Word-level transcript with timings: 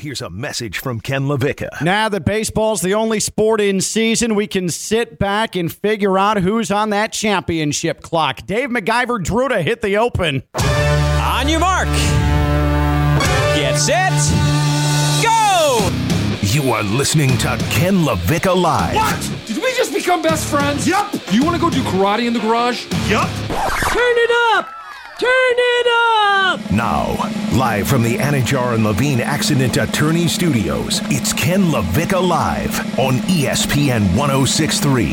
Here's 0.00 0.22
a 0.22 0.30
message 0.30 0.78
from 0.78 0.98
Ken 1.00 1.24
LaVicka. 1.24 1.82
Now 1.82 2.08
that 2.08 2.24
baseball's 2.24 2.80
the 2.80 2.94
only 2.94 3.20
sport 3.20 3.60
in 3.60 3.82
season, 3.82 4.34
we 4.34 4.46
can 4.46 4.70
sit 4.70 5.18
back 5.18 5.54
and 5.54 5.70
figure 5.70 6.16
out 6.16 6.38
who's 6.38 6.70
on 6.70 6.88
that 6.88 7.12
championship 7.12 8.00
clock. 8.00 8.46
Dave 8.46 8.70
McIver 8.70 9.22
drew 9.22 9.50
to 9.50 9.60
hit 9.60 9.82
the 9.82 9.98
open. 9.98 10.42
On 10.54 11.46
your 11.50 11.60
mark. 11.60 11.88
Get 13.54 13.76
set. 13.76 14.12
Go! 15.22 15.90
You 16.40 16.72
are 16.72 16.82
listening 16.82 17.36
to 17.36 17.58
Ken 17.68 17.96
LaVicka 17.96 18.58
Live. 18.58 18.94
What? 18.94 19.46
Did 19.46 19.62
we 19.62 19.70
just 19.74 19.92
become 19.92 20.22
best 20.22 20.48
friends? 20.48 20.88
Yep. 20.88 21.12
You 21.30 21.44
want 21.44 21.56
to 21.56 21.60
go 21.60 21.68
do 21.68 21.82
karate 21.82 22.26
in 22.26 22.32
the 22.32 22.40
garage? 22.40 22.86
Yup. 23.10 23.28
Turn 23.28 24.16
it 24.16 24.30
up! 24.56 24.79
Turn 25.20 25.28
it 25.28 25.86
up! 25.86 26.72
Now, 26.72 27.12
live 27.54 27.86
from 27.86 28.02
the 28.02 28.16
Anidjar 28.16 28.74
and 28.74 28.84
Levine 28.84 29.20
Accident 29.20 29.76
Attorney 29.76 30.26
Studios, 30.26 31.02
it's 31.10 31.34
Ken 31.34 31.64
LaVicka 31.64 32.26
Live 32.26 32.98
on 32.98 33.16
ESPN 33.28 34.16
1063. 34.16 35.12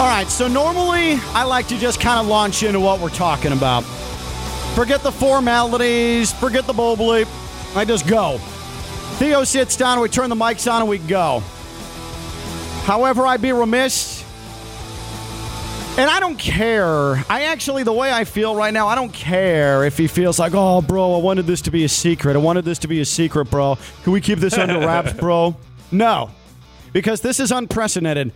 All 0.00 0.06
right, 0.06 0.28
so 0.28 0.46
normally 0.46 1.14
I 1.34 1.42
like 1.42 1.66
to 1.66 1.76
just 1.76 2.00
kind 2.00 2.20
of 2.20 2.28
launch 2.28 2.62
into 2.62 2.78
what 2.78 3.00
we're 3.00 3.08
talking 3.08 3.50
about. 3.50 3.80
Forget 4.76 5.02
the 5.02 5.10
formalities, 5.10 6.32
forget 6.32 6.68
the 6.68 6.72
bowl 6.72 6.96
bleep. 6.96 7.26
I 7.74 7.84
just 7.84 8.06
go. 8.06 8.38
Theo 9.22 9.44
sits 9.44 9.76
down, 9.76 10.00
we 10.00 10.08
turn 10.08 10.30
the 10.30 10.34
mics 10.34 10.68
on, 10.68 10.80
and 10.80 10.88
we 10.88 10.98
go. 10.98 11.44
However, 12.82 13.24
I'd 13.24 13.40
be 13.40 13.52
remiss. 13.52 14.24
And 15.96 16.10
I 16.10 16.18
don't 16.18 16.36
care. 16.36 17.24
I 17.30 17.42
actually, 17.42 17.84
the 17.84 17.92
way 17.92 18.12
I 18.12 18.24
feel 18.24 18.56
right 18.56 18.74
now, 18.74 18.88
I 18.88 18.96
don't 18.96 19.12
care 19.12 19.84
if 19.84 19.96
he 19.96 20.08
feels 20.08 20.40
like, 20.40 20.54
oh, 20.56 20.82
bro, 20.82 21.14
I 21.14 21.18
wanted 21.18 21.46
this 21.46 21.60
to 21.62 21.70
be 21.70 21.84
a 21.84 21.88
secret. 21.88 22.34
I 22.34 22.40
wanted 22.40 22.64
this 22.64 22.80
to 22.80 22.88
be 22.88 23.00
a 23.00 23.04
secret, 23.04 23.44
bro. 23.44 23.78
Can 24.02 24.12
we 24.12 24.20
keep 24.20 24.40
this 24.40 24.58
under 24.58 24.80
wraps, 24.84 25.12
bro? 25.12 25.56
No, 25.92 26.32
because 26.92 27.20
this 27.20 27.38
is 27.38 27.52
unprecedented. 27.52 28.32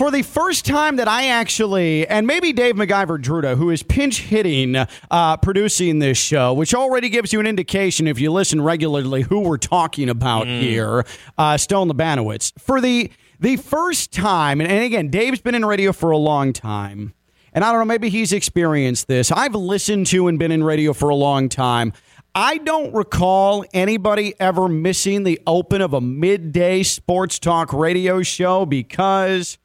For 0.00 0.10
the 0.10 0.22
first 0.22 0.64
time 0.64 0.96
that 0.96 1.08
I 1.08 1.26
actually, 1.26 2.08
and 2.08 2.26
maybe 2.26 2.54
Dave 2.54 2.76
McIver 2.76 3.22
Druda, 3.22 3.58
who 3.58 3.68
is 3.68 3.82
pinch 3.82 4.22
hitting, 4.22 4.74
uh, 4.74 5.36
producing 5.36 5.98
this 5.98 6.16
show, 6.16 6.54
which 6.54 6.74
already 6.74 7.10
gives 7.10 7.34
you 7.34 7.40
an 7.40 7.46
indication 7.46 8.08
if 8.08 8.18
you 8.18 8.32
listen 8.32 8.62
regularly 8.62 9.20
who 9.20 9.40
we're 9.40 9.58
talking 9.58 10.08
about 10.08 10.46
here, 10.46 11.04
uh, 11.36 11.58
Stone 11.58 11.90
Labanowitz. 11.90 12.58
For 12.58 12.80
the 12.80 13.10
the 13.40 13.56
first 13.56 14.10
time, 14.10 14.62
and, 14.62 14.72
and 14.72 14.84
again, 14.84 15.10
Dave's 15.10 15.42
been 15.42 15.54
in 15.54 15.66
radio 15.66 15.92
for 15.92 16.12
a 16.12 16.16
long 16.16 16.54
time, 16.54 17.12
and 17.52 17.62
I 17.62 17.70
don't 17.70 17.80
know, 17.80 17.84
maybe 17.84 18.08
he's 18.08 18.32
experienced 18.32 19.06
this. 19.06 19.30
I've 19.30 19.54
listened 19.54 20.06
to 20.06 20.28
and 20.28 20.38
been 20.38 20.50
in 20.50 20.64
radio 20.64 20.94
for 20.94 21.10
a 21.10 21.14
long 21.14 21.50
time. 21.50 21.92
I 22.34 22.56
don't 22.56 22.94
recall 22.94 23.66
anybody 23.74 24.32
ever 24.40 24.66
missing 24.66 25.24
the 25.24 25.38
open 25.46 25.82
of 25.82 25.92
a 25.92 26.00
midday 26.00 26.84
sports 26.84 27.38
talk 27.38 27.74
radio 27.74 28.22
show 28.22 28.64
because 28.64 29.58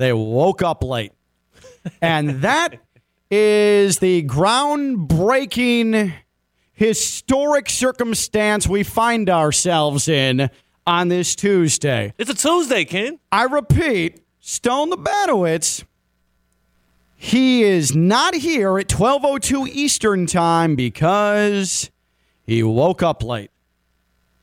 they 0.00 0.12
woke 0.14 0.62
up 0.62 0.82
late. 0.82 1.12
And 2.00 2.40
that 2.40 2.76
is 3.30 3.98
the 3.98 4.22
groundbreaking, 4.22 6.14
historic 6.72 7.68
circumstance 7.68 8.66
we 8.66 8.82
find 8.82 9.28
ourselves 9.28 10.08
in 10.08 10.48
on 10.86 11.08
this 11.08 11.36
Tuesday. 11.36 12.14
It's 12.16 12.30
a 12.30 12.34
Tuesday, 12.34 12.86
Ken. 12.86 13.18
I 13.30 13.44
repeat, 13.44 14.24
Stone 14.40 14.88
the 14.88 14.96
Labanowitz, 14.96 15.84
he 17.14 17.62
is 17.62 17.94
not 17.94 18.34
here 18.34 18.78
at 18.78 18.88
12:02 18.88 19.68
Eastern 19.68 20.24
Time 20.24 20.76
because 20.76 21.90
he 22.46 22.62
woke 22.62 23.02
up 23.02 23.22
late. 23.22 23.50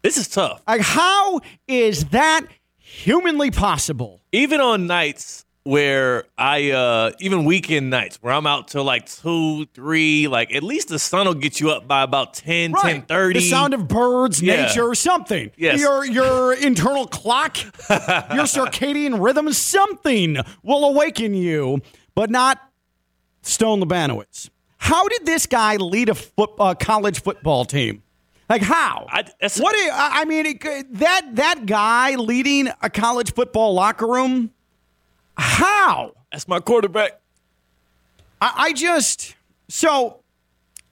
This 0.04 0.18
is 0.18 0.28
tough. 0.28 0.62
Like 0.68 0.82
how 0.82 1.42
is 1.68 2.06
that 2.10 2.42
humanly 2.78 3.50
possible? 3.50 4.22
Even 4.32 4.62
on 4.62 4.86
nights 4.86 5.46
where 5.68 6.24
I, 6.38 6.72
uh 6.72 7.12
even 7.20 7.44
weekend 7.46 7.90
nights 7.90 8.18
where 8.22 8.34
I'm 8.34 8.48
out 8.48 8.68
till 8.70 8.84
like 8.84 9.06
2, 9.06 9.66
3, 9.74 10.28
like 10.30 10.54
at 10.56 10.64
least 10.64 10.88
the 10.88 10.98
sun 11.00 11.28
will 11.28 11.34
get 11.34 11.60
you 11.60 11.70
up 11.72 11.88
by 11.88 12.04
about 12.04 12.34
10, 12.34 12.74
10 12.74 13.02
30. 13.04 13.40
The 13.40 13.50
sound 13.50 13.74
of 13.74 13.88
birds, 13.88 14.42
Yeah. 14.42 14.68
nature, 14.68 14.96
something. 14.96 15.52
Yes. 15.58 15.80
Your 15.80 16.06
your 16.06 16.54
internal 16.54 17.06
clock, 17.06 17.58
your 17.90 18.46
circadian 18.46 19.22
rhythm, 19.22 19.52
something 19.54 20.38
will 20.64 20.86
awaken 20.86 21.34
you, 21.34 21.82
but 22.16 22.30
not 22.30 22.60
Stone 23.42 23.82
Labanowitz. 23.82 24.50
How 24.78 25.08
did 25.08 25.26
this 25.26 25.46
guy 25.48 25.76
lead 25.78 26.10
a 26.10 26.16
foot, 26.16 26.52
uh, 26.60 26.76
college 26.76 27.22
football 27.22 27.66
team? 27.66 28.04
Like 28.50 28.62
how? 28.62 29.06
I- 29.10 29.24
that's- 29.24 29.60
what? 29.60 29.76
i- 29.76 29.90
I 29.90 30.22
I 30.22 30.26
mean, 30.26 30.46
it, 30.46 30.94
that 31.00 31.22
that 31.36 31.66
guy 31.66 32.16
leading 32.16 32.70
a 32.82 32.90
college 32.90 33.34
football 33.34 33.74
locker 33.74 34.08
room. 34.08 34.52
How? 35.38 36.14
That's 36.32 36.48
my 36.48 36.60
quarterback. 36.60 37.20
I, 38.42 38.54
I 38.58 38.74
just 38.74 39.36
so 39.70 40.22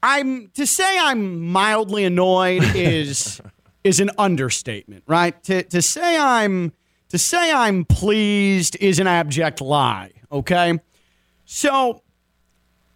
I'm 0.02 0.50
to 0.56 0.66
say 0.68 0.98
I'm 1.00 1.42
mildly 1.42 2.06
annoyed 2.06 2.64
is 2.76 3.42
is 3.84 4.00
an 4.00 4.12
understatement, 4.18 5.04
right? 5.08 5.42
To 5.44 5.64
to 5.64 5.82
say 5.82 6.18
I'm 6.18 6.74
to 7.10 7.18
say 7.18 7.52
I'm 7.52 7.86
pleased 7.86 8.78
is 8.80 9.00
an 9.00 9.08
abject 9.08 9.62
lie. 9.62 10.12
Okay, 10.32 10.80
so 11.46 12.02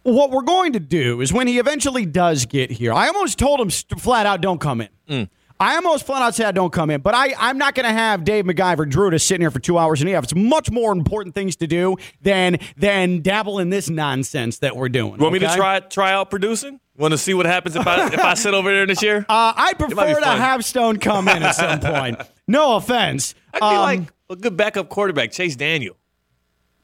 what 0.02 0.30
we're 0.30 0.42
going 0.42 0.72
to 0.72 0.80
do 0.80 1.20
is 1.20 1.32
when 1.32 1.46
he 1.46 1.58
eventually 1.58 2.06
does 2.06 2.46
get 2.46 2.70
here, 2.70 2.92
I 2.92 3.08
almost 3.08 3.38
told 3.38 3.60
him 3.60 3.70
flat 3.98 4.26
out, 4.26 4.40
don't 4.40 4.60
come 4.60 4.80
in. 4.80 4.88
Mm. 5.08 5.28
I 5.60 5.76
almost 5.76 6.06
flat 6.06 6.22
out 6.22 6.34
said, 6.34 6.54
don't 6.54 6.72
come 6.72 6.88
in. 6.88 7.02
But 7.02 7.14
I, 7.14 7.34
I'm 7.38 7.58
not 7.58 7.74
going 7.74 7.84
to 7.84 7.92
have 7.92 8.24
Dave 8.24 8.46
McIver 8.46 8.88
Drew 8.88 9.10
to 9.10 9.18
sitting 9.18 9.42
here 9.42 9.50
for 9.50 9.58
two 9.60 9.76
hours 9.76 10.00
and 10.00 10.08
a 10.08 10.14
half. 10.14 10.24
It's 10.24 10.34
much 10.34 10.70
more 10.70 10.90
important 10.90 11.34
things 11.34 11.54
to 11.56 11.66
do 11.66 11.96
than 12.22 12.58
than 12.78 13.20
dabble 13.20 13.58
in 13.58 13.68
this 13.68 13.90
nonsense 13.90 14.58
that 14.60 14.74
we're 14.74 14.88
doing. 14.88 15.16
You 15.16 15.18
want 15.22 15.34
me 15.34 15.38
to 15.40 15.54
try 15.54 15.80
try 15.80 16.12
out 16.12 16.30
producing? 16.30 16.80
Want 16.96 17.12
to 17.12 17.18
see 17.18 17.34
what 17.34 17.44
happens 17.46 17.76
if 17.76 17.86
I 17.86 18.06
if 18.06 18.18
I 18.20 18.34
sit 18.34 18.54
over 18.54 18.72
there 18.72 18.86
this 18.86 19.02
year? 19.02 19.24
Uh, 19.28 19.52
I 19.56 19.74
prefer 19.74 20.18
to 20.20 20.26
have 20.26 20.64
Stone 20.64 20.98
come 20.98 21.28
in 21.28 21.42
at 21.42 21.52
some 21.54 21.80
point. 21.80 22.20
No 22.48 22.74
offense. 22.74 23.36
I 23.54 23.58
could 23.60 23.70
be 23.70 23.76
Um, 23.76 23.82
like 23.82 24.00
a 24.30 24.34
good 24.36 24.56
backup 24.56 24.88
quarterback, 24.88 25.30
Chase 25.30 25.54
Daniel. 25.54 25.96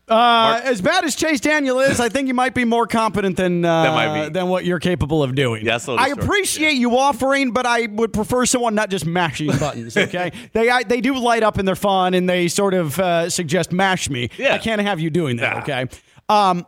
Uh, 0.08 0.60
as 0.62 0.80
bad 0.80 1.04
as 1.04 1.16
Chase 1.16 1.40
Daniel 1.40 1.80
is, 1.80 1.98
I 1.98 2.08
think 2.08 2.28
you 2.28 2.34
might 2.34 2.54
be 2.54 2.64
more 2.64 2.86
competent 2.86 3.36
than 3.36 3.64
uh, 3.64 3.82
That 3.84 3.92
might 3.92 4.24
be. 4.24 4.30
than 4.30 4.48
what 4.48 4.64
you're 4.64 4.78
capable 4.78 5.20
of 5.22 5.34
doing. 5.34 5.66
Yeah, 5.66 5.78
I 5.88 6.08
appreciate 6.08 6.74
you 6.74 6.96
offering, 6.96 7.50
but 7.50 7.66
I 7.66 7.86
would 7.86 8.12
prefer 8.12 8.46
someone 8.46 8.76
not 8.76 8.88
just 8.88 9.04
mashing 9.04 9.48
buttons. 9.58 9.96
Okay, 9.96 10.30
they 10.52 10.70
I, 10.70 10.84
they 10.84 11.00
do 11.00 11.18
light 11.18 11.42
up 11.42 11.58
and 11.58 11.66
they're 11.66 11.74
fun, 11.74 12.14
and 12.14 12.28
they 12.28 12.46
sort 12.46 12.74
of 12.74 12.98
uh, 13.00 13.28
suggest 13.30 13.72
mash 13.72 14.08
me. 14.08 14.30
Yeah. 14.38 14.54
I 14.54 14.58
can't 14.58 14.80
have 14.80 15.00
you 15.00 15.10
doing 15.10 15.38
that. 15.38 15.54
Nah. 15.54 15.62
Okay, 15.62 15.88
um, 16.28 16.66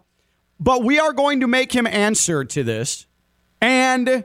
but 0.58 0.82
we 0.82 0.98
are 0.98 1.12
going 1.12 1.40
to 1.40 1.46
make 1.46 1.72
him 1.72 1.86
answer 1.86 2.44
to 2.44 2.64
this, 2.64 3.06
and. 3.60 4.24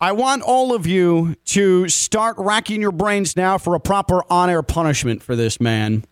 I 0.00 0.12
want 0.12 0.42
all 0.42 0.76
of 0.76 0.86
you 0.86 1.34
to 1.46 1.88
start 1.88 2.36
racking 2.38 2.80
your 2.80 2.92
brains 2.92 3.34
now 3.36 3.58
for 3.58 3.74
a 3.74 3.80
proper 3.80 4.22
on-air 4.30 4.62
punishment 4.62 5.24
for 5.24 5.34
this 5.34 5.60
man 5.60 6.04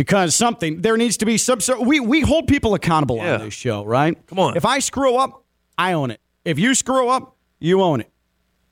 because 0.00 0.34
something 0.34 0.80
there 0.80 0.96
needs 0.96 1.18
to 1.18 1.26
be 1.26 1.36
some 1.36 1.60
sort. 1.60 1.82
We 1.82 2.00
we 2.00 2.22
hold 2.22 2.46
people 2.48 2.72
accountable 2.72 3.16
Yeah. 3.16 3.34
on 3.34 3.40
this 3.40 3.52
show, 3.52 3.84
right? 3.84 4.16
Come 4.28 4.38
on. 4.38 4.56
If 4.56 4.64
I 4.64 4.78
screw 4.78 5.16
up, 5.16 5.44
I 5.76 5.92
own 5.92 6.10
it. 6.10 6.22
If 6.42 6.58
you 6.58 6.74
screw 6.74 7.10
up, 7.10 7.36
you 7.58 7.82
own 7.82 8.00
it, 8.00 8.10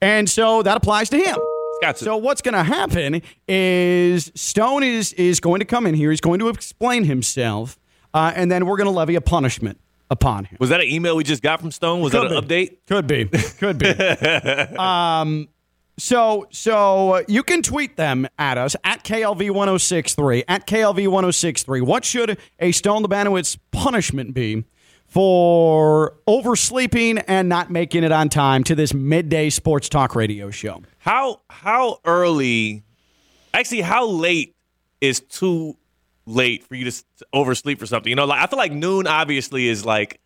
and 0.01 0.27
so 0.27 0.63
that 0.63 0.79
applies 0.79 1.11
to 1.11 1.19
him. 1.19 1.37
Got 1.83 1.97
to. 1.97 2.05
So 2.07 2.17
what's 2.17 2.41
going 2.41 2.55
to 2.55 2.63
happen 2.63 3.21
is 3.47 4.33
Stone 4.35 4.85
is 4.85 5.13
is 5.13 5.39
going 5.39 5.59
to 5.59 5.67
come 5.67 5.87
in 5.87 5.95
here. 5.95 6.09
He's 6.11 6.23
going 6.23 6.39
to 6.39 6.49
explain 6.49 7.05
himself, 7.05 7.79
uh, 8.15 8.33
and 8.35 8.51
then 8.51 8.65
we're 8.65 8.79
going 8.79 8.87
to 8.87 8.91
levy 8.91 9.15
a 9.15 9.21
punishment 9.21 9.79
upon 10.11 10.47
him. 10.47 10.57
Was 10.61 10.71
that 10.71 10.81
an 10.81 10.87
email 10.87 11.15
we 11.15 11.25
just 11.25 11.43
got 11.43 11.61
from 11.61 11.71
Stone? 11.73 12.01
Was 12.01 12.13
that 12.13 12.25
an 12.25 12.43
update? 12.43 12.79
Could 12.87 13.07
be. 13.07 13.27
Could 13.59 13.77
be. 13.77 13.89
um, 14.79 15.49
so 15.99 16.47
so 16.51 17.11
uh, 17.11 17.23
you 17.29 17.43
can 17.43 17.63
tweet 17.63 17.97
them 17.97 18.27
at 18.39 18.57
us 18.57 18.77
at 18.85 19.05
KLV1063 19.05 20.45
at 20.49 20.67
KLV1063. 20.67 21.83
What 21.83 22.05
should 22.05 22.39
a 22.59 22.73
Stone 22.73 23.05
Labanowitz 23.05 23.59
punishment 23.73 24.35
be 24.35 24.65
for 25.07 26.17
oversleeping 26.27 27.19
and 27.27 27.49
not 27.49 27.71
making 27.71 28.05
it 28.05 28.13
on 28.13 28.29
time 28.29 28.63
to 28.65 28.75
this 28.75 28.95
midday 28.95 29.51
sports 29.51 29.89
talk 29.89 30.15
radio 30.15 30.51
show? 30.51 30.83
How 30.99 31.41
how 31.51 31.99
early? 32.05 32.85
Actually, 33.53 33.81
how 33.81 34.07
late 34.07 34.55
is 35.01 35.21
too 35.21 35.77
late 36.27 36.65
for 36.65 36.75
you 36.75 36.91
to 36.91 37.05
oversleep 37.33 37.79
for 37.79 37.87
something? 37.87 38.11
You 38.11 38.17
know, 38.17 38.27
like 38.27 38.41
I 38.41 38.47
feel 38.47 38.59
like 38.59 38.73
noon 38.73 39.07
obviously 39.07 39.69
is 39.69 39.85
like, 39.85 40.21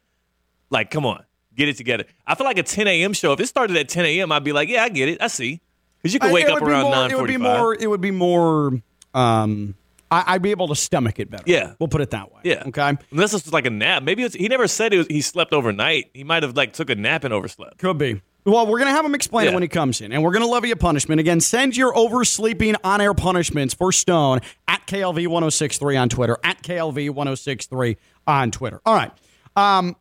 like 0.71 0.91
come 0.91 1.07
on, 1.07 1.25
get 1.57 1.69
it 1.69 1.77
together. 1.77 2.05
I 2.27 2.35
feel 2.35 2.47
like 2.47 2.59
a 2.59 2.63
10 2.63 2.87
a.m. 2.89 3.13
show. 3.13 3.33
If 3.33 3.41
it 3.41 3.47
started 3.47 3.77
at 3.77 3.89
10 3.89 4.05
a.m., 4.05 4.33
I'd 4.33 4.45
be 4.45 4.53
like, 4.53 4.69
yeah, 4.69 4.85
I 4.85 4.89
get 4.89 5.09
it, 5.09 5.23
I 5.23 5.29
see, 5.29 5.61
because 5.99 6.15
you 6.15 6.21
can 6.21 6.33
wake 6.33 6.49
up 6.49 6.63
around 6.63 6.85
more- 6.85 6.95
9:45. 6.95 7.11
It 7.11 7.19
would 7.19 7.27
be 7.29 7.37
more. 7.37 7.75
It 7.75 7.87
would 7.91 8.01
be 8.01 8.11
more. 8.11 8.83
Um, 9.15 9.75
I, 10.11 10.35
would 10.35 10.43
be 10.43 10.51
able 10.51 10.69
to 10.69 10.77
stomach 10.77 11.19
it 11.19 11.31
better. 11.31 11.45
Yeah, 11.47 11.73
we'll 11.79 11.89
put 11.89 12.03
it 12.03 12.11
that 12.11 12.33
way. 12.33 12.41
Yeah. 12.45 12.65
Okay. 12.67 12.99
Unless 13.11 13.33
it's 13.33 13.51
like 13.51 13.65
a 13.65 13.71
nap. 13.71 14.03
Maybe 14.03 14.23
it's, 14.23 14.35
he 14.35 14.47
never 14.49 14.69
said 14.69 14.93
it 14.93 14.99
was, 14.99 15.07
he 15.07 15.23
slept 15.23 15.55
overnight. 15.55 16.11
He 16.13 16.23
might 16.23 16.43
have 16.43 16.55
like 16.55 16.75
took 16.75 16.91
a 16.91 16.95
nap 16.95 17.25
and 17.25 17.33
overslept. 17.33 17.79
Could 17.79 17.97
be. 17.97 18.21
Well, 18.45 18.67
we're 18.67 18.79
going 18.79 18.89
to 18.89 18.95
have 18.95 19.05
him 19.05 19.15
explain 19.15 19.45
yeah. 19.45 19.53
it 19.53 19.55
when 19.55 19.63
he 19.63 19.69
comes 19.69 20.01
in, 20.01 20.13
and 20.13 20.23
we're 20.23 20.33
going 20.33 20.45
to 20.45 20.51
levy 20.51 20.73
a 20.73 20.77
punishment. 20.77 21.21
Again, 21.21 21.41
send 21.41 21.77
your 21.77 21.97
oversleeping 21.97 22.75
on 22.83 23.01
air 23.01 23.15
punishments 23.15 23.73
for 23.73 23.93
Stone 23.93 24.41
at 24.67 24.85
KLV 24.87 25.29
1063 25.29 25.97
on 25.97 26.09
Twitter, 26.09 26.37
at 26.43 26.61
KLV 26.63 27.11
1063 27.11 27.97
on 28.27 28.51
Twitter. 28.51 28.81
All 28.85 28.95
right. 28.95 29.13
Um, 29.55 29.95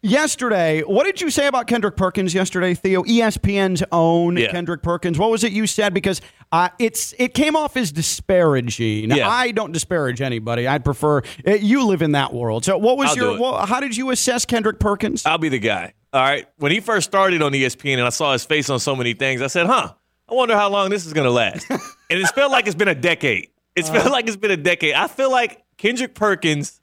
Yesterday, 0.00 0.82
what 0.82 1.06
did 1.06 1.20
you 1.20 1.28
say 1.28 1.48
about 1.48 1.66
Kendrick 1.66 1.96
Perkins 1.96 2.32
yesterday, 2.32 2.74
Theo? 2.74 3.02
ESPN's 3.02 3.82
own 3.90 4.36
yeah. 4.36 4.50
Kendrick 4.50 4.80
Perkins. 4.80 5.18
What 5.18 5.30
was 5.30 5.42
it 5.42 5.50
you 5.50 5.66
said? 5.66 5.92
Because 5.92 6.20
uh, 6.52 6.68
it's 6.78 7.14
it 7.18 7.34
came 7.34 7.56
off 7.56 7.76
as 7.76 7.90
disparaging. 7.90 9.10
Yeah. 9.10 9.28
I 9.28 9.50
don't 9.50 9.72
disparage 9.72 10.20
anybody. 10.20 10.68
I'd 10.68 10.84
prefer 10.84 11.22
uh, 11.46 11.54
you 11.54 11.84
live 11.84 12.02
in 12.02 12.12
that 12.12 12.32
world. 12.32 12.64
So, 12.64 12.78
what 12.78 12.96
was 12.96 13.10
I'll 13.10 13.16
your? 13.16 13.40
Well, 13.40 13.66
how 13.66 13.80
did 13.80 13.96
you 13.96 14.10
assess 14.10 14.44
Kendrick 14.44 14.78
Perkins? 14.78 15.26
I'll 15.26 15.36
be 15.36 15.48
the 15.48 15.58
guy. 15.58 15.94
All 16.12 16.22
right. 16.22 16.46
When 16.58 16.70
he 16.70 16.78
first 16.78 17.08
started 17.08 17.42
on 17.42 17.52
ESPN, 17.52 17.94
and 17.94 18.02
I 18.02 18.10
saw 18.10 18.32
his 18.32 18.44
face 18.44 18.70
on 18.70 18.78
so 18.78 18.94
many 18.94 19.14
things, 19.14 19.42
I 19.42 19.48
said, 19.48 19.66
"Huh, 19.66 19.94
I 20.28 20.34
wonder 20.34 20.54
how 20.54 20.70
long 20.70 20.90
this 20.90 21.06
is 21.06 21.12
going 21.12 21.26
to 21.26 21.32
last." 21.32 21.68
and 21.70 21.80
it's 22.08 22.30
felt 22.30 22.52
like 22.52 22.66
it's 22.66 22.76
been 22.76 22.88
a 22.88 22.94
decade. 22.94 23.48
It's 23.74 23.90
uh, 23.90 23.94
felt 23.94 24.12
like 24.12 24.28
it's 24.28 24.36
been 24.36 24.52
a 24.52 24.56
decade. 24.56 24.94
I 24.94 25.08
feel 25.08 25.30
like 25.30 25.64
Kendrick 25.76 26.14
Perkins 26.14 26.80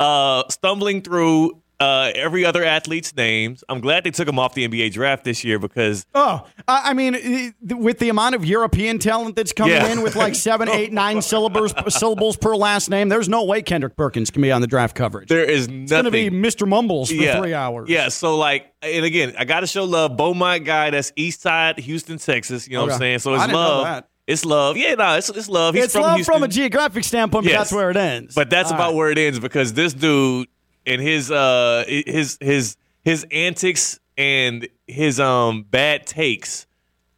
uh, 0.00 0.42
stumbling 0.48 1.02
through 1.02 1.62
uh, 1.80 2.10
every 2.14 2.44
other 2.44 2.64
athlete's 2.64 3.14
names. 3.14 3.62
I'm 3.68 3.80
glad 3.80 4.04
they 4.04 4.10
took 4.10 4.28
him 4.28 4.38
off 4.38 4.54
the 4.54 4.66
NBA 4.66 4.92
draft 4.92 5.24
this 5.24 5.44
year 5.44 5.58
because. 5.58 6.06
Oh, 6.14 6.46
I 6.66 6.92
mean, 6.92 7.54
with 7.62 7.98
the 7.98 8.08
amount 8.08 8.34
of 8.34 8.44
European 8.44 8.98
talent 8.98 9.36
that's 9.36 9.52
coming 9.52 9.74
yeah. 9.74 9.92
in 9.92 10.02
with 10.02 10.16
like 10.16 10.34
seven, 10.34 10.68
eight, 10.68 10.92
nine 10.98 11.22
syllables 11.22 11.74
syllables 11.88 12.36
per 12.36 12.56
last 12.56 12.90
name, 12.90 13.08
there's 13.08 13.28
no 13.28 13.44
way 13.44 13.62
Kendrick 13.62 13.96
Perkins 13.96 14.30
can 14.30 14.42
be 14.42 14.50
on 14.50 14.60
the 14.60 14.66
draft 14.66 14.96
coverage. 14.96 15.28
There 15.28 15.44
is 15.44 15.68
nothing. 15.68 15.82
It's 15.82 15.92
going 15.92 16.04
to 16.04 16.10
be 16.10 16.30
Mr. 16.30 16.66
Mumbles 16.66 17.10
for 17.10 17.14
yeah. 17.14 17.38
three 17.38 17.54
hours. 17.54 17.88
Yeah. 17.88 18.08
So 18.08 18.36
like, 18.36 18.72
and 18.82 19.04
again, 19.04 19.34
I 19.38 19.44
got 19.44 19.60
to 19.60 19.66
show 19.66 19.84
love. 19.84 20.16
Beaumont 20.16 20.64
guy, 20.64 20.90
that's 20.90 21.12
East 21.16 21.42
Side, 21.42 21.78
Houston, 21.78 22.18
Texas. 22.18 22.66
You 22.66 22.74
know 22.74 22.80
okay. 22.82 22.86
what 22.86 22.94
I'm 22.94 22.98
saying? 22.98 23.18
So 23.20 23.34
it's 23.34 23.52
love. 23.52 24.04
It's 24.26 24.44
love. 24.44 24.76
Yeah, 24.76 24.94
no, 24.94 25.16
it's, 25.16 25.30
it's 25.30 25.48
love. 25.48 25.74
He's 25.74 25.84
it's 25.84 25.94
from 25.94 26.02
love 26.02 26.16
Houston. 26.16 26.34
from 26.34 26.42
a 26.42 26.48
geographic 26.48 27.02
standpoint, 27.02 27.44
but 27.44 27.50
yes. 27.50 27.60
that's 27.60 27.72
where 27.72 27.90
it 27.90 27.96
ends. 27.96 28.34
But 28.34 28.50
that's 28.50 28.70
All 28.70 28.74
about 28.74 28.88
right. 28.88 28.96
where 28.96 29.10
it 29.10 29.16
ends 29.16 29.40
because 29.40 29.72
this 29.72 29.94
dude 29.94 30.48
and 30.88 31.00
his 31.02 31.30
uh 31.30 31.84
his 31.86 32.38
his 32.40 32.76
his 33.04 33.26
antics 33.30 34.00
and 34.16 34.68
his 34.86 35.20
um 35.20 35.62
bad 35.62 36.06
takes 36.06 36.66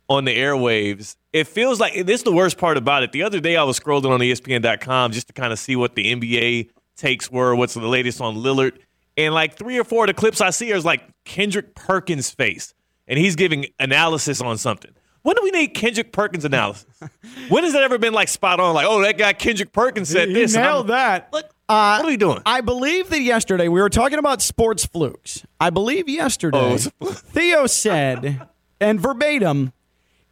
on 0.09 0.25
the 0.25 0.37
airwaves. 0.37 1.17
It 1.33 1.47
feels 1.47 1.79
like 1.79 1.95
this 2.05 2.21
is 2.21 2.25
the 2.25 2.33
worst 2.33 2.59
part 2.59 2.77
about 2.77 3.05
it. 3.05 3.13
The 3.13 3.23
other 3.23 3.41
day 3.41 3.57
I 3.57 3.63
was 3.63 3.79
scrolling 3.79 4.11
on 4.11 4.21
ESPN.com 4.21 5.13
just 5.13 5.29
to 5.29 5.33
kind 5.33 5.53
of 5.53 5.59
see 5.59 5.77
what 5.77 5.95
the 5.95 6.13
NBA 6.13 6.71
takes 6.97 7.31
were, 7.31 7.55
what's 7.55 7.75
the 7.75 7.87
latest 7.87 8.21
on 8.21 8.35
Lillard, 8.35 8.79
and 9.17 9.33
like 9.33 9.57
three 9.57 9.79
or 9.79 9.85
four 9.85 10.05
of 10.05 10.09
the 10.09 10.15
clips 10.15 10.41
I 10.41 10.51
see 10.51 10.73
are 10.73 10.81
like 10.81 11.03
Kendrick 11.25 11.75
Perkins' 11.77 12.31
face, 12.31 12.75
and 13.07 13.19
he's 13.19 13.37
giving 13.37 13.67
analysis 13.79 14.41
on 14.41 14.59
something. 14.59 14.91
When 15.23 15.37
do 15.37 15.43
we 15.43 15.51
need 15.51 15.69
Kendrick 15.69 16.13
Perkins 16.13 16.45
analysis? 16.45 16.87
when 17.49 17.65
has 17.65 17.75
that 17.75 17.83
ever 17.83 17.99
been 17.99 18.15
like 18.15 18.29
spot 18.29 18.59
on? 18.59 18.75
Like, 18.75 18.87
oh, 18.89 19.01
that 19.03 19.19
guy 19.19 19.33
Kendrick 19.33 19.73
Perkins 19.73 20.09
said 20.09 20.29
he 20.29 20.35
this. 20.35 20.55
Nailed 20.55 20.89
that. 20.89 21.29
What, 21.31 21.51
uh, 21.71 21.99
what 21.99 22.05
are 22.05 22.09
we 22.09 22.17
doing? 22.17 22.43
I 22.45 22.63
believe 22.63 23.11
that 23.11 23.21
yesterday 23.21 23.69
we 23.69 23.81
were 23.81 23.89
talking 23.89 24.19
about 24.19 24.43
sports 24.43 24.85
flukes. 24.85 25.45
I 25.61 25.71
believe 25.71 26.09
yesterday 26.09 26.77
oh, 27.01 27.07
Theo 27.13 27.67
said, 27.67 28.49
and 28.81 29.01
verbatim, 29.01 29.73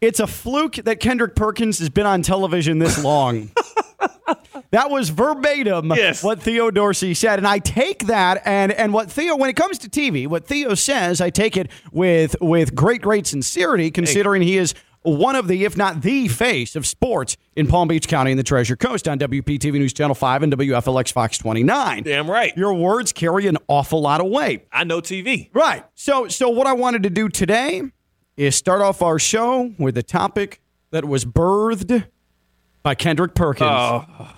it's 0.01 0.19
a 0.19 0.27
fluke 0.27 0.75
that 0.77 0.99
Kendrick 0.99 1.37
Perkins 1.37 1.79
has 1.79 1.91
been 1.91 2.07
on 2.07 2.23
television 2.23 2.81
this 2.81 3.03
long. 3.05 3.51
that 4.73 4.91
was 4.91 5.11
verbatim 5.11 5.93
yes. 5.95 6.25
what 6.25 6.43
Theo 6.43 6.73
Dorsey 6.73 7.15
said. 7.15 7.39
And 7.39 7.47
I 7.47 7.61
take 7.61 8.07
that 8.07 8.43
and 8.45 8.73
and 8.73 8.93
what 8.93 9.09
Theo 9.09 9.37
when 9.37 9.49
it 9.49 9.57
comes 9.57 9.79
to 9.79 9.89
TV, 9.89 10.27
what 10.27 10.45
Theo 10.45 10.75
says, 10.75 11.21
I 11.21 11.31
take 11.31 11.57
it 11.57 11.71
with 11.93 12.35
with 12.41 12.75
great, 12.75 13.01
great 13.01 13.29
sincerity, 13.29 13.93
considering 13.93 14.43
hey. 14.43 14.49
he 14.49 14.59
is 14.59 14.75
one 15.17 15.37
of 15.37 15.49
the, 15.49 15.65
if 15.65 15.77
not 15.77 16.03
the 16.03 16.29
face 16.29 16.77
of 16.77 16.87
sports 16.87 17.37
in 17.57 17.67
Palm 17.67 17.89
Beach 17.89 18.09
County 18.09 18.31
and 18.31 18.39
the 18.39 18.45
Treasure 18.45 18.77
Coast 18.77 19.09
on 19.09 19.19
WPTV 19.19 19.73
News 19.73 19.93
Channel 19.93 20.15
5 20.15 20.43
and 20.43 20.53
WFLX 20.57 21.13
Fox 21.13 21.39
29. 21.39 22.03
Damn 22.03 22.31
right. 22.31 22.57
Your 22.57 22.75
words 22.75 23.13
carry 23.13 23.47
an 23.47 23.59
awful 23.69 24.01
lot 24.01 24.21
of 24.21 24.29
weight. 24.29 24.67
I 24.73 24.85
know 24.85 25.01
TV. 25.01 25.51
Right. 25.53 25.85
So 25.95 26.29
so 26.29 26.49
what 26.49 26.67
I 26.67 26.73
wanted 26.73 27.03
to 27.05 27.11
do 27.11 27.29
today 27.29 27.83
is 28.37 28.55
start 28.55 28.81
off 28.83 29.03
our 29.03 29.19
show 29.19 29.73
with 29.79 29.99
a 29.99 30.03
topic 30.03 30.61
that 30.91 31.05
was 31.05 31.25
birthed 31.25 32.07
by 32.83 32.95
Kendrick 32.95 33.35
Perkins. 33.35 33.69
Oh. 33.71 34.35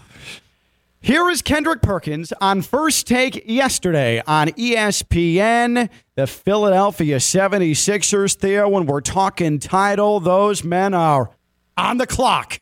Here 1.02 1.31
is 1.31 1.41
Kendrick 1.41 1.81
Perkins 1.81 2.31
on 2.43 2.61
first 2.61 3.06
take 3.06 3.49
yesterday 3.49 4.23
on 4.26 4.49
ESPN. 4.49 5.88
The 6.14 6.26
Philadelphia 6.26 7.17
76ers, 7.17 8.37
Theo, 8.37 8.69
when 8.69 8.85
we're 8.85 9.00
talking 9.00 9.58
title, 9.58 10.20
those 10.20 10.62
men 10.62 10.93
are 10.93 11.31
on 11.75 11.97
the 11.97 12.06
clock. 12.06 12.61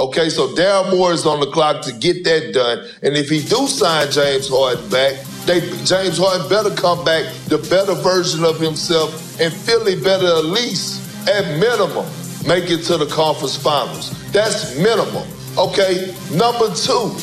Okay, 0.00 0.30
so 0.30 0.48
Daryl 0.48 0.96
Morey 0.96 1.14
is 1.14 1.24
on 1.24 1.38
the 1.38 1.46
clock 1.46 1.82
to 1.82 1.92
get 1.92 2.24
that 2.24 2.52
done. 2.52 2.88
And 3.04 3.16
if 3.16 3.28
he 3.28 3.38
do 3.38 3.68
sign 3.68 4.10
James 4.10 4.48
Harden 4.48 4.90
back, 4.90 5.14
they, 5.46 5.60
James 5.84 6.18
Harden 6.18 6.48
better 6.48 6.74
come 6.74 7.04
back 7.04 7.32
the 7.44 7.58
better 7.70 7.94
version 7.94 8.42
of 8.42 8.58
himself, 8.58 9.40
and 9.40 9.52
Philly 9.52 9.94
better 9.94 10.26
at 10.26 10.44
least, 10.44 11.28
at 11.28 11.46
minimum, 11.60 12.06
make 12.48 12.68
it 12.68 12.82
to 12.86 12.96
the 12.96 13.06
conference 13.06 13.54
finals. 13.54 14.10
That's 14.32 14.76
minimum. 14.76 15.28
Okay, 15.56 16.16
number 16.32 16.74
two, 16.74 17.14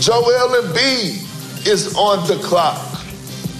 Joel 0.00 0.62
Embiid 0.62 1.66
is 1.66 1.96
on 1.96 2.26
the 2.26 2.36
clock. 2.42 2.76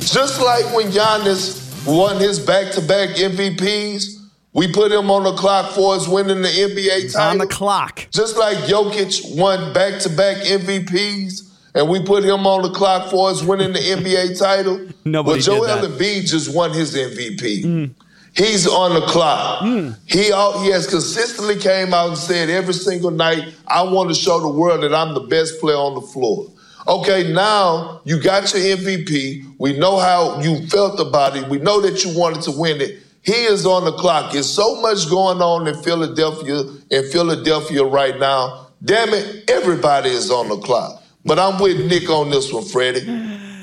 Just 0.00 0.40
like 0.42 0.64
when 0.74 0.88
Giannis 0.88 1.86
won 1.86 2.18
his 2.18 2.40
back-to-back 2.40 3.10
MVPs, 3.10 4.20
we 4.52 4.70
put 4.72 4.90
him 4.90 5.10
on 5.10 5.22
the 5.22 5.34
clock 5.34 5.72
for 5.72 5.94
us 5.94 6.08
winning 6.08 6.42
the 6.42 6.48
NBA 6.48 7.12
title. 7.12 7.30
On 7.30 7.38
the 7.38 7.46
clock. 7.46 8.08
Just 8.10 8.36
like 8.36 8.56
Jokic 8.58 9.36
won 9.36 9.72
back-to-back 9.72 10.38
MVPs, 10.38 11.50
and 11.74 11.88
we 11.88 12.02
put 12.02 12.24
him 12.24 12.46
on 12.46 12.62
the 12.62 12.70
clock 12.70 13.10
for 13.10 13.30
us 13.30 13.42
winning 13.42 13.72
the 13.72 13.78
NBA 13.78 14.36
title. 14.38 14.88
Nobody 15.04 15.36
well, 15.36 15.66
Joel 15.66 15.82
did 15.82 15.90
that. 15.90 15.98
Embiid 15.98 16.28
just 16.28 16.54
won 16.54 16.72
his 16.72 16.96
MVP. 16.96 17.64
Mm. 17.64 17.94
He's 18.36 18.66
on 18.66 18.94
the 18.94 19.06
clock. 19.06 19.62
Mm. 19.62 19.96
He 20.06 20.24
he 20.24 20.70
has 20.72 20.86
consistently 20.88 21.56
came 21.56 21.94
out 21.94 22.08
and 22.08 22.18
said 22.18 22.50
every 22.50 22.74
single 22.74 23.12
night, 23.12 23.54
I 23.68 23.82
want 23.82 24.08
to 24.08 24.14
show 24.14 24.40
the 24.40 24.48
world 24.48 24.82
that 24.82 24.92
I'm 24.92 25.14
the 25.14 25.20
best 25.20 25.60
player 25.60 25.76
on 25.76 25.94
the 25.94 26.00
floor. 26.00 26.50
Okay, 26.86 27.32
now 27.32 28.02
you 28.04 28.20
got 28.20 28.52
your 28.52 28.76
MVP. 28.76 29.54
We 29.58 29.78
know 29.78 29.98
how 29.98 30.40
you 30.40 30.66
felt 30.66 31.00
about 31.00 31.36
it. 31.36 31.48
We 31.48 31.58
know 31.58 31.80
that 31.80 32.04
you 32.04 32.18
wanted 32.18 32.42
to 32.42 32.50
win 32.50 32.80
it. 32.80 32.98
He 33.22 33.44
is 33.44 33.64
on 33.64 33.84
the 33.84 33.92
clock. 33.92 34.32
There's 34.32 34.50
so 34.50 34.80
much 34.82 35.08
going 35.08 35.40
on 35.40 35.66
in 35.66 35.82
Philadelphia, 35.82 36.64
in 36.90 37.10
Philadelphia 37.10 37.84
right 37.84 38.18
now. 38.18 38.68
Damn 38.84 39.14
it, 39.14 39.48
everybody 39.48 40.10
is 40.10 40.30
on 40.30 40.48
the 40.48 40.58
clock. 40.58 41.02
But 41.24 41.38
I'm 41.38 41.58
with 41.58 41.86
Nick 41.86 42.10
on 42.10 42.30
this 42.30 42.52
one, 42.52 42.64
Freddie. 42.64 43.00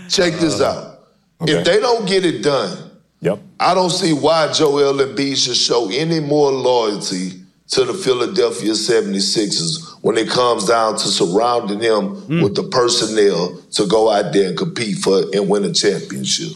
Check 0.09 0.33
this 0.39 0.61
out. 0.61 1.05
Okay. 1.41 1.53
If 1.53 1.65
they 1.65 1.79
don't 1.79 2.07
get 2.07 2.25
it 2.25 2.41
done, 2.41 2.90
Yep. 3.21 3.39
I 3.59 3.73
don't 3.73 3.91
see 3.91 4.13
why 4.13 4.51
Joel 4.51 4.93
Embiid 4.95 5.37
should 5.37 5.55
show 5.55 5.89
any 5.91 6.19
more 6.19 6.51
loyalty 6.51 7.41
to 7.69 7.85
the 7.85 7.93
Philadelphia 7.93 8.71
76ers 8.71 9.97
when 10.01 10.17
it 10.17 10.29
comes 10.29 10.65
down 10.65 10.97
to 10.97 11.07
surrounding 11.07 11.79
him 11.79 12.15
mm. 12.15 12.43
with 12.43 12.55
the 12.55 12.63
personnel 12.63 13.61
to 13.71 13.87
go 13.87 14.11
out 14.11 14.33
there 14.33 14.49
and 14.49 14.57
compete 14.57 14.97
for 14.97 15.23
and 15.33 15.47
win 15.47 15.63
a 15.63 15.71
championship. 15.71 16.51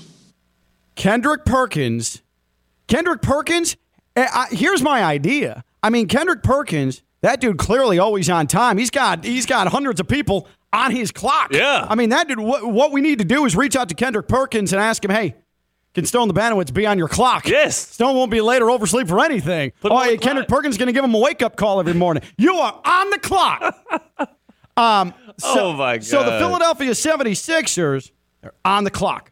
Kendrick 0.96 1.46
Perkins. 1.46 2.22
Kendrick 2.88 3.22
Perkins, 3.22 3.78
eh, 4.16 4.28
I, 4.32 4.48
here's 4.52 4.82
my 4.82 5.04
idea. 5.04 5.64
I 5.82 5.90
mean, 5.90 6.08
Kendrick 6.08 6.44
Perkins, 6.44 7.02
that 7.22 7.40
dude 7.42 7.58
clearly 7.58 7.98
always 8.00 8.30
on 8.30 8.48
time. 8.48 8.78
He's 8.78 8.92
got 8.92 9.24
he's 9.24 9.46
got 9.46 9.68
hundreds 9.68 10.00
of 10.00 10.08
people 10.08 10.48
on 10.74 10.92
his 10.92 11.12
clock. 11.12 11.54
Yeah. 11.54 11.88
I 11.90 11.96
mean, 11.96 12.10
that 12.10 12.28
dude, 12.28 12.40
what, 12.40 12.68
what 12.68 12.92
we 12.92 13.02
need 13.02 13.20
to 13.20 13.26
do 13.26 13.46
is 13.46 13.56
reach 13.56 13.76
out 13.76 13.90
to 13.90 13.96
Kendrick 13.96 14.28
Perkins 14.28 14.74
and 14.74 14.82
ask 14.82 15.04
him, 15.04 15.12
hey, 15.12 15.36
can 15.96 16.06
Stone 16.06 16.28
the 16.28 16.34
Banowitz 16.34 16.74
be 16.74 16.86
on 16.86 16.98
your 16.98 17.08
clock? 17.08 17.48
Yes. 17.48 17.78
Stone 17.78 18.16
won't 18.16 18.30
be 18.30 18.42
late 18.42 18.62
or 18.62 18.70
oversleep 18.70 19.08
for 19.08 19.24
anything. 19.24 19.72
Put 19.80 19.94
oh, 19.94 20.00
hey, 20.00 20.18
Kendrick 20.18 20.50
Perkins 20.50 20.76
is 20.76 20.78
going 20.78 20.88
to 20.88 20.94
give 20.94 21.06
him 21.06 21.16
a 21.16 21.20
wake 21.20 21.42
up 21.42 21.56
call 21.56 21.80
every 21.80 21.94
morning. 21.94 22.22
You 22.38 22.56
are 22.56 22.82
on 22.84 23.10
the 23.12 23.20
clock. 23.20 23.78
um, 24.78 25.14
so, 25.38 25.70
oh, 25.70 25.74
my 25.74 25.98
God. 25.98 26.04
So 26.04 26.24
the 26.24 26.38
Philadelphia 26.38 26.92
76ers, 26.92 28.12
they're 28.42 28.54
on 28.66 28.84
the 28.84 28.92
clock. 28.92 29.32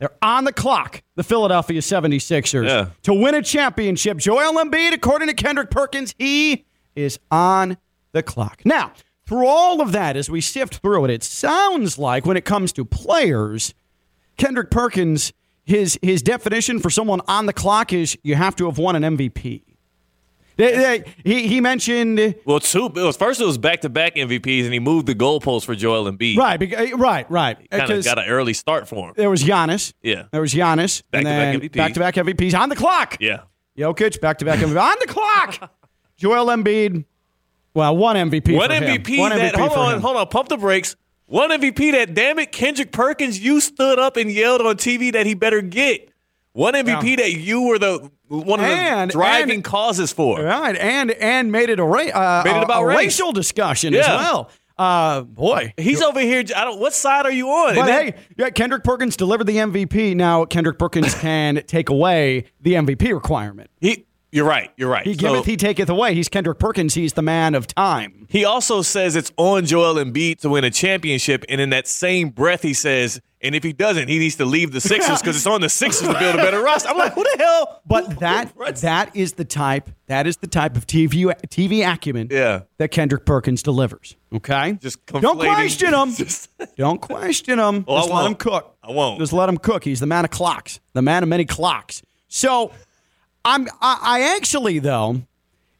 They're 0.00 0.10
on 0.20 0.42
the 0.42 0.52
clock, 0.52 1.00
the 1.14 1.22
Philadelphia 1.22 1.80
76ers, 1.80 2.66
yeah. 2.66 2.86
to 3.04 3.14
win 3.14 3.36
a 3.36 3.42
championship. 3.42 4.18
Joel 4.18 4.54
Embiid, 4.54 4.92
according 4.92 5.28
to 5.28 5.34
Kendrick 5.34 5.70
Perkins, 5.70 6.16
he 6.18 6.64
is 6.96 7.20
on 7.30 7.78
the 8.10 8.24
clock. 8.24 8.62
Now, 8.64 8.92
through 9.24 9.46
all 9.46 9.80
of 9.80 9.92
that, 9.92 10.16
as 10.16 10.28
we 10.28 10.40
sift 10.40 10.78
through 10.78 11.04
it, 11.04 11.12
it 11.12 11.22
sounds 11.22 11.96
like 11.96 12.26
when 12.26 12.36
it 12.36 12.44
comes 12.44 12.72
to 12.72 12.84
players, 12.84 13.72
Kendrick 14.36 14.72
Perkins 14.72 15.32
his 15.64 15.98
his 16.02 16.22
definition 16.22 16.78
for 16.80 16.90
someone 16.90 17.20
on 17.28 17.46
the 17.46 17.52
clock 17.52 17.92
is 17.92 18.16
you 18.22 18.34
have 18.34 18.56
to 18.56 18.66
have 18.66 18.78
won 18.78 18.96
an 18.96 19.16
MVP. 19.16 19.62
They- 20.56 20.76
they- 20.76 21.04
he 21.24 21.48
he 21.48 21.60
mentioned 21.62 22.34
Well, 22.44 22.60
two. 22.60 22.86
It 22.86 22.94
was 22.96 23.16
first. 23.16 23.40
It 23.40 23.46
was 23.46 23.56
back 23.58 23.80
to 23.80 23.88
back 23.88 24.16
MVPs, 24.16 24.64
and 24.64 24.72
he 24.72 24.80
moved 24.80 25.06
the 25.06 25.14
goalposts 25.14 25.64
for 25.64 25.74
Joel 25.74 26.10
Embiid. 26.12 26.36
right, 26.36 26.60
beca- 26.60 26.74
eh, 26.74 26.94
right, 26.94 27.28
right. 27.30 27.56
Kind 27.70 27.90
of 27.90 28.04
got 28.04 28.18
an 28.18 28.26
early 28.28 28.52
start 28.52 28.86
for 28.86 29.08
him. 29.08 29.14
there 29.16 29.30
was 29.30 29.42
Giannis. 29.42 29.94
Yeah. 30.02 30.24
There 30.30 30.42
was 30.42 30.52
Giannis. 30.52 31.02
Back-to-back 31.10 31.24
then 31.24 31.60
MVP. 31.60 31.76
Back-to-back 31.78 32.14
MVPs 32.16 32.54
on 32.54 32.68
the 32.68 32.76
clock. 32.76 33.16
Yeah. 33.18 33.40
Jokic, 33.78 34.20
back-to-back 34.20 34.58
MVP 34.58 34.76
on 34.80 34.96
the 35.00 35.06
clock. 35.06 35.72
Joel 36.18 36.46
Embiid. 36.54 37.06
Well, 37.74 37.96
one 37.96 38.16
MVP. 38.16 38.54
One 38.54 38.68
for 38.68 38.74
him. 38.74 39.02
MVP. 39.02 39.16
That 39.30 39.56
hold 39.56 39.72
on, 39.72 39.94
him. 39.94 40.00
hold 40.02 40.16
on. 40.18 40.26
Pump 40.28 40.48
the 40.50 40.58
brakes. 40.58 40.94
One 41.32 41.48
MVP 41.50 41.92
that 41.92 42.12
damn 42.12 42.38
it, 42.38 42.52
Kendrick 42.52 42.92
Perkins, 42.92 43.40
you 43.40 43.60
stood 43.62 43.98
up 43.98 44.18
and 44.18 44.30
yelled 44.30 44.60
on 44.60 44.76
TV 44.76 45.10
that 45.14 45.24
he 45.24 45.32
better 45.32 45.62
get. 45.62 46.10
One 46.52 46.74
MVP 46.74 47.16
that 47.16 47.32
you 47.32 47.62
were 47.62 47.78
the 47.78 48.10
one 48.28 48.60
of 48.60 48.66
And- 48.66 49.08
the 49.08 49.12
driving 49.14 49.54
and- 49.56 49.64
causes 49.64 50.12
for. 50.12 50.42
Right, 50.42 50.76
and 50.76 51.10
and 51.12 51.50
made 51.50 51.70
it 51.70 51.80
a, 51.80 51.84
ra- 51.84 52.00
uh, 52.02 52.42
Made 52.44 52.58
it 52.58 52.62
about 52.62 52.84
race. 52.84 52.98
racial 52.98 53.32
discussion 53.32 53.94
as 53.94 54.06
well. 54.06 54.50
Uh, 54.78 55.22
boy, 55.22 55.72
He's 55.78 56.02
over 56.02 56.20
here. 56.20 56.40
I 56.54 56.64
don't. 56.64 56.78
What 56.78 56.92
side 56.92 57.24
are 57.24 57.32
you 57.32 57.48
on? 57.48 57.76
But 57.76 57.88
hey, 57.88 58.14
yeah, 58.36 58.50
Kendrick 58.50 58.84
Perkins 58.84 59.16
delivered 59.16 59.46
the 59.46 59.56
MVP. 59.56 60.14
Now 60.14 60.44
Kendrick 60.44 60.78
Perkins 60.78 61.14
can 61.20 61.62
take 61.66 61.88
away 61.88 62.44
the 62.60 62.74
MVP 62.74 63.10
requirement. 63.14 63.70
he. 63.80 64.04
You're 64.32 64.46
right. 64.46 64.70
You're 64.78 64.88
right. 64.88 65.06
He 65.06 65.12
So- 65.12 65.18
giveth, 65.20 65.44
he 65.46 65.56
taketh 65.58 65.90
away. 65.90 66.14
He's 66.14 66.28
Kendrick 66.30 66.58
Perkins. 66.58 66.94
He's 66.94 67.12
the 67.12 67.22
man 67.22 67.54
of 67.54 67.66
time. 67.66 68.26
He 68.30 68.46
also 68.46 68.80
says 68.80 69.14
it's 69.14 69.30
on 69.36 69.66
Joel 69.66 69.96
Embiid 70.02 70.40
to 70.40 70.48
win 70.48 70.64
a 70.64 70.70
championship, 70.70 71.44
and 71.50 71.60
in 71.60 71.68
that 71.70 71.86
same 71.86 72.30
breath, 72.30 72.62
he 72.62 72.72
says, 72.72 73.20
and 73.42 73.54
if 73.54 73.62
he 73.62 73.74
doesn't, 73.74 74.08
he 74.08 74.18
needs 74.18 74.36
to 74.36 74.46
leave 74.46 74.72
the 74.72 74.80
Sixers 74.80 75.18
because 75.20 75.36
it's 75.36 75.46
on 75.46 75.60
the 75.60 75.68
Sixers 75.68 76.08
to 76.08 76.18
build 76.18 76.36
a 76.36 76.38
better 76.38 76.62
roster. 76.62 76.88
I'm 76.88 76.96
like, 76.96 77.12
who 77.12 77.24
the 77.24 77.36
hell? 77.44 77.82
But 77.86 78.20
that 78.20 78.52
that 78.80 79.14
is 79.14 79.34
the 79.34 79.44
type 79.44 79.90
that 80.06 80.26
is 80.26 80.38
the 80.38 80.46
type 80.46 80.76
of 80.78 80.86
TV 80.86 81.34
TV 81.48 81.86
acumen 81.86 82.28
Yeah. 82.30 82.62
that 82.78 82.88
Kendrick 82.90 83.26
Perkins 83.26 83.62
delivers. 83.62 84.16
Okay, 84.34 84.78
Just 84.80 85.04
don't 85.06 85.38
question 85.38 85.92
him. 85.92 86.14
Don't 86.76 87.00
question 87.02 87.58
him. 87.58 87.84
Oh, 87.86 87.96
I 87.96 88.00
Just 88.00 88.12
let 88.12 88.26
him 88.26 88.34
cook. 88.36 88.76
I 88.82 88.92
won't. 88.92 89.18
Just 89.20 89.34
let 89.34 89.48
him 89.50 89.58
cook. 89.58 89.84
He's 89.84 90.00
the 90.00 90.06
man 90.06 90.24
of 90.24 90.30
clocks. 90.30 90.80
The 90.94 91.02
man 91.02 91.22
of 91.22 91.28
many 91.28 91.44
clocks. 91.44 92.02
So, 92.28 92.72
I'm 93.44 93.68
I, 93.80 93.98
I 94.02 94.36
actually 94.36 94.78
though 94.78 95.22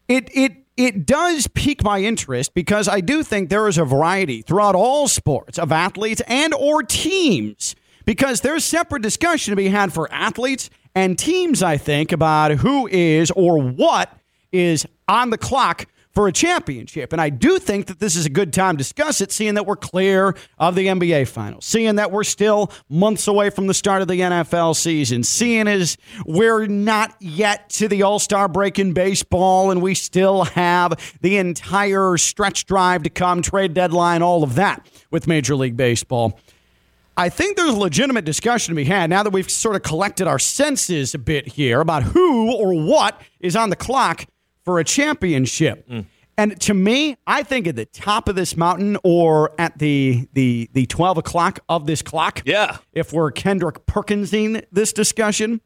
it 0.07 0.29
it 0.33 0.53
it 0.75 1.05
does 1.05 1.47
pique 1.47 1.83
my 1.83 1.99
interest 1.99 2.53
because 2.53 2.87
I 2.87 2.99
do 2.99 3.23
think 3.23 3.49
there 3.49 3.67
is 3.67 3.77
a 3.77 3.85
variety 3.85 4.41
throughout 4.41 4.75
all 4.75 5.07
sports 5.07 5.59
of 5.59 5.71
athletes 5.71 6.21
and 6.27 6.53
or 6.53 6.81
teams 6.83 7.75
because 8.05 8.41
there's 8.41 8.65
separate 8.65 9.01
discussion 9.01 9.51
to 9.51 9.55
be 9.55 9.69
had 9.69 9.93
for 9.93 10.11
athletes 10.11 10.69
and 10.95 11.17
teams 11.17 11.61
I 11.63 11.77
think 11.77 12.11
about 12.11 12.51
who 12.51 12.87
is 12.87 13.31
or 13.31 13.61
what 13.61 14.15
is 14.51 14.85
on 15.07 15.29
the 15.29 15.37
clock 15.37 15.85
for 16.13 16.27
a 16.27 16.31
championship. 16.31 17.11
And 17.11 17.21
I 17.21 17.29
do 17.29 17.57
think 17.57 17.87
that 17.87 17.99
this 17.99 18.15
is 18.15 18.25
a 18.25 18.29
good 18.29 18.53
time 18.53 18.75
to 18.75 18.77
discuss 18.77 19.19
it, 19.19 19.31
seeing 19.31 19.55
that 19.55 19.65
we're 19.65 19.75
clear 19.75 20.35
of 20.59 20.75
the 20.75 20.87
NBA 20.87 21.27
Finals, 21.27 21.65
seeing 21.65 21.95
that 21.95 22.11
we're 22.11 22.23
still 22.23 22.71
months 22.87 23.27
away 23.27 23.49
from 23.49 23.67
the 23.67 23.73
start 23.73 24.01
of 24.01 24.07
the 24.07 24.19
NFL 24.19 24.75
season, 24.75 25.23
seeing 25.23 25.67
as 25.67 25.97
we're 26.25 26.67
not 26.67 27.15
yet 27.19 27.69
to 27.71 27.87
the 27.87 28.03
All 28.03 28.19
Star 28.19 28.47
break 28.47 28.77
in 28.77 28.93
baseball, 28.93 29.71
and 29.71 29.81
we 29.81 29.95
still 29.95 30.43
have 30.43 31.17
the 31.21 31.37
entire 31.37 32.17
stretch 32.17 32.65
drive 32.65 33.03
to 33.03 33.09
come, 33.09 33.41
trade 33.41 33.73
deadline, 33.73 34.21
all 34.21 34.43
of 34.43 34.55
that 34.55 34.85
with 35.09 35.27
Major 35.27 35.55
League 35.55 35.77
Baseball. 35.77 36.39
I 37.15 37.29
think 37.29 37.57
there's 37.57 37.69
a 37.69 37.79
legitimate 37.79 38.25
discussion 38.25 38.71
to 38.71 38.75
be 38.75 38.85
had 38.85 39.09
now 39.09 39.21
that 39.21 39.29
we've 39.29 39.49
sort 39.49 39.75
of 39.75 39.83
collected 39.83 40.27
our 40.27 40.39
senses 40.39 41.13
a 41.13 41.19
bit 41.19 41.47
here 41.47 41.79
about 41.79 42.01
who 42.01 42.51
or 42.55 42.73
what 42.73 43.21
is 43.39 43.55
on 43.55 43.69
the 43.69 43.75
clock 43.75 44.25
for 44.65 44.79
a 44.79 44.83
championship. 44.83 45.89
And 46.35 46.59
to 46.61 46.73
me, 46.73 47.15
I 47.27 47.43
think 47.43 47.67
at 47.67 47.75
the 47.75 47.85
top 47.85 48.27
of 48.27 48.35
this 48.35 48.57
mountain 48.57 48.97
or 49.03 49.51
at 49.59 49.77
the 49.77 50.27
the 50.33 50.67
the 50.73 50.85
12 50.87 51.19
o'clock 51.19 51.59
of 51.69 51.85
this 51.85 52.01
clock, 52.01 52.41
Yeah. 52.45 52.77
if 52.91 53.13
we're 53.13 53.29
Kendrick 53.31 53.85
Perkinsing 53.85 54.61
this 54.71 54.93
discussion, 54.93 55.61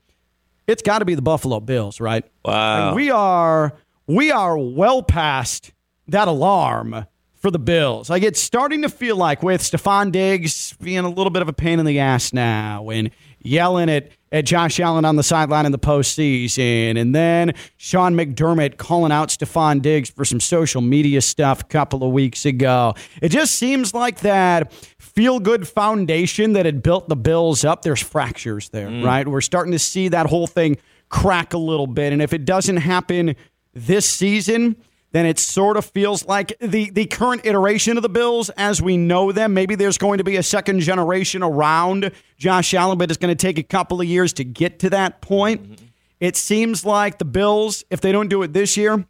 it's 0.68 0.82
got 0.82 1.00
to 1.00 1.06
be 1.06 1.16
the 1.16 1.22
Buffalo 1.22 1.62
Bills, 1.62 2.02
right? 2.02 2.26
Wow. 2.44 2.88
And 2.88 2.96
we 2.98 3.10
are 3.10 3.74
we 4.08 4.30
are 4.32 4.58
well 4.58 5.04
past 5.04 5.72
that 6.10 6.28
alarm 6.28 7.06
for 7.36 7.50
the 7.50 7.60
Bills. 7.60 8.10
Like 8.10 8.24
it's 8.24 8.42
starting 8.42 8.82
to 8.82 8.90
feel 8.90 9.16
like 9.16 9.42
with 9.44 9.62
Stefon 9.62 10.12
Diggs 10.12 10.74
being 10.82 11.00
a 11.00 11.10
little 11.10 11.30
bit 11.30 11.42
of 11.42 11.48
a 11.48 11.54
pain 11.54 11.80
in 11.80 11.86
the 11.86 12.00
ass 12.00 12.34
now 12.34 12.90
and 12.90 13.10
yelling 13.48 13.90
at, 13.90 14.10
at 14.32 14.46
Josh 14.46 14.80
Allen 14.80 15.06
on 15.06 15.16
the 15.16 15.24
sideline 15.24 15.66
in 15.66 15.72
the 15.72 15.80
postseason, 15.80 17.00
and 17.00 17.16
then 17.16 17.54
Sean 17.78 18.14
McDermott 18.16 18.78
calling 18.78 19.12
out 19.12 19.30
Stefon 19.30 19.82
Diggs 19.82 20.10
for 20.10 20.26
some 20.26 20.40
social 20.40 20.82
media 20.82 21.22
stuff 21.22 21.62
a 21.62 21.66
couple 21.66 22.04
of 22.04 22.12
weeks 22.12 22.46
ago. 22.46 22.94
It 23.22 23.30
just 23.30 23.56
seems 23.56 23.94
like 23.94 24.20
that 24.20 24.74
feel 25.00 25.40
good 25.40 25.68
foundation 25.68 26.54
that 26.54 26.66
had 26.66 26.84
built 26.84 27.10
the 27.10 27.16
Bills 27.16 27.66
up. 27.66 27.82
There's 27.82 28.02
fractures 28.02 28.70
there, 28.70 28.90
mm. 28.90 29.04
right? 29.04 29.28
We're 29.28 29.42
starting 29.42 29.72
to 29.72 29.80
see 29.80 30.10
that 30.10 30.28
whole 30.28 30.48
thing 30.48 30.78
crack 31.10 31.54
a 31.54 31.58
little 31.58 31.88
bit. 31.88 32.14
And 32.14 32.22
if 32.22 32.34
it 32.34 32.46
doesn't 32.46 32.78
happen 32.78 33.36
this 33.74 34.10
season, 34.10 34.76
then 35.18 35.26
it 35.26 35.40
sort 35.40 35.78
of 35.78 35.86
feels 35.86 36.26
like 36.28 36.58
the, 36.60 36.92
the 36.92 37.06
current 37.06 37.46
iteration 37.46 37.98
of 37.98 38.04
the 38.04 38.10
Bills 38.10 38.52
as 38.52 38.82
we 38.82 38.98
know 38.98 39.32
them. 39.32 39.54
Maybe 39.54 39.74
there's 39.74 39.98
going 39.98 40.20
to 40.20 40.24
be 40.24 40.36
a 40.36 40.44
second 40.44 40.82
generation 40.82 41.42
around 41.42 42.12
Josh 42.38 42.74
Allen, 42.76 43.00
but 43.00 43.10
it's 43.10 43.18
going 43.18 43.36
to 43.36 43.42
take 43.48 43.58
a 43.58 43.64
couple 43.64 44.00
of 44.00 44.08
years 44.08 44.32
to 44.34 44.44
get 44.44 44.80
to 44.80 44.92
that 44.92 45.22
point. 45.22 45.64
Mm-hmm. 45.64 45.86
It 46.20 46.36
seems 46.36 46.86
like 46.86 47.18
the 47.18 47.26
Bills, 47.26 47.84
if 47.90 48.00
they 48.02 48.12
don't 48.12 48.28
do 48.28 48.44
it 48.44 48.54
this 48.54 48.78
year, 48.78 49.06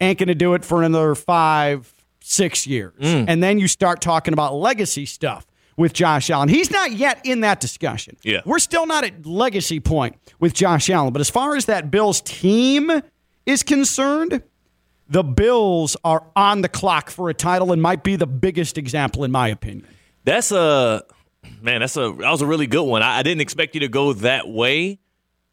ain't 0.00 0.18
going 0.18 0.28
to 0.28 0.34
do 0.34 0.54
it 0.54 0.64
for 0.64 0.82
another 0.82 1.14
five, 1.14 1.92
six 2.22 2.66
years. 2.66 2.94
Mm. 2.98 3.26
And 3.28 3.42
then 3.42 3.58
you 3.58 3.68
start 3.68 4.00
talking 4.00 4.32
about 4.32 4.54
legacy 4.54 5.04
stuff 5.04 5.46
with 5.76 5.92
Josh 5.92 6.30
Allen. 6.30 6.48
He's 6.48 6.70
not 6.70 6.92
yet 6.92 7.20
in 7.24 7.40
that 7.40 7.60
discussion. 7.60 8.16
Yeah. 8.22 8.40
We're 8.44 8.58
still 8.58 8.86
not 8.86 9.04
at 9.04 9.26
legacy 9.26 9.80
point 9.80 10.16
with 10.38 10.52
Josh 10.54 10.90
Allen. 10.90 11.12
But 11.12 11.20
as 11.20 11.30
far 11.30 11.56
as 11.56 11.66
that 11.66 11.90
Bills 11.90 12.20
team 12.20 12.90
is 13.46 13.62
concerned, 13.62 14.42
the 15.10 15.22
Bills 15.22 15.96
are 16.04 16.24
on 16.34 16.62
the 16.62 16.68
clock 16.68 17.10
for 17.10 17.28
a 17.28 17.34
title 17.34 17.72
and 17.72 17.82
might 17.82 18.02
be 18.02 18.16
the 18.16 18.26
biggest 18.26 18.78
example, 18.78 19.24
in 19.24 19.30
my 19.32 19.48
opinion. 19.48 19.86
That's 20.24 20.52
a 20.52 21.02
man. 21.60 21.80
That's 21.80 21.96
a 21.96 22.12
that 22.18 22.30
was 22.30 22.40
a 22.42 22.46
really 22.46 22.66
good 22.66 22.84
one. 22.84 23.02
I, 23.02 23.18
I 23.18 23.22
didn't 23.22 23.40
expect 23.40 23.74
you 23.74 23.80
to 23.80 23.88
go 23.88 24.12
that 24.14 24.48
way. 24.48 24.98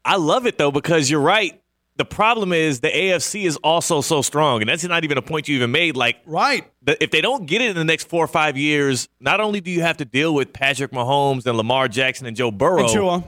I 0.04 0.16
love 0.16 0.46
it 0.46 0.56
though 0.58 0.70
because 0.70 1.10
you're 1.10 1.20
right. 1.20 1.60
The 1.96 2.04
problem 2.04 2.52
is 2.52 2.78
the 2.78 2.88
AFC 2.90 3.44
is 3.44 3.56
also 3.56 4.00
so 4.00 4.22
strong, 4.22 4.60
and 4.62 4.68
that's 4.70 4.84
not 4.84 5.02
even 5.02 5.18
a 5.18 5.22
point 5.22 5.48
you 5.48 5.56
even 5.56 5.72
made. 5.72 5.96
Like, 5.96 6.18
Right. 6.26 6.64
if 6.86 7.10
they 7.10 7.20
don't 7.20 7.46
get 7.46 7.60
it 7.60 7.70
in 7.70 7.74
the 7.76 7.84
next 7.84 8.08
four 8.08 8.22
or 8.22 8.28
five 8.28 8.56
years, 8.56 9.08
not 9.18 9.40
only 9.40 9.60
do 9.60 9.72
you 9.72 9.80
have 9.80 9.96
to 9.96 10.04
deal 10.04 10.32
with 10.32 10.52
Patrick 10.52 10.92
Mahomes 10.92 11.44
and 11.44 11.56
Lamar 11.56 11.88
Jackson 11.88 12.28
and 12.28 12.36
Joe 12.36 12.52
Burrow, 12.52 12.84
And 12.84 12.88
Tua. 12.92 13.24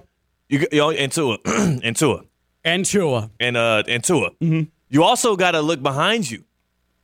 you, 0.48 0.60
you 0.70 0.78
know, 0.78 0.90
and 0.92 1.10
Tua, 1.10 1.38
and 1.46 1.96
Tua, 1.96 2.22
And 2.64 2.84
Tua. 2.86 3.30
and 3.40 3.56
uh, 3.56 3.82
and 3.88 4.04
Tua. 4.04 4.30
You 4.90 5.04
also 5.04 5.36
got 5.36 5.52
to 5.52 5.62
look 5.62 5.82
behind 5.82 6.30
you 6.30 6.44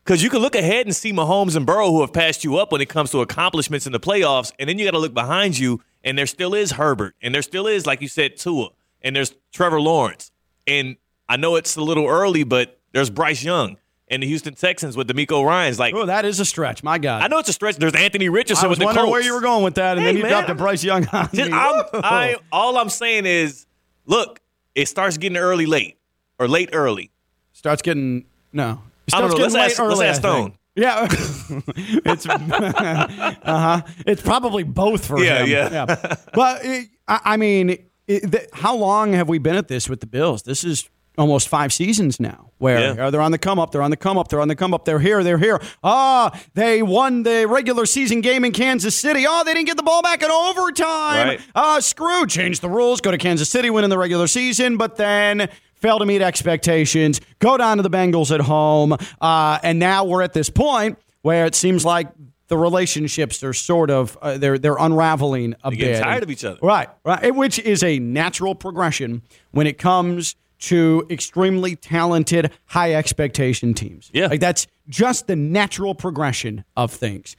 because 0.05 0.23
you 0.23 0.28
can 0.31 0.40
look 0.40 0.55
ahead 0.55 0.87
and 0.87 0.95
see 0.95 1.12
Mahomes 1.12 1.57
and 1.57 1.64
Burrow 1.64 1.90
who 1.90 2.00
have 2.02 2.12
passed 2.12 2.45
you 2.45 2.57
up 2.59 2.73
when 2.73 2.81
it 2.81 2.88
comes 2.88 3.11
to 3.12 3.21
accomplishments 3.23 3.87
in 3.87 3.93
the 3.93 4.00
playoffs, 4.00 4.52
and 4.59 4.69
then 4.69 4.78
you 4.78 4.85
got 4.85 4.90
to 4.93 4.99
look 4.99 5.14
behind 5.14 5.59
you, 5.59 5.81
and 6.05 6.19
there 6.19 6.26
still 6.26 6.55
is 6.55 6.73
Herbert, 6.73 7.14
and 7.23 7.35
there 7.35 7.43
still 7.43 7.66
is, 7.66 7.87
like 7.87 8.00
you 8.02 8.09
said, 8.09 8.37
Tua, 8.37 8.69
and 9.02 9.14
there's 9.16 9.35
Trevor 9.52 9.81
Lawrence, 9.81 10.31
and 10.66 10.97
I 11.28 11.37
know 11.37 11.57
it's 11.57 11.76
a 11.76 11.81
little 11.83 12.07
early, 12.07 12.45
but 12.45 12.78
there's 12.93 13.11
Bryce 13.11 13.43
Young 13.43 13.76
and 14.09 14.23
the 14.23 14.26
Houston 14.28 14.55
Texans 14.55 14.97
with 14.97 15.09
DeMeco 15.09 15.45
Ryans. 15.45 15.78
Like, 15.81 15.93
Oh, 15.95 16.07
that 16.07 16.25
is 16.25 16.38
a 16.38 16.45
stretch. 16.45 16.85
My 16.85 16.99
God. 16.99 17.23
I 17.23 17.26
know 17.26 17.38
it's 17.38 17.49
a 17.49 17.52
stretch. 17.52 17.75
There's 17.76 17.95
Anthony 17.97 18.28
Richardson 18.28 18.64
I 18.64 18.69
was 18.69 18.78
with 18.78 18.83
the 18.83 18.85
wondering 18.87 19.07
Colts. 19.07 19.12
where 19.12 19.23
you 19.23 19.35
were 19.35 19.40
going 19.40 19.64
with 19.64 19.75
that, 19.75 19.97
and 19.99 20.00
Hey, 20.07 20.12
then 20.12 20.16
you 20.19 20.23
man, 20.23 20.31
dropped 20.31 20.49
I'm- 20.49 20.57
Bryce 20.57 20.85
Young 20.85 21.07
on 21.09 21.25
Just- 21.35 21.50
me. 21.50 21.57
I'm- 21.57 21.85
I, 21.95 22.37
all 22.52 22.78
I'm 22.78 22.88
saying 22.90 23.26
is, 23.26 23.66
look, 24.07 24.40
it 24.76 24.87
starts 24.87 25.19
getting 25.19 25.37
early, 25.38 25.66
late, 25.66 25.99
or 26.38 26.47
late, 26.47 26.71
early. 26.73 27.11
Starts 27.66 27.82
getting 27.82 28.25
no. 28.52 28.80
It 29.06 29.11
starts 29.11 29.32
know. 29.32 29.38
getting 29.38 29.52
Let's 29.52 29.54
late 29.54 29.61
ask- 29.73 29.78
let's 29.78 29.92
early, 30.00 30.06
ask 30.06 30.25
I 30.25 30.35
think. 30.42 30.54
Yeah, 30.76 31.08
it's 32.04 32.26
uh 32.26 33.37
huh. 33.44 33.82
It's 34.06 34.23
probably 34.23 34.62
both 34.62 35.06
for 35.06 35.18
Yeah, 35.23 35.44
him. 35.44 35.73
yeah. 35.73 36.16
But 36.35 36.64
it, 36.64 36.88
I, 37.08 37.20
I 37.25 37.37
mean, 37.37 37.70
it, 38.06 38.30
the, 38.30 38.46
how 38.52 38.76
long 38.76 39.12
have 39.14 39.28
we 39.28 39.38
been 39.38 39.56
at 39.56 39.68
this 39.68 39.88
with 39.88 40.00
the 40.00 40.06
Bills? 40.06 40.42
This 40.42 40.64
is 40.64 40.88
almost 41.18 41.49
five 41.49 41.73
seasons 41.73 42.20
now. 42.20 42.50
Where 42.58 42.94
Yeah. 42.94 43.06
uh, 43.06 43.11
they're 43.11 43.23
on 43.23 43.32
the 43.32 43.38
come 43.38 43.58
up, 43.58 43.70
they're 43.70 43.80
on 43.80 43.90
the 43.90 43.96
come 43.96 44.18
up, 44.18 44.28
they're 44.28 44.40
on 44.40 44.49
the 44.49 44.54
come 44.56 44.75
up. 44.75 44.85
They're 44.85 44.99
here, 44.99 45.25
they're 45.25 45.38
here. 45.38 45.61
Ah, 45.82 46.38
they 46.52 46.82
won 46.82 47.23
the 47.23 47.46
regular 47.49 47.87
season 47.87 48.20
game 48.20 48.44
in 48.44 48.52
Kansas 48.52 48.94
City. 48.94 49.25
Oh, 49.26 49.42
they 49.44 49.54
didn't 49.54 49.66
get 49.68 49.78
the 49.78 49.82
ball 49.82 50.02
back 50.02 50.23
in 50.23 50.30
overtime. 50.30 51.28
Right. 51.28 51.40
Ah, 51.54 51.80
screw. 51.80 52.26
Change 52.26 52.61
the 52.61 52.68
rules. 52.68 53.00
Go 53.00 53.11
to 53.12 53.18
Kansas 53.18 53.49
City, 53.49 53.70
win 53.70 53.85
in 53.85 53.88
the 53.90 53.96
regular 53.99 54.26
season, 54.26 54.76
but 54.76 54.96
then 54.96 55.49
fail 55.87 55.99
to 56.00 56.07
meet 56.07 56.23
expectations. 56.23 57.21
Go 57.38 57.57
down 57.57 57.76
to 57.76 57.83
the 57.83 57.90
Bengals 57.90 58.35
at 58.35 58.40
home, 58.40 58.97
uh, 59.21 59.59
and 59.62 59.78
now 59.78 60.05
we're 60.05 60.23
at 60.23 60.33
this 60.33 60.50
point 60.50 60.99
where 61.23 61.47
it 61.47 61.55
seems 61.55 61.85
like 61.85 62.09
the 62.49 62.59
relationships 62.59 63.43
are 63.43 63.52
sort 63.52 63.90
of 63.90 64.16
uh, 64.23 64.38
they're 64.38 64.59
they're 64.59 64.76
unraveling 64.78 65.55
a 65.64 65.71
They're 65.71 65.78
bit. 65.95 66.02
tired 66.02 66.23
of 66.23 66.31
each 66.31 66.45
other. 66.45 66.59
Right, 66.62 66.88
right. 67.05 67.35
Which 67.35 67.59
is 67.59 67.83
a 67.83 67.99
natural 67.99 68.55
progression 68.55 69.23
when 69.52 69.66
it 69.66 69.78
comes 69.78 70.35
to 70.59 71.07
extremely 71.11 71.76
talented, 71.76 72.50
high 72.66 72.95
expectation 72.95 73.75
teams. 73.75 74.11
Yeah. 74.12 74.26
Like 74.28 74.40
that's 74.40 74.66
just 74.88 75.26
the 75.26 75.37
natural 75.37 75.95
progression 75.95 76.64
of 76.76 76.93
things. 76.93 77.37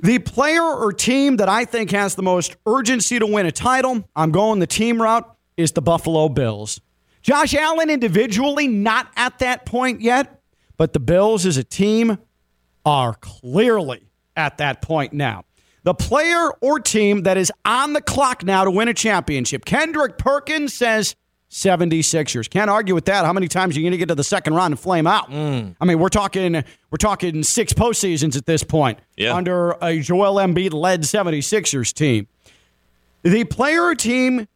The 0.00 0.18
player 0.18 0.62
or 0.62 0.92
team 0.92 1.36
that 1.36 1.48
I 1.48 1.64
think 1.64 1.92
has 1.92 2.16
the 2.16 2.22
most 2.22 2.56
urgency 2.66 3.18
to 3.20 3.26
win 3.26 3.46
a 3.46 3.52
title, 3.52 4.08
I'm 4.16 4.32
going 4.32 4.58
the 4.58 4.66
team 4.66 5.00
route, 5.00 5.24
is 5.56 5.72
the 5.72 5.82
Buffalo 5.82 6.28
Bills. 6.28 6.80
Josh 7.22 7.54
Allen 7.54 7.88
individually 7.90 8.66
not 8.68 9.08
at 9.16 9.38
that 9.38 9.64
point 9.64 10.00
yet, 10.00 10.40
but 10.76 10.92
the 10.92 11.00
Bills 11.00 11.46
as 11.46 11.56
a 11.56 11.64
team 11.64 12.18
are 12.84 13.14
clearly 13.14 14.08
at 14.36 14.58
that 14.58 14.82
point 14.82 15.12
now. 15.12 15.44
The 15.84 15.94
player 15.94 16.50
or 16.60 16.78
team 16.80 17.22
that 17.22 17.36
is 17.36 17.50
on 17.64 17.92
the 17.92 18.00
clock 18.00 18.44
now 18.44 18.64
to 18.64 18.70
win 18.70 18.88
a 18.88 18.94
championship. 18.94 19.64
Kendrick 19.64 20.16
Perkins 20.18 20.72
says 20.74 21.16
76ers. 21.50 22.48
Can't 22.48 22.70
argue 22.70 22.94
with 22.94 23.04
that. 23.06 23.24
How 23.24 23.32
many 23.32 23.46
times 23.48 23.76
are 23.76 23.80
you 23.80 23.84
going 23.84 23.92
to 23.92 23.98
get 23.98 24.08
to 24.08 24.14
the 24.14 24.24
second 24.24 24.54
round 24.54 24.72
and 24.72 24.80
flame 24.80 25.06
out? 25.06 25.30
Mm. 25.30 25.76
I 25.80 25.84
mean, 25.84 25.98
we're 25.98 26.08
talking 26.08 26.54
we're 26.54 26.96
talking 26.98 27.42
six 27.42 27.72
postseasons 27.72 28.36
at 28.36 28.46
this 28.46 28.64
point 28.64 28.98
Yeah. 29.16 29.34
under 29.34 29.72
a 29.82 30.00
Joel 30.00 30.36
Embiid 30.36 30.72
led 30.72 31.02
76ers 31.02 31.92
team. 31.92 32.26
The 33.22 33.44
player 33.44 33.82
or 33.82 33.94
team 33.94 34.48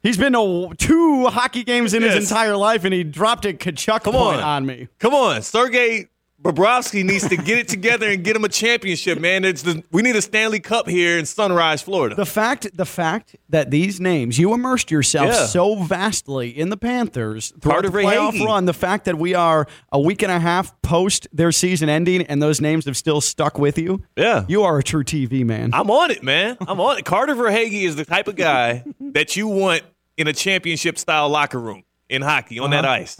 He's 0.02 0.18
been 0.18 0.32
to 0.32 0.72
two 0.78 1.26
hockey 1.26 1.66
games 1.66 1.94
in 1.94 2.04
his 2.04 2.16
entire 2.30 2.56
life, 2.56 2.86
and 2.86 2.94
he 2.94 3.04
dropped 3.04 3.44
a 3.44 3.52
Tkachuk 3.52 4.04
Come 4.04 4.14
point 4.14 4.38
on. 4.38 4.44
on 4.44 4.66
me. 4.66 4.88
Come 5.00 5.14
on, 5.14 5.42
Sergey 5.42 6.08
Bobrovsky 6.42 7.04
needs 7.04 7.28
to 7.30 7.38
get 7.38 7.58
it 7.58 7.68
together 7.68 8.08
and 8.10 8.24
get 8.24 8.36
him 8.36 8.44
a 8.44 8.50
championship, 8.50 9.20
man. 9.20 9.44
It's 9.46 9.64
the, 9.64 9.84
we 9.92 10.02
need 10.02 10.16
a 10.16 10.22
Stanley 10.22 10.60
Cup 10.60 10.88
here 10.88 11.18
in 11.18 11.26
Sunrise, 11.26 11.82
Florida. 11.82 12.14
The 12.16 12.26
fact, 12.26 12.76
the 12.76 12.86
fact 12.86 13.36
that 13.50 13.72
these 13.72 14.00
names, 14.00 14.38
you 14.38 14.54
immersed 14.54 14.92
yourself 14.92 15.28
Yeah. 15.30 15.46
so 15.46 15.76
vastly 15.84 16.50
in 16.50 16.70
the 16.70 16.78
Panthers 16.78 17.52
throughout 17.62 17.84
Carter 17.84 17.90
the 17.90 17.98
playoff 18.00 18.46
run. 18.46 18.66
The 18.66 18.74
fact 18.74 19.06
that 19.06 19.18
we 19.18 19.34
are 19.34 19.66
a 19.92 20.00
week 20.00 20.22
and 20.22 20.32
a 20.32 20.40
half 20.40 20.80
post 20.82 21.28
their 21.34 21.52
season 21.52 21.90
ending, 21.90 22.22
and 22.24 22.44
those 22.44 22.60
names 22.62 22.86
have 22.86 22.98
still 22.98 23.22
stuck 23.22 23.58
with 23.58 23.78
you. 23.80 24.04
Yeah. 24.16 24.46
you 24.48 24.64
are 24.64 24.78
a 24.78 24.84
true 24.84 25.04
TV 25.04 25.44
man. 25.46 25.72
I'm 25.74 25.90
on 25.90 26.12
it, 26.12 26.22
man. 26.22 26.58
I'm 26.68 26.80
on 26.80 26.98
it. 27.00 27.06
Carter 27.06 27.34
Verhaeghe 27.34 27.84
is 27.86 27.96
the 27.96 28.06
type 28.06 28.28
of 28.28 28.36
guy 28.36 28.84
that 29.00 29.36
you 29.36 29.48
want 29.48 29.82
in 30.18 30.28
a 30.28 30.34
championship 30.34 31.00
style 31.00 31.30
locker 31.30 31.60
room 31.60 31.84
in 32.10 32.22
hockey 32.22 32.60
on 32.60 32.72
Uh-huh. 32.72 32.82
that 32.84 32.86
ice 32.88 33.18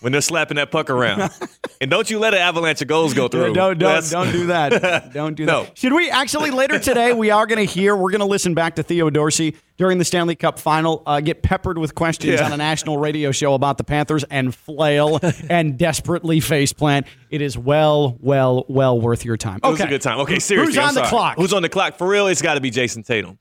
when 0.00 0.12
they're 0.12 0.20
slapping 0.20 0.54
that 0.56 0.70
puck 0.70 0.90
around. 0.90 1.30
and 1.80 1.90
don't 1.90 2.08
you 2.08 2.18
let 2.20 2.34
an 2.34 2.40
avalanche 2.40 2.80
of 2.82 2.86
goals 2.88 3.14
go 3.14 3.26
through. 3.28 3.52
don't 3.54 3.78
don't 3.78 3.78
That's- 3.78 4.10
don't 4.10 4.30
do 4.30 4.46
that. 4.46 5.12
Don't 5.12 5.34
do 5.34 5.44
No. 5.44 5.64
that. 5.64 5.76
Should 5.76 5.92
we 5.92 6.08
actually 6.10 6.50
later 6.50 6.78
today? 6.78 7.12
We 7.12 7.30
are 7.30 7.46
going 7.46 7.58
to 7.58 7.70
hear. 7.72 7.94
We're 7.96 8.10
going 8.10 8.20
to 8.20 8.26
listen 8.26 8.54
back 8.54 8.76
to 8.76 8.82
Theo 8.82 9.10
Dorsey 9.10 9.56
during 9.76 9.98
the 9.98 10.04
Stanley 10.04 10.34
Cup 10.36 10.58
Final. 10.58 11.02
Uh, 11.04 11.20
get 11.20 11.42
peppered 11.42 11.78
with 11.78 11.94
questions 11.94 12.34
Yeah. 12.38 12.46
on 12.46 12.52
a 12.52 12.56
national 12.56 12.98
radio 12.98 13.30
show 13.32 13.54
about 13.54 13.76
the 13.78 13.84
Panthers 13.84 14.24
and 14.24 14.54
flail 14.54 15.18
and 15.50 15.76
desperately 15.76 16.40
faceplant. 16.40 17.06
It 17.30 17.42
is 17.42 17.58
well, 17.58 18.16
well, 18.20 18.64
well 18.68 19.00
worth 19.00 19.24
your 19.24 19.36
time. 19.36 19.60
It 19.62 19.66
was 19.68 19.80
a 19.80 19.86
good 19.86 20.02
time. 20.02 20.20
Okay, 20.20 20.38
seriously. 20.38 20.74
Who's 20.76 20.78
on 20.88 20.94
the 20.94 21.02
clock? 21.02 21.36
Who's 21.36 21.52
on 21.52 21.62
the 21.62 21.68
clock? 21.68 21.98
For 21.98 22.06
real, 22.06 22.28
it's 22.28 22.42
got 22.42 22.54
to 22.54 22.60
be 22.60 22.70
Jayson 22.70 23.02
Tatum. 23.04 23.38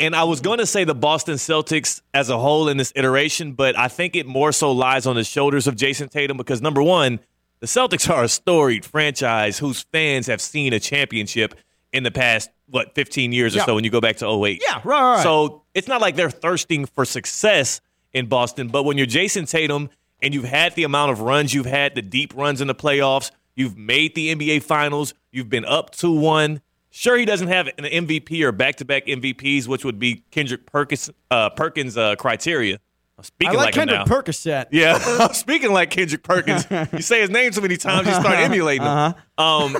And 0.00 0.16
I 0.16 0.24
was 0.24 0.40
mm-hmm. 0.40 0.46
going 0.46 0.58
to 0.58 0.66
say 0.66 0.84
the 0.84 0.94
Boston 0.94 1.34
Celtics 1.34 2.00
as 2.12 2.28
a 2.28 2.38
whole 2.38 2.68
in 2.68 2.76
this 2.76 2.92
iteration, 2.96 3.52
but 3.52 3.78
I 3.78 3.88
think 3.88 4.16
it 4.16 4.26
more 4.26 4.52
so 4.52 4.72
lies 4.72 5.06
on 5.06 5.16
the 5.16 5.24
shoulders 5.24 5.66
of 5.66 5.76
Jayson 5.76 6.08
Tatum 6.08 6.36
because 6.36 6.60
number 6.60 6.82
one, 6.82 7.20
the 7.60 7.66
Celtics 7.66 8.10
are 8.10 8.24
a 8.24 8.28
storied 8.28 8.84
franchise 8.84 9.58
whose 9.58 9.82
fans 9.92 10.26
have 10.26 10.40
seen 10.40 10.72
a 10.72 10.80
championship 10.80 11.54
in 11.92 12.02
the 12.02 12.10
past, 12.10 12.50
what, 12.68 12.94
15 12.94 13.32
years 13.32 13.54
or 13.54 13.58
Yeah. 13.58 13.66
so 13.66 13.74
when 13.74 13.84
you 13.84 13.90
go 13.90 14.00
back 14.00 14.16
to 14.16 14.26
08. 14.26 14.62
Yeah, 14.66 14.76
right, 14.76 14.84
right, 14.84 15.14
right. 15.14 15.22
So 15.22 15.62
it's 15.74 15.86
not 15.86 16.00
like 16.00 16.16
they're 16.16 16.30
thirsting 16.30 16.86
for 16.86 17.04
success 17.04 17.80
in 18.12 18.26
Boston, 18.26 18.68
but 18.68 18.82
when 18.84 18.98
you're 18.98 19.06
Jayson 19.06 19.46
Tatum 19.46 19.90
and 20.20 20.34
you've 20.34 20.44
had 20.44 20.74
the 20.74 20.84
amount 20.84 21.12
of 21.12 21.20
runs 21.20 21.54
you've 21.54 21.66
had, 21.66 21.94
the 21.94 22.02
deep 22.02 22.34
runs 22.34 22.60
in 22.60 22.66
the 22.66 22.74
playoffs, 22.74 23.30
you've 23.54 23.76
made 23.76 24.14
the 24.14 24.34
NBA 24.34 24.62
Finals, 24.62 25.14
you've 25.30 25.48
been 25.48 25.64
up 25.64 25.90
2 25.90 26.12
1. 26.12 26.60
Sure, 26.94 27.16
he 27.16 27.24
doesn't 27.24 27.48
have 27.48 27.68
an 27.78 27.84
MVP 27.84 28.42
or 28.42 28.52
back 28.52 28.76
to 28.76 28.84
back 28.84 29.06
MVPs, 29.06 29.66
which 29.66 29.82
would 29.82 29.98
be 29.98 30.24
Kendrick 30.30 30.66
Perkins, 30.66 31.10
uh, 31.30 31.48
Perkins' 31.48 31.96
uh, 31.96 32.16
criteria. 32.16 32.74
I'm 32.74 33.20
I 33.20 33.22
speaking 33.22 33.56
like 33.56 33.64
like, 33.64 33.74
him 33.74 33.88
Kendrick. 33.88 34.24
Percocet. 34.26 34.66
Yeah, 34.72 34.98
I'm 35.20 35.32
speaking 35.32 35.72
like 35.72 35.88
Kendrick 35.90 36.22
Perkins. 36.22 36.66
You 36.92 37.00
say 37.00 37.22
his 37.22 37.30
name 37.30 37.50
so 37.52 37.62
many 37.62 37.78
times, 37.78 38.06
you 38.06 38.12
start 38.12 38.36
emulating 38.36 38.86
him. 38.86 38.90
Um, 38.90 39.14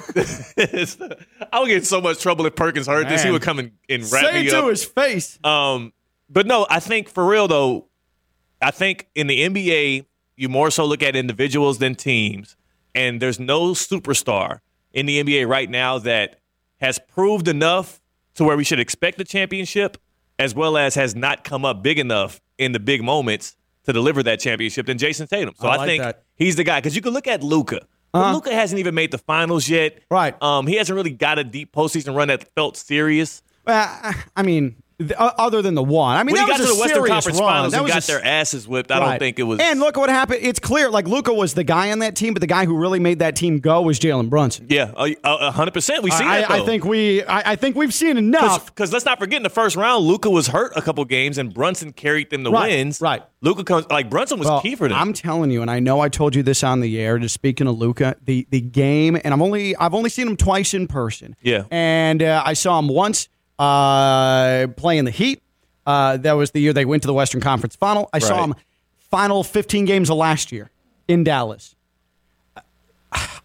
I 1.53 1.61
would 1.61 1.67
get 1.67 1.77
in 1.77 1.85
so 1.85 2.01
much 2.01 2.19
trouble 2.21 2.47
if 2.47 2.57
Perkins 2.57 2.87
heard 2.87 3.11
this. 3.11 3.23
He 3.23 3.31
would 3.31 3.43
come 3.43 3.59
and, 3.59 3.73
and 3.91 4.11
wrap 4.11 4.25
Say 4.25 4.33
me 4.41 4.49
it 4.49 4.55
up. 4.55 4.65
to 4.65 4.71
his 4.71 4.83
face. 4.83 5.39
Um, 5.45 5.93
but 6.31 6.47
no, 6.47 6.67
I 6.71 6.81
think 6.81 7.11
for 7.11 7.27
real 7.27 7.47
though, 7.47 7.89
I 8.63 8.71
think 8.71 9.09
in 9.15 9.27
the 9.27 9.41
NBA 9.47 10.07
you 10.37 10.49
more 10.49 10.71
so 10.71 10.87
look 10.87 11.03
at 11.03 11.15
individuals 11.15 11.77
than 11.77 11.95
teams, 11.95 12.57
and 12.95 13.21
there's 13.21 13.39
no 13.39 13.73
superstar 13.73 14.61
in 14.95 15.05
the 15.05 15.23
NBA 15.23 15.47
right 15.47 15.69
now 15.69 15.99
that 15.99 16.39
has 16.83 16.99
proved 16.99 17.49
enough 17.49 18.01
to 18.35 18.45
where 18.45 18.57
we 18.57 18.65
should 18.65 18.81
expect 18.81 19.17
the 19.17 19.25
championship, 19.25 19.97
as 20.39 20.55
well 20.55 20.77
as 20.77 20.95
has 20.97 21.15
not 21.15 21.45
come 21.45 21.65
up 21.65 21.83
big 21.83 21.99
enough 21.99 22.41
in 22.59 22.73
the 22.73 22.81
big 22.81 23.03
moments 23.03 23.57
to 23.85 23.93
deliver 23.93 24.23
that 24.23 24.41
championship 24.41 24.87
than 24.87 24.99
Jayson 24.99 25.27
Tatum. 25.29 25.55
So 25.59 25.69
I 25.69 25.83
I, 25.83 25.87
think 25.87 26.03
that. 26.03 26.15
Uh-huh. 26.17 26.23
he's 26.35 26.57
the 26.57 26.65
guy 26.65 26.81
because 26.81 26.95
you 26.95 27.03
can 27.03 27.13
look 27.13 27.27
at 27.27 27.43
Luka. 27.43 27.87
Luka 28.15 28.53
hasn't 28.53 28.79
even 28.79 28.95
made 28.95 29.11
the 29.11 29.19
finals 29.19 29.69
yet. 29.71 30.03
Right. 30.11 30.41
Um, 30.43 30.67
he 30.67 30.77
hasn't 30.77 30.95
really 30.95 31.11
got 31.11 31.39
a 31.39 31.45
deep 31.45 31.73
postseason 31.73 32.15
run 32.15 32.29
that 32.29 32.47
felt 32.55 32.77
serious. 32.77 33.43
Uh, 33.67 34.13
I 34.37 34.43
mean, 34.43 34.82
other 35.19 35.63
than 35.63 35.75
the 35.75 35.83
one, 35.83 36.17
I 36.17 36.23
mean, 36.23 36.35
when 36.35 36.47
that 36.47 36.59
was 36.59 36.67
to 36.69 36.73
a 36.73 36.75
the 36.77 36.81
Western 36.81 36.95
serious 36.97 37.11
Conference 37.13 37.39
run. 37.41 37.49
Finals 37.49 37.73
That 37.73 37.83
was 37.83 37.91
got 37.93 37.97
s- 37.99 38.07
their 38.07 38.25
asses 38.25 38.69
whipped, 38.69 38.91
I 38.91 38.99
Right. 38.99 39.11
don't 39.11 39.19
think 39.19 39.39
it 39.39 39.43
was. 39.45 39.61
And 39.61 39.81
look 39.81 39.97
what 39.97 40.09
happened. 40.11 40.41
It's 40.43 40.59
clear, 40.59 40.91
like 40.91 41.07
Luka 41.09 41.33
was 41.33 41.55
the 41.55 41.65
guy 41.65 41.91
on 41.93 41.99
that 42.01 42.15
team, 42.17 42.35
but 42.35 42.41
the 42.41 42.47
guy 42.47 42.65
who 42.67 42.77
really 42.77 42.99
made 43.01 43.19
that 43.21 43.37
team 43.37 43.59
go 43.59 43.83
was 43.83 43.99
Jalen 43.99 44.31
Brunson. 44.31 44.67
yeah, 44.69 44.93
a 44.97 45.17
a 45.25 45.51
hundred 45.51 45.73
percent. 45.75 46.03
We 46.03 46.11
see 46.11 46.25
I, 46.25 46.41
that. 46.43 46.51
I 46.51 46.59
though. 46.59 46.67
think 46.67 46.85
we, 46.85 47.23
I, 47.25 47.53
I 47.53 47.57
think 47.57 47.77
we've 47.77 47.95
seen 47.95 48.17
enough. 48.17 48.67
because 48.67 48.93
let's 48.93 49.05
not 49.05 49.19
forget 49.19 49.39
in 49.39 49.43
the 49.43 49.51
first 49.51 49.77
round, 49.77 50.05
Luka 50.05 50.31
was 50.31 50.49
hurt 50.49 50.73
a 50.77 50.83
couple 50.83 51.05
games 51.05 51.39
and 51.39 51.53
Brunson 51.53 51.93
carried 51.93 52.31
them 52.31 52.45
to 52.45 52.51
Right, 52.51 52.71
wins. 52.71 53.01
right. 53.01 53.23
Luka 53.41 53.65
comes 53.65 53.87
like 53.91 54.09
Brunson 54.09 54.39
was 54.39 54.47
Well, 54.47 54.61
key 54.61 54.77
for 54.77 54.89
them. 54.89 54.97
I'm 54.97 55.13
telling 55.13 55.51
you, 55.51 55.63
and 55.63 55.71
I 55.71 55.81
know 55.81 55.99
I 56.01 56.09
told 56.09 56.37
you 56.37 56.43
this 56.45 56.63
on 56.63 56.81
the 56.81 57.01
air. 57.01 57.19
Just 57.19 57.35
speaking 57.35 57.67
of 57.67 57.77
Luka, 57.77 58.15
the 58.25 58.47
the 58.51 58.61
game, 58.61 59.17
and 59.25 59.35
I'm 59.35 59.43
only 59.43 59.75
I've 59.77 59.95
only 59.95 60.11
seen 60.11 60.29
him 60.29 60.37
twice 60.37 60.75
in 60.75 60.87
person. 60.87 61.35
Yeah. 61.43 61.65
and 61.71 62.23
uh, 62.23 62.43
I 62.47 62.53
saw 62.53 62.79
him 62.79 62.87
once 62.89 63.29
uh, 63.59 64.67
playing 64.77 65.05
the 65.05 65.11
Heat. 65.11 65.43
Uh, 65.87 66.17
that 66.19 66.33
was 66.35 66.53
the 66.53 66.61
year 66.61 66.73
they 66.73 66.85
went 66.85 67.03
to 67.03 67.07
the 67.09 67.15
Western 67.15 67.41
Conference 67.41 67.75
Final. 67.77 68.09
I 68.13 68.19
saw 68.21 68.45
him 68.45 68.55
final 69.11 69.43
15 69.43 69.85
games 69.85 70.11
of 70.11 70.17
last 70.17 70.53
year 70.53 70.71
in 71.09 71.25
Dallas. 71.25 71.75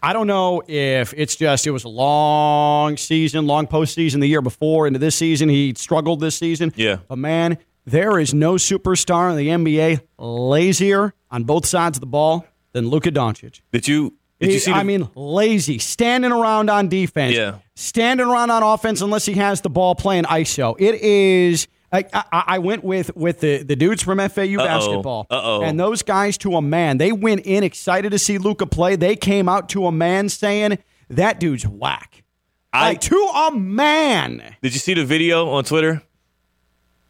I 0.00 0.12
don't 0.12 0.28
know 0.28 0.62
if 0.66 1.12
it's 1.16 1.34
just 1.36 1.66
it 1.66 1.72
was 1.72 1.82
a 1.84 1.88
long 1.88 2.96
season, 2.96 3.46
long 3.46 3.66
postseason 3.66 4.20
the 4.20 4.28
year 4.28 4.40
before. 4.40 4.86
Into 4.86 4.98
this 5.00 5.16
season, 5.16 5.48
he 5.48 5.74
struggled 5.76 6.20
this 6.20 6.36
season. 6.38 6.72
Yeah. 6.76 6.98
but 7.08 7.18
man, 7.18 7.58
there 7.84 8.18
is 8.20 8.32
no 8.32 8.54
superstar 8.54 9.30
in 9.30 9.36
the 9.36 9.48
NBA 9.48 10.00
lazier 10.18 11.12
on 11.30 11.44
both 11.44 11.66
sides 11.66 11.96
of 11.98 12.00
the 12.00 12.06
ball 12.06 12.46
than 12.72 12.88
Luka 12.88 13.10
Doncic. 13.10 13.60
Did 13.72 13.88
you 13.88 14.14
Did 14.40 14.52
you 14.52 14.58
see 14.60 14.70
the- 14.70 14.76
I 14.78 14.84
mean, 14.84 15.08
lazy, 15.16 15.78
standing 15.78 16.30
around 16.32 16.70
on 16.70 16.88
defense. 16.88 17.34
Yeah. 17.34 17.56
Standing 17.80 18.26
around 18.26 18.50
on 18.50 18.64
offense 18.64 19.02
unless 19.02 19.24
he 19.24 19.34
has 19.34 19.60
the 19.60 19.70
ball 19.70 19.94
playing 19.94 20.24
ISO. 20.24 20.74
It 20.80 20.96
is. 20.96 21.68
I, 21.92 22.04
I, 22.12 22.24
I 22.32 22.58
went 22.58 22.82
with 22.82 23.14
with 23.16 23.38
the, 23.38 23.62
the 23.62 23.76
dudes 23.76 24.02
from 24.02 24.18
FAU 24.18 24.56
basketball, 24.56 25.28
Uh-oh. 25.30 25.62
and 25.62 25.78
those 25.78 26.02
guys 26.02 26.36
to 26.38 26.56
a 26.56 26.60
man. 26.60 26.98
They 26.98 27.12
went 27.12 27.42
in 27.46 27.62
excited 27.62 28.10
to 28.10 28.18
see 28.18 28.36
Luka 28.38 28.66
play. 28.66 28.96
They 28.96 29.14
came 29.14 29.48
out 29.48 29.68
to 29.70 29.86
a 29.86 29.92
man 29.92 30.28
saying 30.28 30.78
that 31.08 31.38
dude's 31.38 31.68
whack. 31.68 32.24
I 32.72 32.88
Like, 32.88 33.00
to 33.02 33.14
a 33.14 33.52
man 33.56 34.56
did 34.60 34.74
you 34.74 34.80
see 34.80 34.94
the 34.94 35.04
video 35.04 35.48
on 35.48 35.62
Twitter? 35.62 36.02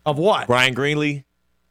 of 0.04 0.18
what? 0.18 0.46
Bryan 0.48 0.74
Greenlee. 0.74 1.24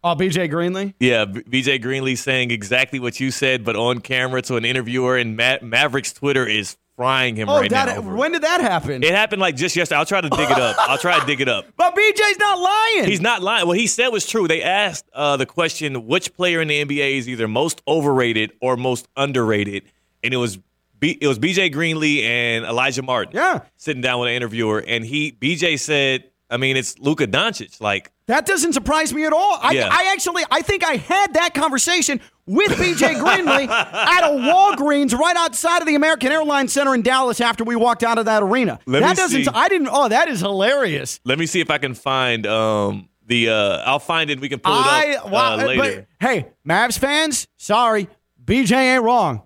Oh, 0.03 0.15
BJ 0.15 0.49
Greenlee. 0.51 0.95
Yeah, 0.99 1.25
BJ 1.25 1.79
Greenlee 1.81 2.17
saying 2.17 2.49
exactly 2.49 2.99
what 2.99 3.19
you 3.19 3.29
said, 3.29 3.63
but 3.63 3.75
on 3.75 3.99
camera 3.99 4.41
to 4.41 4.55
an 4.55 4.65
interviewer, 4.65 5.17
and 5.17 5.38
Ma- 5.38 5.57
Maverick's 5.62 6.13
Twitter 6.13 6.47
is 6.47 6.77
frying 6.97 7.36
him 7.38 7.47
Oh, 7.47 7.60
right 7.62 7.69
that, 7.69 7.86
now. 7.88 7.97
over 7.97 8.13
when 8.15 8.33
did 8.33 8.41
that 8.41 8.60
happen? 8.60 9.01
It 9.03 9.13
happened 9.13 9.39
like 9.39 9.55
just 9.55 9.75
yesterday. 9.75 9.99
I'll 9.99 10.05
try 10.05 10.19
to 10.19 10.29
dig 10.29 10.49
it 10.51 10.57
up. 10.57 10.75
I'll 10.79 10.97
try 10.97 11.17
to 11.19 11.25
dig 11.25 11.39
it 11.39 11.47
up. 11.47 11.67
but 11.77 11.95
BJ's 11.95 12.39
not 12.39 12.60
lying. 12.60 13.05
He's 13.10 13.21
not 13.21 13.41
lying. 13.41 13.67
What 13.67 13.77
he 13.77 13.88
said 13.88 14.10
was 14.10 14.25
true. 14.27 14.47
They 14.49 14.62
asked 14.63 15.05
uh, 15.13 15.38
the 15.38 15.45
question, 15.45 16.07
which 16.07 16.33
player 16.36 16.60
in 16.60 16.67
the 16.67 16.83
NBA 16.83 17.17
is 17.19 17.29
either 17.29 17.47
most 17.47 17.81
overrated 17.88 18.51
or 18.60 18.75
most 18.75 19.07
underrated, 19.15 19.83
and 20.23 20.33
it 20.33 20.38
was 20.38 20.57
B- 20.99 21.17
it 21.21 21.27
was 21.27 21.38
BJ 21.38 21.71
Greenlee 21.71 22.23
and 22.23 22.65
Alijah 22.65 23.05
Martin. 23.05 23.36
Yeah. 23.36 23.62
sitting 23.77 24.01
down 24.01 24.19
with 24.19 24.29
an 24.29 24.36
interviewer, 24.36 24.79
and 24.86 25.05
he 25.05 25.31
BJ 25.31 25.79
said, 25.79 26.23
I 26.49 26.57
mean, 26.57 26.77
it's 26.77 26.97
Luka 26.99 27.27
Doncic. 27.27 27.81
Like, 27.81 28.12
That 28.27 28.45
doesn't 28.45 28.73
surprise 28.73 29.13
me 29.13 29.25
at 29.25 29.33
all. 29.33 29.60
I, 29.62 29.71
Yeah. 29.73 29.89
I 29.91 30.12
actually, 30.13 30.43
I 30.49 30.62
think 30.62 30.86
I 30.86 30.95
had 30.95 31.33
that 31.33 31.53
conversation 31.53 32.21
with 32.45 32.71
BJ 32.71 33.15
Greenlee 33.15 33.67
at 33.69 34.23
a 34.23 34.29
Walgreens 34.36 35.17
right 35.17 35.36
outside 35.36 35.81
of 35.81 35.88
the 35.88 35.95
American 35.95 36.31
Airlines 36.31 36.71
Center 36.71 36.95
in 36.95 37.01
Dallas 37.01 37.41
after 37.41 37.63
we 37.65 37.75
walked 37.75 38.03
out 38.03 38.17
of 38.17 38.25
that 38.25 38.43
arena. 38.43 38.79
Let 38.86 39.01
that 39.01 39.10
me 39.10 39.15
doesn't. 39.15 39.43
see. 39.43 39.49
I 39.53 39.67
didn't. 39.67 39.89
Oh, 39.91 40.07
that 40.07 40.29
is 40.29 40.39
hilarious. 40.39 41.19
let 41.25 41.38
me 41.38 41.45
see 41.45 41.60
if 41.60 41.69
I 41.69 41.77
can 41.77 41.93
find 41.93 42.47
um 42.47 43.10
the. 43.25 43.49
Uh, 43.49 43.83
I'll 43.86 43.99
find 43.99 44.29
it. 44.29 44.39
We 44.39 44.47
can 44.47 44.60
pull 44.60 44.71
it 44.73 44.86
I 44.86 45.15
up 45.15 45.29
wow, 45.29 45.53
uh, 45.55 45.57
but, 45.57 45.77
later. 45.77 46.07
hey, 46.21 46.47
Mavs 46.67 46.97
fans, 46.97 47.47
sorry, 47.57 48.07
BJ 48.43 48.71
ain't 48.95 49.03
wrong. 49.03 49.41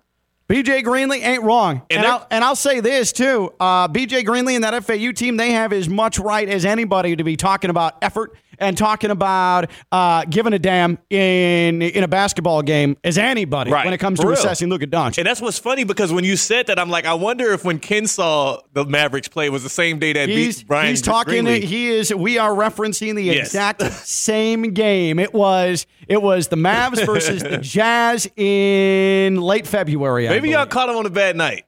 BJ 0.52 0.84
Greenlee 0.84 1.24
ain't 1.24 1.44
wrong, 1.44 1.82
And 1.90 2.00
and, 2.00 2.06
I'll, 2.06 2.28
and 2.30 2.44
I'll 2.44 2.58
say 2.58 2.82
this 2.82 3.14
too: 3.14 3.54
uh, 3.58 3.88
BJ 3.88 4.26
Greenlee 4.26 4.56
and 4.56 4.66
that 4.66 4.84
FAU 4.84 5.14
team, 5.14 5.38
they 5.38 5.52
have 5.52 5.72
as 5.72 5.88
much 5.88 6.20
right 6.20 6.48
as 6.50 6.66
anybody 6.66 7.16
to 7.16 7.24
be 7.24 7.38
talking 7.38 7.70
about 7.70 7.96
effort 8.02 8.36
and 8.62 8.78
talking 8.78 9.12
about 9.12 9.70
uh, 9.92 10.24
giving 10.30 10.54
a 10.54 10.60
damn 10.60 10.98
in 11.10 11.82
in 11.82 12.04
a 12.04 12.08
basketball 12.08 12.62
game 12.62 12.96
as 13.04 13.18
anybody 13.18 13.72
Right. 13.72 13.84
when 13.86 13.94
it 13.94 13.98
comes 14.00 14.20
For 14.20 14.24
to 14.24 14.30
real. 14.30 14.38
assessing 14.38 14.70
Luka 14.70 14.88
Doncic. 14.88 15.18
And 15.18 15.28
that's 15.28 15.42
what's 15.42 15.60
funny 15.60 15.84
because 15.84 16.14
when 16.14 16.24
you 16.24 16.38
said 16.38 16.68
that, 16.68 16.80
I'm 16.80 16.90
like, 16.90 17.06
I 17.06 17.14
wonder 17.16 17.52
if 17.52 17.66
when 17.66 17.80
Ken 17.80 18.08
saw 18.08 18.60
the 18.74 18.86
Mavericks 18.86 19.28
play 19.28 19.50
was 19.50 19.64
the 19.64 19.70
same 19.70 20.00
day 20.00 20.14
that 20.14 20.30
He's, 20.30 20.60
beat 20.60 20.68
Brian. 20.68 20.90
he's 20.90 21.02
talking. 21.02 21.44
Greenlee. 21.46 21.64
He 21.64 21.90
is. 21.90 22.14
We 22.14 22.38
are 22.38 22.52
referencing 22.52 23.16
the 23.16 23.24
Yes. 23.24 23.48
exact 23.48 23.82
same 24.06 24.74
game. 24.74 25.20
It 25.20 25.34
was. 25.34 25.86
It 26.08 26.22
was 26.22 26.48
the 26.50 26.56
Mavs 26.58 27.06
versus 27.06 27.42
the 27.42 27.58
Jazz 27.62 28.28
in 28.36 29.40
late 29.42 29.66
February. 29.68 30.28
Maybe 30.30 30.50
y'all 30.50 30.66
caught 30.66 30.90
him 30.90 30.96
on 30.98 31.06
a 31.06 31.10
bad 31.10 31.36
night. 31.36 31.66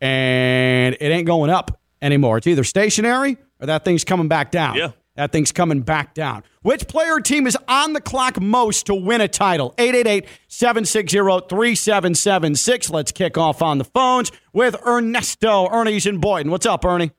and 0.01 0.97
it 0.99 1.05
ain't 1.05 1.25
going 1.25 1.49
up 1.49 1.79
anymore. 2.01 2.39
It's 2.39 2.47
either 2.47 2.65
stationary 2.65 3.37
or 3.61 3.67
that 3.67 3.85
thing's 3.85 4.03
coming 4.03 4.27
back 4.27 4.51
down. 4.51 4.75
Yeah. 4.75 4.91
That 5.15 5.31
thing's 5.31 5.53
coming 5.53 5.79
back 5.79 6.13
down. 6.13 6.43
Which 6.61 6.89
player 6.89 7.21
team 7.21 7.47
is 7.47 7.57
on 7.69 7.93
the 7.93 8.01
clock 8.01 8.41
most 8.41 8.87
to 8.87 8.95
win 8.95 9.21
a 9.21 9.29
title? 9.29 9.73
888 9.77 10.27
760 10.49 11.17
3776. 11.47 12.89
Let's 12.89 13.13
kick 13.13 13.37
off 13.37 13.61
on 13.61 13.77
the 13.77 13.85
phones 13.85 14.29
with 14.51 14.75
Ernesto. 14.85 15.69
Ernie's 15.69 16.05
in 16.05 16.17
Boynton. 16.17 16.51
What's 16.51 16.65
up, 16.65 16.83
Ernie? 16.83 17.11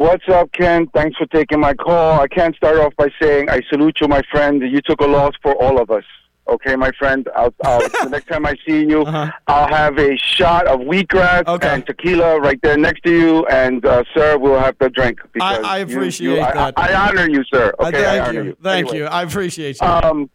What's 0.00 0.26
up, 0.30 0.50
Ken? 0.52 0.86
Thanks 0.94 1.18
for 1.18 1.26
taking 1.26 1.60
my 1.60 1.74
call. 1.74 2.18
I 2.22 2.26
can't 2.26 2.56
start 2.56 2.78
off 2.78 2.96
by 2.96 3.08
saying 3.20 3.50
I 3.50 3.60
salute 3.68 3.98
you, 4.00 4.08
my 4.08 4.22
friend. 4.30 4.62
You 4.62 4.80
took 4.80 5.02
a 5.02 5.06
loss 5.06 5.34
for 5.42 5.54
all 5.62 5.78
of 5.78 5.90
us. 5.90 6.04
Okay, 6.48 6.74
my 6.74 6.90
friend. 6.98 7.28
I'll, 7.36 7.52
I'll, 7.64 7.80
the 7.80 8.08
next 8.08 8.28
time 8.28 8.46
I 8.46 8.54
see 8.66 8.80
you, 8.86 9.04
I'll 9.04 9.68
have 9.68 9.98
a 9.98 10.16
shot 10.16 10.66
of 10.68 10.80
wheatgrass 10.80 11.40
Uh-huh. 11.42 11.52
Okay. 11.56 11.68
and 11.68 11.84
tequila 11.86 12.40
right 12.40 12.58
there 12.62 12.78
next 12.78 13.02
to 13.02 13.10
you, 13.12 13.44
and 13.48 13.84
uh, 13.84 14.02
sir, 14.14 14.38
we'll 14.38 14.58
have 14.58 14.74
the 14.80 14.88
drink. 14.88 15.20
because 15.34 15.62
I 15.66 15.76
you- 15.80 15.84
appreciate 15.84 16.26
you- 16.36 16.40
I- 16.40 16.54
that. 16.54 16.74
I, 16.78 16.92
I 16.94 17.08
honor 17.10 17.28
you, 17.28 17.44
sir. 17.52 17.74
Okay, 17.78 17.88
I 17.88 18.02
thank 18.02 18.28
honor 18.28 18.40
you. 18.42 18.48
you. 18.48 18.56
Thank 18.62 18.88
Anyway. 18.88 18.98
you. 19.00 19.04
I 19.04 19.22
appreciate 19.24 19.78
you. 19.82 19.86
Um, 19.86 20.30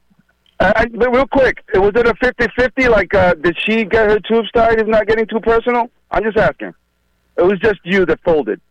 I, 0.60 0.73
I- 0.75 0.86
but 0.89 1.12
real 1.12 1.25
quick, 1.25 1.63
was 1.73 1.91
it 1.95 2.06
a 2.06 2.13
50-50? 2.13 2.88
Like, 2.91 3.15
uh, 3.15 3.34
did 3.34 3.58
she 3.65 3.84
get 3.84 4.12
her 4.12 4.19
tubes 4.19 4.51
tied? 4.51 4.80
Is 4.80 4.88
not 4.88 5.08
getting 5.08 5.25
too 5.25 5.39
personal, 5.39 5.89
I'm 6.12 6.21
just 6.23 6.38
asking. 6.38 6.75
It 7.36 7.41
was 7.41 7.58
just 7.58 7.80
you 7.84 8.06
that 8.06 8.19
folded. 8.23 8.62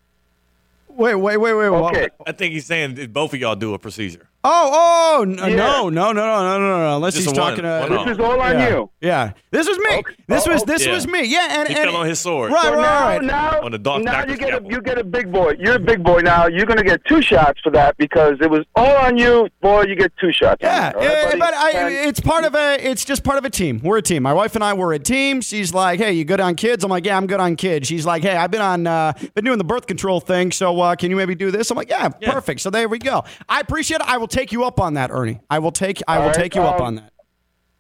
Wait, 0.96 1.14
wait, 1.14 1.37
wait, 1.37 1.54
wait. 1.54 1.68
what- 1.70 1.96
Okay. 1.96 2.09
I 2.26 2.33
think 2.33 2.52
he's 2.54 2.66
saying 2.66 2.94
that 2.94 3.12
both 3.12 3.35
of 3.35 3.40
y'all 3.40 3.54
do 3.57 3.74
a 3.74 3.78
procedure. 3.78 4.28
Oh, 4.46 5.16
oh, 5.18 5.22
n- 5.22 5.38
Yeah. 5.38 5.57
no, 5.57 5.88
no, 5.88 6.12
no, 6.12 6.12
no, 6.12 6.42
no, 6.42 6.59
no, 6.59 6.78
no. 6.78 6.96
Unless 6.96 7.14
Just 7.14 7.28
he's 7.30 7.37
a 7.38 7.40
one- 7.40 7.50
talking. 7.50 7.64
Uh, 7.64 7.87
one. 7.88 8.07
This 8.07 8.14
is 8.14 8.18
all 8.20 8.40
on 8.40 8.59
yeah. 8.59 8.68
you. 8.68 8.90
Yeah, 9.00 9.33
this 9.50 9.66
was 9.66 9.78
me. 9.78 9.96
Okay. 9.98 10.14
This 10.28 10.46
Oh, 10.46 10.52
was 10.52 10.62
this 10.64 10.85
yeah. 10.87 10.92
was 10.92 11.07
me. 11.07 11.24
Yeah, 11.24 11.61
and 11.61 11.68
He 11.68 11.74
and 11.74 11.85
fell 11.90 11.96
on 12.00 12.07
his 12.07 12.20
sword. 12.20 12.52
Right, 12.52 12.62
So 12.64 12.74
right, 12.74 12.80
now, 12.83 13.07
right. 13.09 13.22
now, 13.22 13.61
On 13.62 13.72
the 13.72 13.78
doc- 13.78 14.02
now 14.02 14.24
you 14.26 14.37
get 14.37 14.52
a, 14.52 14.62
you 14.68 14.80
get 14.83 14.98
a 14.98 15.04
big 15.04 15.33
boy. 15.33 15.54
You're 15.59 15.76
a 15.76 15.78
big 15.80 16.02
boy 16.02 16.20
now. 16.20 16.46
You're 16.46 16.66
gonna 16.66 16.83
get 16.85 17.04
two 17.07 17.22
shots 17.22 17.61
for 17.62 17.70
that 17.70 17.96
because 17.96 18.37
it 18.40 18.50
was 18.50 18.64
all 18.76 18.96
on 18.98 19.16
you, 19.16 19.48
boy. 19.62 19.85
You 19.85 19.94
get 19.96 20.12
two 20.20 20.33
shots. 20.33 20.59
Yeah, 20.61 20.90
it, 20.90 20.94
all 20.96 21.00
right, 21.00 21.11
yeah, 21.11 21.37
but 21.38 21.54
I, 21.54 21.88
it's 22.07 22.20
part 22.20 22.44
of 22.44 22.54
a. 22.54 22.76
It's 22.87 23.04
just 23.04 23.24
part 23.24 23.38
of 23.38 23.44
a 23.46 23.50
team. 23.50 23.80
We're 23.83 23.98
a 23.98 24.02
team. 24.02 24.22
My 24.22 24.33
wife 24.35 24.54
and 24.54 24.64
I 24.64 24.74
were 24.74 24.92
a 24.92 24.98
team. 24.98 25.40
She's 25.40 25.72
like, 25.72 25.98
"Hey, 26.00 26.12
you 26.12 26.24
good 26.24 26.40
on 26.40 26.54
kids?" 26.54 26.85
I'm 26.85 26.90
like, 26.90 27.07
"Yeah, 27.07 27.16
I'm 27.16 27.26
good 27.26 27.40
on 27.40 27.57
kids." 27.57 27.87
She's 27.88 28.04
like, 28.04 28.22
"Hey, 28.22 28.37
I've 28.37 28.50
been 28.50 28.61
on, 28.62 28.87
uh, 28.87 29.12
been 29.35 29.44
doing 29.44 29.59
the 29.59 29.64
birth 29.64 29.87
control 29.87 30.20
thing. 30.20 30.50
So 30.52 30.78
uh, 30.80 30.96
can 30.96 31.09
you 31.11 31.16
maybe 31.16 31.35
do 31.35 31.50
this?" 31.50 31.70
I'm 31.70 31.76
like, 31.78 31.88
"Yeah, 31.90 32.11
Yeah. 32.20 32.33
perfect." 32.33 32.61
So 32.61 32.68
there 32.70 32.88
we 32.88 32.98
go. 32.98 33.24
I 33.48 33.61
appreciate 33.61 34.00
it. 34.00 34.07
I 34.09 34.16
will 34.16 34.28
take 34.35 34.53
you 34.53 34.64
up 34.64 34.81
on 34.81 34.94
that, 34.94 35.11
Ernie. 35.11 35.40
I 35.49 35.59
will 35.59 35.73
take. 35.73 36.03
I 36.09 36.18
will 36.18 36.23
All 36.23 36.29
right, 36.29 36.37
take 36.37 36.55
you 36.55 36.62
up 36.62 36.81
um, 36.81 36.87
on 36.87 36.94
that. 36.97 37.12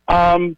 Um, 0.08 0.56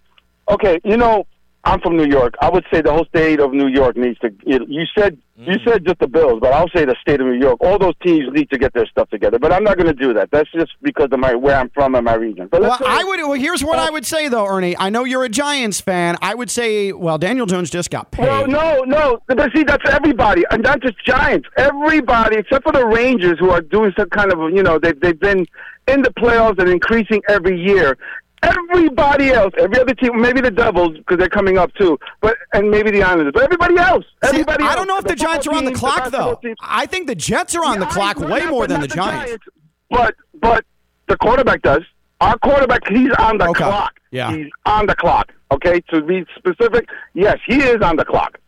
okay, 0.50 0.80
you 0.84 0.96
know, 0.96 1.26
I'm 1.64 1.80
from 1.80 1.96
New 1.96 2.06
York. 2.06 2.34
I 2.40 2.48
would 2.48 2.64
say 2.72 2.80
the 2.80 2.92
whole 2.92 3.04
state 3.06 3.40
of 3.40 3.52
New 3.52 3.68
York 3.68 3.96
needs 3.96 4.18
to. 4.20 4.32
You, 4.44 4.64
you 4.68 4.84
said 4.96 5.18
you 5.38 5.58
said 5.66 5.84
just 5.84 5.98
the 5.98 6.06
Bills, 6.06 6.38
but 6.40 6.52
I'll 6.52 6.68
say 6.74 6.86
the 6.86 6.96
state 7.00 7.20
of 7.20 7.26
New 7.26 7.38
York. 7.38 7.58
All 7.60 7.78
those 7.78 7.92
teams 8.02 8.24
need 8.32 8.48
to 8.50 8.58
get 8.58 8.72
their 8.72 8.86
stuff 8.86 9.10
together. 9.10 9.38
But 9.38 9.52
I'm 9.52 9.64
not 9.64 9.76
going 9.76 9.88
to 9.88 9.92
do 9.92 10.14
that. 10.14 10.30
That's 10.30 10.50
just 10.52 10.72
because 10.80 11.08
of 11.12 11.18
my 11.18 11.34
where 11.34 11.56
I'm 11.56 11.68
from 11.70 11.94
and 11.94 12.04
my 12.04 12.14
region. 12.14 12.48
But 12.50 12.62
Well, 12.62 12.70
let's 12.70 12.82
I 12.86 13.04
would. 13.04 13.20
Well, 13.20 13.32
here's 13.32 13.62
what 13.62 13.78
I 13.78 13.90
would 13.90 14.06
say 14.06 14.28
though, 14.28 14.46
Ernie. 14.46 14.76
I 14.78 14.88
know 14.88 15.04
you're 15.04 15.24
a 15.24 15.28
Giants 15.28 15.80
fan. 15.80 16.16
I 16.22 16.34
would 16.34 16.50
say, 16.50 16.92
well, 16.92 17.18
Daniel 17.18 17.44
Jones 17.46 17.68
just 17.68 17.90
got 17.90 18.12
paid. 18.12 18.26
Well, 18.26 18.46
no, 18.46 18.82
no. 18.86 19.18
But 19.26 19.50
see, 19.54 19.64
that's 19.64 19.84
everybody, 19.90 20.44
and 20.50 20.62
not 20.62 20.80
just 20.80 21.04
Giants. 21.04 21.48
Everybody, 21.56 22.36
except 22.36 22.64
for 22.64 22.72
the 22.72 22.86
Rangers, 22.86 23.38
who 23.38 23.50
are 23.50 23.60
doing 23.60 23.92
some 23.98 24.08
kind 24.08 24.32
of, 24.32 24.38
you 24.54 24.62
know, 24.62 24.78
they've 24.78 24.98
they've 25.00 25.18
been 25.18 25.46
in 25.88 26.02
the 26.02 26.10
playoffs 26.10 26.58
and 26.58 26.68
increasing 26.68 27.22
every 27.28 27.60
year. 27.60 27.96
Everybody 28.42 29.30
else, 29.30 29.52
every 29.58 29.80
other 29.80 29.94
team, 29.94 30.20
maybe 30.20 30.40
the 30.40 30.50
Devils 30.50 30.96
because 30.98 31.16
they're 31.18 31.28
coming 31.28 31.56
up 31.58 31.72
too, 31.74 31.98
but 32.20 32.36
and 32.52 32.70
maybe 32.70 32.90
the 32.90 33.02
Islanders, 33.02 33.32
but 33.34 33.42
everybody 33.42 33.76
else, 33.78 34.04
See, 34.24 34.28
everybody. 34.28 34.62
I 34.62 34.76
don't 34.76 34.86
know 34.86 34.98
if 34.98 35.04
the, 35.04 35.10
football 35.10 35.26
Giants 35.28 35.46
are 35.46 35.54
on 35.54 35.64
the 35.64 35.70
teams, 35.70 35.80
clock 35.80 36.10
though. 36.10 36.38
teams. 36.42 36.56
I 36.60 36.86
think 36.86 37.06
the 37.06 37.14
Jets 37.14 37.54
are 37.56 37.64
on 37.64 37.80
the 37.80 37.86
Yeah, 37.86 37.92
clock 37.92 38.18
way 38.20 38.40
not- 38.40 38.50
more 38.50 38.66
than 38.66 38.82
the 38.82 38.88
Giants. 38.88 39.42
But 39.90 40.14
but 40.40 40.64
the 41.08 41.16
quarterback 41.16 41.62
does. 41.62 41.82
Our 42.20 42.38
quarterback, 42.38 42.86
he's 42.88 43.10
on 43.18 43.38
the 43.38 43.48
Okay. 43.48 43.64
clock. 43.64 43.98
Yeah. 44.10 44.30
He's 44.32 44.50
on 44.66 44.86
the 44.86 44.94
clock. 44.94 45.32
Okay, 45.50 45.80
to 45.90 46.02
be 46.02 46.24
specific, 46.36 46.88
yes, 47.14 47.38
he 47.46 47.56
is 47.62 47.80
on 47.82 47.96
the 47.96 48.04
clock. 48.04 48.38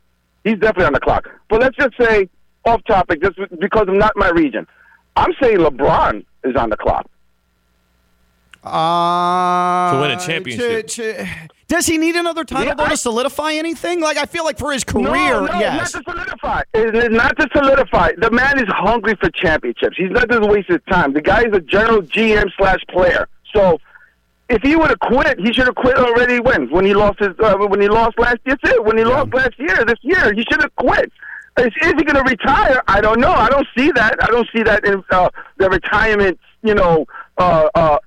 He's 0.45 0.55
definitely 0.59 0.87
on 0.87 0.93
the 0.93 1.01
clock. 1.01 1.29
But 1.49 1.61
let's 1.61 1.77
just 1.77 1.95
say, 1.99 2.29
off 2.65 2.83
topic, 2.87 3.23
just 3.23 3.39
because 3.59 3.89
of 3.89 3.95
not 3.95 4.13
my 4.17 4.29
region, 4.31 4.67
I'm 5.17 5.33
saying 5.43 5.59
LeBron 5.59 6.25
is 6.45 6.57
on 6.57 6.71
the 6.71 6.77
clock. 6.77 7.07
Uh, 8.69 9.93
To 9.93 10.01
win 10.01 10.11
a 10.11 10.21
championship. 10.21 10.87
to- 10.89 11.17
to- 11.17 11.27
Does 11.69 11.87
he 11.87 11.99
need 11.99 12.17
another 12.17 12.45
title 12.45 12.67
Yeah, 12.67 12.75
though 12.75 12.85
I- 12.85 12.91
to 12.91 12.97
solidify 12.97 13.53
anything? 13.53 14.01
Like 14.01 14.17
I 14.17 14.25
feel 14.25 14.45
like 14.45 14.59
for 14.59 14.73
his 14.73 14.85
career, 14.85 15.05
no, 15.41 15.47
no, 15.47 15.59
yes. 15.59 15.95
not 15.95 16.05
to 16.05 16.11
solidify. 16.13 16.63
It's 16.75 17.15
not 17.15 17.39
to 17.39 17.49
solidify. 17.55 18.13
The 18.17 18.31
man 18.31 18.59
is 18.59 18.69
hungry 18.69 19.15
for 19.21 19.29
championships. 19.31 19.97
He's 19.97 20.11
not 20.11 20.29
just 20.31 20.43
wasting 20.43 20.77
his 20.77 20.85
time. 20.95 21.13
The 21.13 21.21
guy 21.21 21.43
is 21.43 21.53
a 21.53 21.61
general 21.61 22.01
GM 22.03 22.49
slash 22.57 22.81
player. 22.91 23.29
So 23.55 23.81
if 24.49 24.63
he 24.63 24.77
would 24.77 24.89
have 24.89 25.01
quit, 25.01 25.39
he 25.41 25.53
should 25.53 25.67
have 25.67 25.75
quit 25.75 25.97
already. 25.99 26.41
When 26.41 26.71
when 26.71 26.87
he 26.87 26.95
lost 26.95 27.19
his 27.19 27.35
uh, 27.39 27.57
when 27.57 27.81
he 27.83 27.89
lost 27.89 28.19
last 28.19 28.39
year, 28.47 28.57
that's 28.63 28.75
it. 28.75 28.85
When 28.85 28.97
he 28.97 29.05
lost 29.05 29.35
last 29.35 29.59
year, 29.59 29.85
this 29.85 29.99
year, 30.03 30.33
he 30.33 30.45
should 30.51 30.63
have 30.63 30.75
quit. 30.77 31.13
Is, 31.59 31.67
is 31.83 31.93
he 31.99 32.05
going 32.05 32.15
to 32.15 32.23
retire? 32.23 32.81
I 32.87 33.01
don't 33.01 33.19
know. 33.21 33.33
I 33.33 33.49
don't 33.49 33.67
see 33.77 33.91
that. 33.93 34.15
I 34.23 34.27
don't 34.27 34.49
see 34.55 34.63
that 34.63 34.85
in 34.87 35.03
uh, 35.11 35.29
the 35.57 35.69
retirement, 35.69 36.39
you 36.63 36.73
know, 36.73 37.05
uh, 37.37 37.69
uh, 37.75 37.99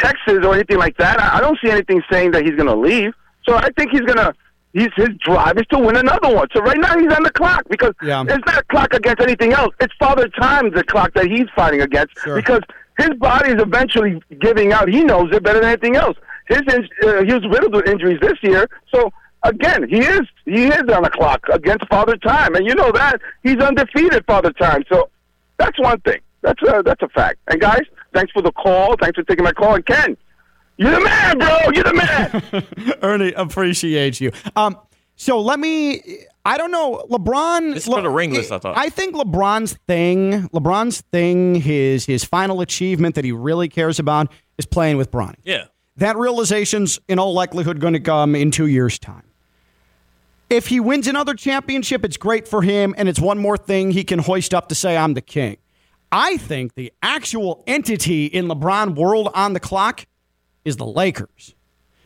Texas 0.00 0.44
or 0.44 0.54
anything 0.54 0.78
like 0.78 0.96
that. 0.98 1.20
I, 1.20 1.38
I 1.38 1.40
don't 1.40 1.58
see 1.62 1.70
anything 1.70 2.02
saying 2.10 2.32
that 2.32 2.44
he's 2.44 2.54
going 2.54 2.66
to 2.68 2.76
leave. 2.76 3.12
So 3.46 3.54
I 3.56 3.68
think 3.76 3.90
he's 3.92 4.00
going 4.02 4.18
to. 4.18 4.32
He's, 4.72 4.88
his 4.96 5.08
drive 5.18 5.58
is 5.58 5.66
to 5.72 5.78
win 5.80 5.96
another 5.96 6.32
one. 6.32 6.46
So 6.54 6.60
right 6.62 6.78
now 6.78 6.96
he's 6.96 7.12
on 7.12 7.24
the 7.24 7.32
clock 7.32 7.64
because 7.68 7.92
Yeah. 8.04 8.22
it's 8.22 8.46
not 8.46 8.58
a 8.58 8.62
clock 8.70 8.94
against 8.94 9.20
anything 9.20 9.52
else. 9.52 9.74
It's 9.80 9.92
Father 9.98 10.28
Time, 10.28 10.70
the 10.70 10.84
clock 10.84 11.12
that 11.14 11.26
he's 11.26 11.46
fighting 11.56 11.80
against 11.80 12.16
Sure. 12.22 12.36
because 12.36 12.60
his 12.96 13.10
body 13.18 13.50
is 13.50 13.60
eventually 13.60 14.22
giving 14.40 14.72
out. 14.72 14.88
He 14.88 15.02
knows 15.02 15.28
it 15.32 15.42
better 15.42 15.58
than 15.58 15.70
anything 15.70 15.96
else. 15.96 16.16
His 16.48 16.60
uh, 16.68 17.24
he 17.24 17.32
was 17.34 17.44
riddled 17.50 17.74
with 17.74 17.88
injuries 17.88 18.18
this 18.20 18.38
year, 18.42 18.68
so 18.94 19.12
again 19.42 19.88
he 19.88 20.00
is 20.00 20.20
he 20.44 20.66
is 20.66 20.82
on 20.94 21.02
the 21.02 21.10
clock 21.10 21.40
against 21.52 21.86
Father 21.88 22.16
Time, 22.18 22.54
and 22.54 22.64
you 22.64 22.74
know 22.76 22.92
that 22.92 23.20
he's 23.42 23.56
undefeated 23.58 24.24
Father 24.26 24.52
Time. 24.52 24.84
So 24.88 25.08
that's 25.58 25.78
one 25.80 25.98
thing. 26.02 26.20
That's 26.42 26.60
a 26.62 26.82
that's 26.84 27.02
a 27.02 27.08
fact. 27.08 27.38
And 27.48 27.60
guys, 27.60 27.82
thanks 28.14 28.32
for 28.32 28.42
the 28.42 28.52
call. 28.52 28.96
Thanks 29.00 29.16
for 29.16 29.22
taking 29.24 29.44
my 29.44 29.52
call. 29.52 29.74
And 29.74 29.86
Ken, 29.86 30.16
you're 30.76 30.90
the 30.90 31.00
man, 31.00 31.38
bro. 31.38 31.58
You're 31.72 31.84
the 31.84 31.94
man. 31.94 32.94
Ernie 33.02 33.32
appreciate 33.32 34.20
you. 34.20 34.32
Um, 34.56 34.78
so 35.16 35.40
let 35.40 35.60
me. 35.60 36.24
I 36.44 36.56
don't 36.56 36.70
know. 36.70 37.04
LeBron. 37.10 37.74
This 37.74 37.86
is 37.86 37.92
for 37.92 38.00
the 38.00 38.08
ringless, 38.08 38.50
I 38.50 38.58
thought. 38.58 38.78
I 38.78 38.88
think 38.88 39.14
LeBron's 39.14 39.78
thing. 39.86 40.48
LeBron's 40.48 41.02
thing. 41.12 41.56
His 41.56 42.06
his 42.06 42.24
final 42.24 42.62
achievement 42.62 43.14
that 43.16 43.24
he 43.24 43.32
really 43.32 43.68
cares 43.68 43.98
about 43.98 44.32
is 44.56 44.64
playing 44.64 44.96
with 44.96 45.10
Bronny. 45.10 45.36
Yeah. 45.44 45.64
That 45.96 46.16
realization's 46.16 46.98
in 47.08 47.18
all 47.18 47.34
likelihood 47.34 47.78
going 47.80 47.92
to 47.92 48.00
come 48.00 48.34
in 48.34 48.50
two 48.50 48.66
years' 48.66 48.98
time. 48.98 49.24
If 50.48 50.66
he 50.68 50.80
wins 50.80 51.06
another 51.06 51.34
championship, 51.34 52.04
it's 52.04 52.16
great 52.16 52.48
for 52.48 52.62
him, 52.62 52.94
and 52.96 53.08
it's 53.08 53.20
one 53.20 53.38
more 53.38 53.56
thing 53.56 53.90
he 53.90 54.02
can 54.02 54.18
hoist 54.18 54.54
up 54.54 54.68
to 54.70 54.74
say, 54.74 54.96
I'm 54.96 55.14
the 55.14 55.20
king. 55.20 55.58
I 56.12 56.36
think 56.38 56.74
the 56.74 56.92
actual 57.02 57.62
entity 57.66 58.26
in 58.26 58.46
LeBron 58.48 58.94
world 58.96 59.30
on 59.34 59.52
the 59.52 59.60
clock 59.60 60.06
is 60.64 60.76
the 60.76 60.86
Lakers. 60.86 61.54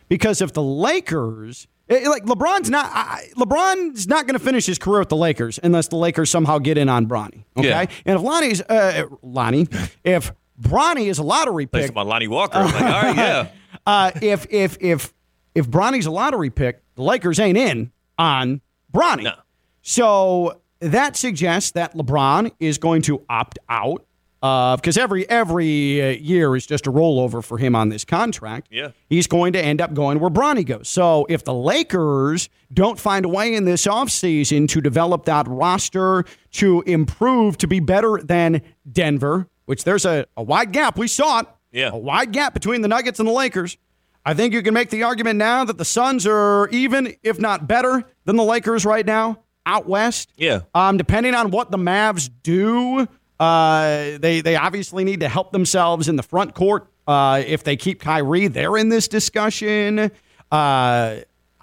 Because 0.07 0.41
if 0.41 0.53
the 0.53 0.61
Lakers, 0.61 1.67
eh, 1.89 2.07
like 2.07 2.23
LeBron's 2.25 2.69
not, 2.69 2.85
I- 2.93 3.29
LeBron's 3.35 4.07
not 4.07 4.27
going 4.27 4.37
to 4.37 4.43
finish 4.43 4.65
his 4.67 4.77
career 4.77 4.99
with 4.99 5.09
the 5.09 5.15
Lakers 5.15 5.59
unless 5.63 5.87
the 5.87 5.95
Lakers 5.95 6.29
somehow 6.29 6.59
get 6.59 6.77
in 6.77 6.87
on 6.89 7.07
Bronny. 7.07 7.43
Okay, 7.57 7.69
Yeah. 7.69 7.85
and 8.05 8.15
if 8.17 8.21
Lonnie's, 8.21 8.61
uh, 8.61 9.05
Lonnie, 9.23 9.67
if 10.03 10.31
Bronny 10.61 11.07
is 11.07 11.17
a 11.17 11.23
lottery 11.23 11.65
pick, 11.65 11.89
about 11.89 12.07
Lonnie 12.07 12.27
Walker. 12.27 12.59
I'm 12.59 12.65
like, 12.65 12.75
all 12.83 13.01
right, 13.01 13.15
yeah. 13.15 13.47
uh, 13.87 14.11
if 14.21 14.45
if 14.51 14.77
if 14.79 15.13
if 15.55 15.67
Bronny's 15.67 16.05
a 16.05 16.11
lottery 16.11 16.49
pick, 16.49 16.81
the 16.95 17.01
Lakers 17.01 17.39
ain't 17.39 17.57
in 17.57 17.91
on 18.17 18.61
Bronny. 18.93 19.23
No. 19.23 19.33
So 19.81 20.61
that 20.85 21.15
suggests 21.15 21.71
that 21.71 21.93
LeBron 21.93 22.51
is 22.59 22.77
going 22.77 23.01
to 23.03 23.23
opt 23.29 23.59
out 23.69 24.05
of 24.41 24.79
because 24.79 24.97
every 24.97 25.27
every 25.27 26.01
uh, 26.01 26.09
year 26.09 26.55
is 26.55 26.67
just 26.67 26.85
a 26.85 26.91
rollover 26.91 27.43
for 27.43 27.57
him 27.57 27.75
on 27.75 27.89
this 27.89 28.05
contract. 28.05 28.67
Yeah. 28.69 28.91
he's 29.09 29.25
going 29.25 29.53
to 29.53 29.61
end 29.63 29.81
up 29.81 29.93
going 29.93 30.19
where 30.19 30.29
Bronny 30.29 30.65
goes. 30.65 30.87
So 30.87 31.25
if 31.29 31.43
the 31.43 31.53
Lakers 31.53 32.49
don't 32.71 32.99
find 32.99 33.25
a 33.25 33.29
way 33.29 33.55
in 33.55 33.65
this 33.65 33.87
offseason 33.87 34.67
to 34.69 34.81
develop 34.81 35.25
that 35.25 35.47
roster 35.47 36.25
to 36.51 36.81
improve 36.83 37.57
to 37.57 37.67
be 37.67 37.79
better 37.79 38.19
than 38.23 38.61
Denver, 38.91 39.47
which 39.65 39.83
there's 39.83 40.05
a, 40.05 40.27
a 40.37 40.43
wide 40.43 40.71
gap. 40.71 40.97
We 40.97 41.07
saw 41.07 41.39
it. 41.39 41.47
Yeah. 41.71 41.89
A 41.91 41.97
wide 41.97 42.31
gap 42.31 42.53
between 42.53 42.81
the 42.81 42.87
Nuggets 42.87 43.19
and 43.19 43.27
the 43.27 43.33
Lakers. 43.33 43.77
I 44.23 44.33
think 44.33 44.53
you 44.53 44.63
can 44.63 44.73
make 44.73 44.89
the 44.89 45.03
argument 45.03 45.37
now 45.37 45.65
that 45.65 45.77
the 45.77 45.85
Suns 45.85 46.25
are 46.25 46.67
even, 46.69 47.15
if 47.21 47.39
not 47.39 47.67
better, 47.67 48.03
than 48.25 48.35
the 48.37 48.43
Lakers 48.43 48.85
right 48.85 49.05
now 49.05 49.39
out 49.65 49.87
west. 49.87 50.31
Yeah. 50.37 50.61
Um, 50.73 50.97
depending 50.97 51.33
on 51.35 51.51
what 51.51 51.71
the 51.71 51.77
Mavs 51.77 52.29
do, 52.43 53.07
uh, 53.39 54.17
they 54.19 54.41
they 54.41 54.55
obviously 54.55 55.03
need 55.03 55.19
to 55.21 55.29
help 55.29 55.51
themselves 55.51 56.07
in 56.07 56.15
the 56.15 56.23
front 56.23 56.53
court. 56.53 56.87
Uh, 57.07 57.43
if 57.45 57.63
they 57.63 57.75
keep 57.75 57.99
Kyrie, 57.99 58.47
they're 58.47 58.77
in 58.77 58.89
this 58.89 59.07
discussion. 59.07 60.11
Uh, 60.51 61.17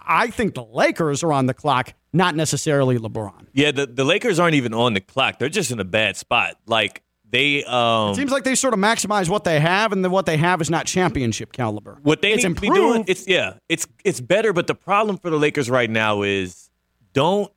I 0.04 0.30
think 0.30 0.54
the 0.54 0.64
Lakers 0.64 1.22
are 1.22 1.32
on 1.32 1.46
the 1.46 1.54
clock, 1.54 1.94
not 2.12 2.34
necessarily 2.34 2.98
LeBron. 2.98 3.46
Yeah, 3.52 3.70
the, 3.70 3.86
the 3.86 4.04
Lakers 4.04 4.38
aren't 4.38 4.54
even 4.54 4.74
on 4.74 4.94
the 4.94 5.00
clock. 5.00 5.38
They're 5.38 5.48
just 5.48 5.70
in 5.70 5.80
a 5.80 5.84
bad 5.84 6.16
spot. 6.16 6.56
Like 6.66 7.02
they 7.30 7.64
um 7.64 8.14
Seems 8.14 8.30
like 8.30 8.44
they 8.44 8.54
sort 8.54 8.74
of 8.74 8.80
maximize 8.80 9.28
what 9.28 9.44
they 9.44 9.58
have, 9.58 9.92
and 9.92 10.04
then 10.04 10.12
what 10.12 10.26
they 10.26 10.36
have 10.36 10.60
is 10.60 10.70
not 10.70 10.86
championship 10.86 11.52
caliber. 11.52 11.98
what 12.02 12.20
they 12.20 12.32
it's 12.32 12.44
need 12.44 12.56
to 12.56 12.60
be 12.60 12.70
doing 12.70 13.04
it's 13.06 13.26
yeah, 13.26 13.54
it's 13.68 13.86
it's 14.04 14.20
better, 14.20 14.52
but 14.52 14.66
the 14.66 14.74
problem 14.74 15.16
for 15.16 15.30
the 15.30 15.38
Lakers 15.38 15.70
right 15.70 15.90
now 15.90 16.22
is 16.22 16.70
don't 17.12 17.50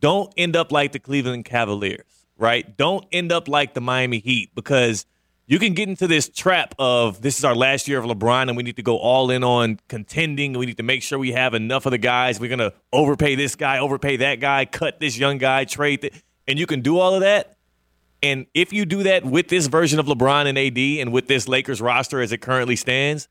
don't 0.00 0.32
end 0.36 0.56
up 0.56 0.72
like 0.72 0.92
the 0.92 0.98
Cleveland 0.98 1.44
Cavaliers, 1.44 2.26
right? 2.36 2.76
Don't 2.76 3.04
end 3.12 3.32
up 3.32 3.48
like 3.48 3.74
the 3.74 3.80
Miami 3.80 4.18
Heat 4.18 4.50
because 4.54 5.06
you 5.48 5.58
can 5.58 5.74
get 5.74 5.88
into 5.88 6.06
this 6.08 6.28
trap 6.28 6.74
of 6.78 7.22
this 7.22 7.38
is 7.38 7.44
our 7.44 7.54
last 7.54 7.86
year 7.86 7.98
of 7.98 8.04
LeBron 8.04 8.48
and 8.48 8.56
we 8.56 8.62
need 8.64 8.76
to 8.76 8.82
go 8.82 8.98
all 8.98 9.30
in 9.30 9.44
on 9.44 9.78
contending. 9.88 10.52
We 10.54 10.66
need 10.66 10.76
to 10.78 10.82
make 10.82 11.02
sure 11.02 11.18
we 11.18 11.32
have 11.32 11.54
enough 11.54 11.86
of 11.86 11.92
the 11.92 11.98
guys. 11.98 12.40
We're 12.40 12.48
going 12.54 12.58
to 12.70 12.72
overpay 12.92 13.36
this 13.36 13.54
guy, 13.54 13.78
overpay 13.78 14.16
that 14.18 14.40
guy, 14.40 14.64
cut 14.64 14.98
this 14.98 15.16
young 15.16 15.38
guy, 15.38 15.64
trade 15.64 16.00
th- 16.02 16.14
and 16.48 16.58
you 16.58 16.66
can 16.66 16.80
do 16.80 16.98
all 16.98 17.14
of 17.14 17.20
that. 17.20 17.56
And 18.22 18.46
if 18.54 18.72
you 18.72 18.86
do 18.86 19.04
that 19.04 19.24
with 19.24 19.48
this 19.48 19.66
version 19.68 20.00
of 20.00 20.06
LeBron 20.06 20.46
and 20.46 20.58
AD 20.58 20.78
and 20.78 21.12
with 21.12 21.28
this 21.28 21.46
Lakers 21.46 21.80
roster 21.80 22.20
as 22.20 22.32
it 22.32 22.38
currently 22.38 22.74
stands, 22.74 23.28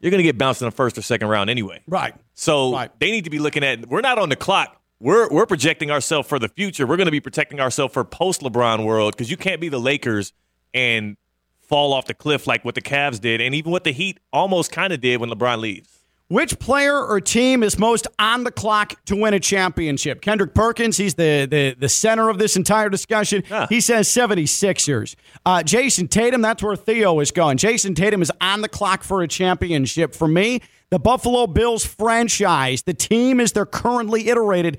you're 0.00 0.10
going 0.10 0.20
to 0.20 0.24
get 0.24 0.38
bounced 0.38 0.62
in 0.62 0.66
the 0.66 0.70
first 0.72 0.96
or 0.96 1.02
second 1.02 1.28
round 1.28 1.50
anyway. 1.50 1.82
right. 1.86 2.14
So 2.34 2.72
Right. 2.72 2.90
they 3.00 3.10
need 3.10 3.24
to 3.24 3.30
be 3.30 3.38
looking 3.38 3.62
at. 3.62 3.86
We're 3.86 4.00
not 4.00 4.18
on 4.18 4.30
the 4.30 4.36
clock. 4.36 4.79
We're 5.00 5.28
we're 5.30 5.46
projecting 5.46 5.90
ourselves 5.90 6.28
for 6.28 6.38
the 6.38 6.48
future. 6.48 6.86
We're 6.86 6.98
going 6.98 7.06
to 7.06 7.10
be 7.10 7.20
protecting 7.20 7.58
ourselves 7.58 7.94
for 7.94 8.04
post 8.04 8.42
LeBron 8.42 8.84
world 8.84 9.14
because 9.14 9.30
you 9.30 9.38
can't 9.38 9.60
be 9.60 9.70
the 9.70 9.80
Lakers 9.80 10.34
and 10.74 11.16
fall 11.58 11.94
off 11.94 12.06
the 12.06 12.14
cliff 12.14 12.46
like 12.46 12.64
what 12.66 12.74
the 12.74 12.82
Cavs 12.82 13.18
did, 13.18 13.40
and 13.40 13.54
even 13.54 13.72
what 13.72 13.84
the 13.84 13.92
Heat 13.92 14.20
almost 14.32 14.70
kind 14.70 14.92
of 14.92 15.00
did 15.00 15.18
when 15.20 15.30
LeBron 15.30 15.58
leaves. 15.58 16.00
Which 16.28 16.58
player 16.60 16.96
or 16.96 17.20
team 17.20 17.62
is 17.62 17.78
most 17.78 18.06
on 18.18 18.44
the 18.44 18.52
clock 18.52 19.04
to 19.06 19.16
win 19.16 19.34
a 19.34 19.40
championship? 19.40 20.20
Kendrick 20.20 20.54
Perkins, 20.54 20.98
he's 20.98 21.14
the 21.14 21.46
the, 21.50 21.74
the 21.78 21.88
center 21.88 22.28
of 22.28 22.38
this 22.38 22.54
entire 22.54 22.90
discussion. 22.90 23.42
Huh. 23.48 23.68
He 23.70 23.80
says 23.80 24.06
76ers. 24.06 25.16
Uh, 25.46 25.62
Jayson 25.62 26.08
Tatum, 26.08 26.42
that's 26.42 26.62
where 26.62 26.76
Theo 26.76 27.18
is 27.20 27.30
going. 27.30 27.56
Jayson 27.56 27.94
Tatum 27.94 28.20
is 28.20 28.30
on 28.40 28.60
the 28.60 28.68
clock 28.68 29.02
for 29.02 29.22
a 29.22 29.28
championship. 29.28 30.14
For 30.14 30.28
me, 30.28 30.60
the 30.90 30.98
Buffalo 30.98 31.46
Bills 31.46 31.86
franchise, 31.86 32.82
the 32.82 32.94
team 32.94 33.40
as 33.40 33.52
they're 33.52 33.64
currently 33.64 34.28
iterated, 34.28 34.78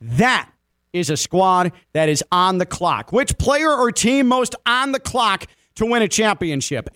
that 0.00 0.50
is 0.92 1.10
a 1.10 1.16
squad 1.16 1.72
that 1.92 2.08
is 2.08 2.24
on 2.32 2.58
the 2.58 2.66
clock. 2.66 3.12
Which 3.12 3.38
player 3.38 3.70
or 3.70 3.92
team 3.92 4.26
most 4.26 4.54
on 4.66 4.92
the 4.92 5.00
clock 5.00 5.46
to 5.76 5.86
win 5.86 6.02
a 6.02 6.08
championship? 6.08 6.88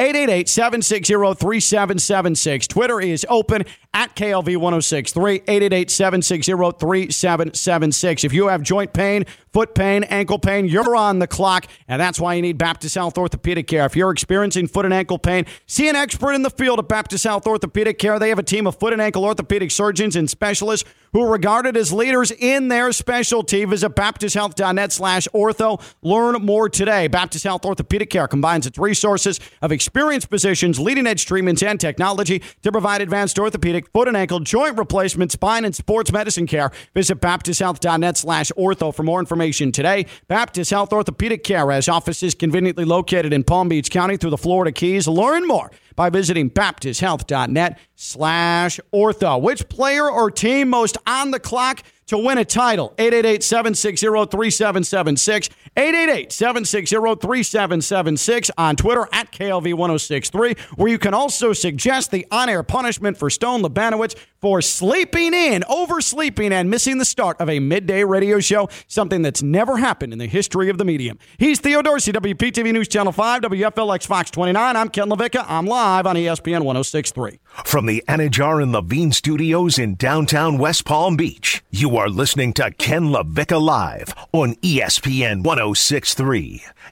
888-760-3776. 0.00 2.68
Twitter 2.68 3.00
is 3.00 3.26
open 3.28 3.64
at 3.92 4.14
KLV1063. 4.16 5.44
888-760-3776. 5.44 8.24
If 8.24 8.32
you 8.32 8.48
have 8.48 8.62
joint 8.62 8.92
pain, 8.92 9.24
foot 9.52 9.74
pain, 9.74 10.04
ankle 10.04 10.38
pain, 10.38 10.66
you're 10.66 10.94
on 10.94 11.18
the 11.18 11.26
clock, 11.26 11.66
and 11.88 12.00
that's 12.00 12.20
why 12.20 12.34
you 12.34 12.42
need 12.42 12.58
Baptist 12.58 12.94
Health 12.94 13.18
Orthopedic 13.18 13.66
Care. 13.66 13.86
If 13.86 13.96
you're 13.96 14.12
experiencing 14.12 14.68
foot 14.68 14.84
and 14.84 14.94
ankle 14.94 15.18
pain, 15.18 15.46
see 15.66 15.88
an 15.88 15.96
expert 15.96 16.32
in 16.32 16.42
the 16.42 16.50
field 16.50 16.78
at 16.78 16.86
Baptist 16.88 17.24
Health 17.24 17.46
Orthopedic 17.46 17.98
Care. 17.98 18.18
They 18.18 18.28
have 18.28 18.38
a 18.38 18.44
team 18.44 18.66
of 18.66 18.78
foot 18.78 18.92
and 18.92 19.02
ankle 19.02 19.24
orthopedic 19.24 19.70
surgeons 19.70 20.16
and 20.16 20.28
specialists 20.30 20.88
who 21.12 21.22
are 21.22 21.30
regarded 21.30 21.76
as 21.76 21.92
leaders 21.92 22.30
in 22.30 22.68
their 22.68 22.92
specialty. 22.92 23.64
Visit 23.64 23.96
baptisthealth.net 23.96 24.92
slash 24.92 25.26
ortho. 25.34 25.82
Learn 26.02 26.34
more 26.44 26.68
today. 26.68 27.08
Baptist 27.08 27.44
Health 27.44 27.64
Orthopedic 27.64 28.10
Care 28.10 28.28
combines 28.28 28.66
its 28.66 28.78
resources 28.78 29.40
of 29.60 29.72
experienced 29.90 30.30
physicians, 30.30 30.78
leading 30.78 31.04
edge 31.04 31.26
treatments, 31.26 31.64
and 31.64 31.80
technology 31.80 32.40
to 32.62 32.70
provide 32.70 33.02
advanced 33.02 33.36
orthopedic, 33.40 33.90
foot 33.90 34.06
and 34.06 34.16
ankle, 34.16 34.38
joint 34.38 34.78
replacement, 34.78 35.32
spine, 35.32 35.64
and 35.64 35.74
sports 35.74 36.12
medicine 36.12 36.46
care. 36.46 36.70
Visit 36.94 37.20
baptisthealth.net 37.20 38.16
slash 38.16 38.52
ortho 38.56 38.94
for 38.94 39.02
more 39.02 39.18
information 39.18 39.72
today. 39.72 40.06
Baptist 40.28 40.70
Health 40.70 40.92
Orthopedic 40.92 41.42
Care 41.42 41.68
has 41.72 41.88
offices 41.88 42.36
conveniently 42.36 42.84
located 42.84 43.32
in 43.32 43.42
Palm 43.42 43.68
Beach 43.68 43.90
County 43.90 44.16
through 44.16 44.30
the 44.30 44.38
Florida 44.38 44.70
Keys. 44.70 45.08
Learn 45.08 45.44
more 45.44 45.72
by 45.96 46.08
visiting 46.08 46.50
baptisthealth.net 46.50 47.80
slash 47.96 48.78
ortho. 48.94 49.42
Which 49.42 49.68
player 49.68 50.08
or 50.08 50.30
team 50.30 50.68
most 50.68 50.96
on 51.04 51.32
the 51.32 51.40
clock 51.40 51.82
to 52.10 52.18
win 52.18 52.38
a 52.38 52.44
title. 52.44 52.92
888 52.98 53.42
760 53.42 54.06
3776. 54.06 55.48
888 55.80 56.30
760 56.30 56.94
3776 56.94 58.50
on 58.58 58.76
Twitter 58.76 59.08
at 59.12 59.32
KLV 59.32 59.72
1063, 59.72 60.54
where 60.76 60.90
you 60.90 60.98
can 60.98 61.14
also 61.14 61.54
suggest 61.54 62.10
the 62.10 62.26
on 62.30 62.50
air 62.50 62.62
punishment 62.62 63.16
for 63.16 63.30
Stone 63.30 63.62
Labanowitz 63.62 64.14
for 64.42 64.60
sleeping 64.62 65.32
in, 65.34 65.62
oversleeping, 65.64 66.52
and 66.52 66.70
missing 66.70 66.98
the 66.98 67.04
start 67.04 67.38
of 67.40 67.48
a 67.48 67.60
midday 67.60 68.04
radio 68.04 68.40
show, 68.40 68.68
something 68.88 69.22
that's 69.22 69.42
never 69.42 69.76
happened 69.78 70.12
in 70.12 70.18
the 70.18 70.26
history 70.26 70.70
of 70.70 70.78
the 70.78 70.84
medium. 70.84 71.18
He's 71.38 71.60
Theo 71.60 71.82
Dorsey, 71.82 72.12
WPTV 72.12 72.72
News 72.72 72.88
Channel 72.88 73.12
5, 73.12 73.42
WFLX 73.42 74.06
Fox 74.06 74.30
29. 74.30 74.76
I'm 74.76 74.88
Ken 74.88 75.08
LaVicka. 75.08 75.44
I'm 75.48 75.66
live 75.66 76.06
on 76.06 76.16
ESPN 76.16 76.62
1063. 76.62 77.38
From 77.64 77.86
the 77.86 78.02
Anidjar 78.06 78.62
and 78.62 78.72
Levine 78.72 79.12
studios 79.12 79.78
in 79.78 79.94
downtown 79.94 80.58
West 80.58 80.84
Palm 80.84 81.16
Beach, 81.16 81.62
you 81.70 81.96
are 81.96 82.08
listening 82.08 82.52
to 82.54 82.70
Ken 82.72 83.04
LaVicka 83.04 83.60
Live 83.60 84.14
on 84.32 84.54
ESPN 84.56 85.42
1063. 85.42 85.69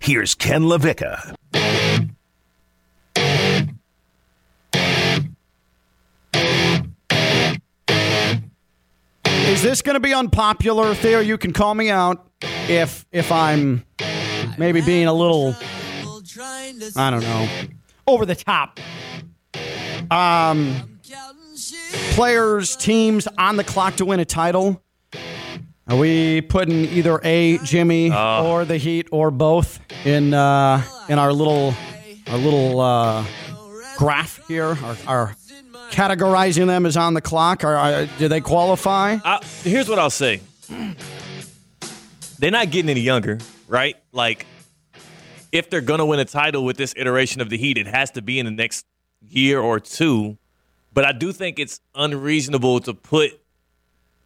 Here's 0.00 0.34
Ken 0.34 0.62
LaVicka. 0.62 1.34
Is 9.48 9.62
this 9.62 9.82
going 9.82 9.94
to 9.94 10.00
be 10.00 10.12
unpopular, 10.12 10.94
Theo? 10.94 11.20
You 11.20 11.38
can 11.38 11.52
call 11.52 11.74
me 11.74 11.90
out 11.90 12.28
if 12.68 13.06
if 13.12 13.32
I'm 13.32 13.84
maybe 14.58 14.80
being 14.82 15.06
a 15.06 15.12
little 15.12 15.54
I 16.96 17.10
don't 17.10 17.22
know 17.22 17.48
over 18.06 18.26
the 18.26 18.34
top. 18.34 18.78
Um, 20.10 20.98
players, 22.12 22.76
teams 22.76 23.26
on 23.38 23.56
the 23.56 23.64
clock 23.64 23.96
to 23.96 24.04
win 24.04 24.20
a 24.20 24.24
title. 24.24 24.82
Are 25.88 25.96
we 25.96 26.42
putting 26.42 26.84
either 26.84 27.18
a 27.24 27.56
Jimmy 27.58 28.12
or 28.12 28.66
the 28.66 28.76
Heat 28.76 29.08
or 29.10 29.30
both 29.30 29.80
in 30.04 30.34
uh, 30.34 30.82
in 31.08 31.18
our 31.18 31.32
little 31.32 31.74
our 32.26 32.36
little 32.36 32.78
uh, 32.78 33.24
graph 33.96 34.46
here? 34.48 34.76
Our, 34.82 34.96
our 35.06 35.36
categorizing 35.90 36.66
them 36.66 36.84
as 36.84 36.98
on 36.98 37.14
the 37.14 37.22
clock. 37.22 37.64
Are, 37.64 37.74
are 37.74 38.06
do 38.18 38.28
they 38.28 38.42
qualify? 38.42 39.16
Here's 39.64 39.88
what 39.88 39.98
I'll 39.98 40.10
say. 40.10 40.42
They're 42.38 42.50
not 42.50 42.70
getting 42.70 42.90
any 42.90 43.00
younger, 43.00 43.38
right? 43.66 43.96
Like, 44.12 44.44
if 45.52 45.70
they're 45.70 45.80
gonna 45.80 46.04
win 46.04 46.20
a 46.20 46.26
title 46.26 46.66
with 46.66 46.76
this 46.76 46.92
iteration 46.98 47.40
of 47.40 47.48
the 47.48 47.56
Heat, 47.56 47.78
it 47.78 47.86
has 47.86 48.10
to 48.10 48.20
be 48.20 48.38
in 48.38 48.44
the 48.44 48.52
next 48.52 48.84
year 49.26 49.58
or 49.58 49.80
two. 49.80 50.36
But 50.92 51.06
I 51.06 51.12
do 51.12 51.32
think 51.32 51.58
it's 51.58 51.80
unreasonable 51.94 52.80
to 52.80 52.92
put 52.92 53.40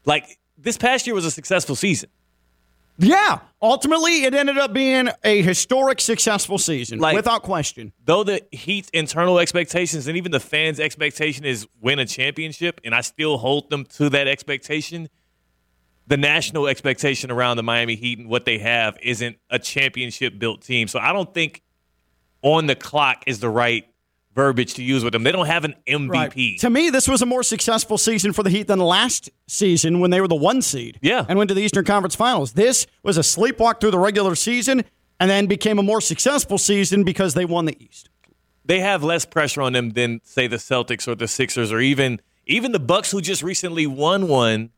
like 0.05 0.41
this 0.63 0.77
past 0.79 1.07
year 1.07 1.15
was 1.15 1.25
a 1.25 1.31
successful 1.31 1.77
season. 1.77 2.09
Yeah. 2.99 3.39
Ultimately, 3.61 4.25
it 4.25 4.35
ended 4.35 4.59
up 4.59 4.73
being 4.73 5.09
a 5.25 5.43
historic, 5.43 6.01
successful 6.01 6.59
season, 6.59 6.99
Like- 6.99 7.17
without 7.17 7.43
question. 7.43 7.93
Though 8.05 8.23
the 8.23 8.43
Heat's 8.53 8.91
internal 8.93 9.39
expectations 9.39 10.07
and 10.07 10.17
even 10.17 10.31
the 10.31 10.41
fans' 10.41 10.79
expectation 10.79 11.45
is 11.45 11.67
win 11.81 11.99
a 11.99 12.07
championship, 12.07 12.81
and 12.85 12.95
I 12.95 13.01
still 13.01 13.39
hold 13.39 13.71
them 13.71 13.85
to 13.97 14.09
that 14.11 14.29
expectation. 14.29 15.09
The 16.07 16.17
national 16.17 16.67
expectation 16.67 17.31
around 17.31 17.57
the 17.57 17.63
Miami 17.63 17.95
Heat 17.95 18.19
and 18.19 18.29
what 18.29 18.45
they 18.45 18.59
have 18.59 18.99
isn't 19.03 19.37
a 19.51 19.59
championship 19.59 20.39
built 20.39 20.63
team. 20.63 20.87
So 20.89 20.99
I 20.99 21.13
don't 21.13 21.33
think 21.33 21.63
on 22.43 22.67
the 22.67 22.75
clock 22.75 23.23
is 23.27 23.39
the 23.41 23.49
right 23.49 23.87
verbiage 24.35 24.75
to 24.75 24.83
use 24.83 25.05
with 25.05 25.13
them. 25.13 25.23
They 25.25 25.33
don't 25.33 25.47
have 25.47 25.65
an 25.65 25.75
MVP. 25.87 26.59
To 26.61 26.71
me, 26.71 26.91
this 26.91 27.07
was 27.09 27.23
a 27.23 27.27
more 27.27 27.43
successful 27.43 27.99
season 27.99 28.33
for 28.33 28.43
the 28.43 28.51
Heat 28.51 28.67
than 28.67 28.79
last 28.79 29.31
season 29.47 30.01
when 30.01 30.11
they 30.11 30.21
were 30.21 30.29
the 30.29 30.35
one 30.35 30.63
seed. 30.63 30.99
Yeah. 31.03 31.25
And 31.29 31.39
went 31.39 31.49
to 31.49 31.55
the 31.55 31.63
Eastern 31.63 31.85
Conference 31.85 32.15
Finals. 32.15 32.53
This 32.53 32.87
was 33.03 33.19
a 33.19 33.21
sleepwalk 33.23 33.81
through 33.81 33.91
the 33.91 33.99
regular 33.99 34.35
season 34.35 34.85
and 35.21 35.31
then 35.31 35.47
became 35.47 35.79
a 35.79 35.83
more 35.83 36.01
successful 36.01 36.59
season 36.59 37.05
because 37.05 37.35
they 37.35 37.45
won 37.45 37.67
the 37.67 37.77
East. 37.83 38.09
they 38.65 38.81
have 38.81 39.03
less 39.05 39.25
pressure 39.25 39.63
on 39.63 39.73
them 39.73 39.91
than 39.91 40.21
say 40.25 40.47
the 40.47 40.57
Celtics 40.57 41.07
or 41.07 41.15
the 41.15 41.29
Sixers 41.29 41.71
or 41.73 41.81
even 41.81 42.21
even 42.47 42.73
the 42.73 42.81
Bucks 42.81 43.11
who 43.11 43.21
just 43.21 43.43
recently 43.43 43.87
won 43.87 44.27
one. 44.29 44.71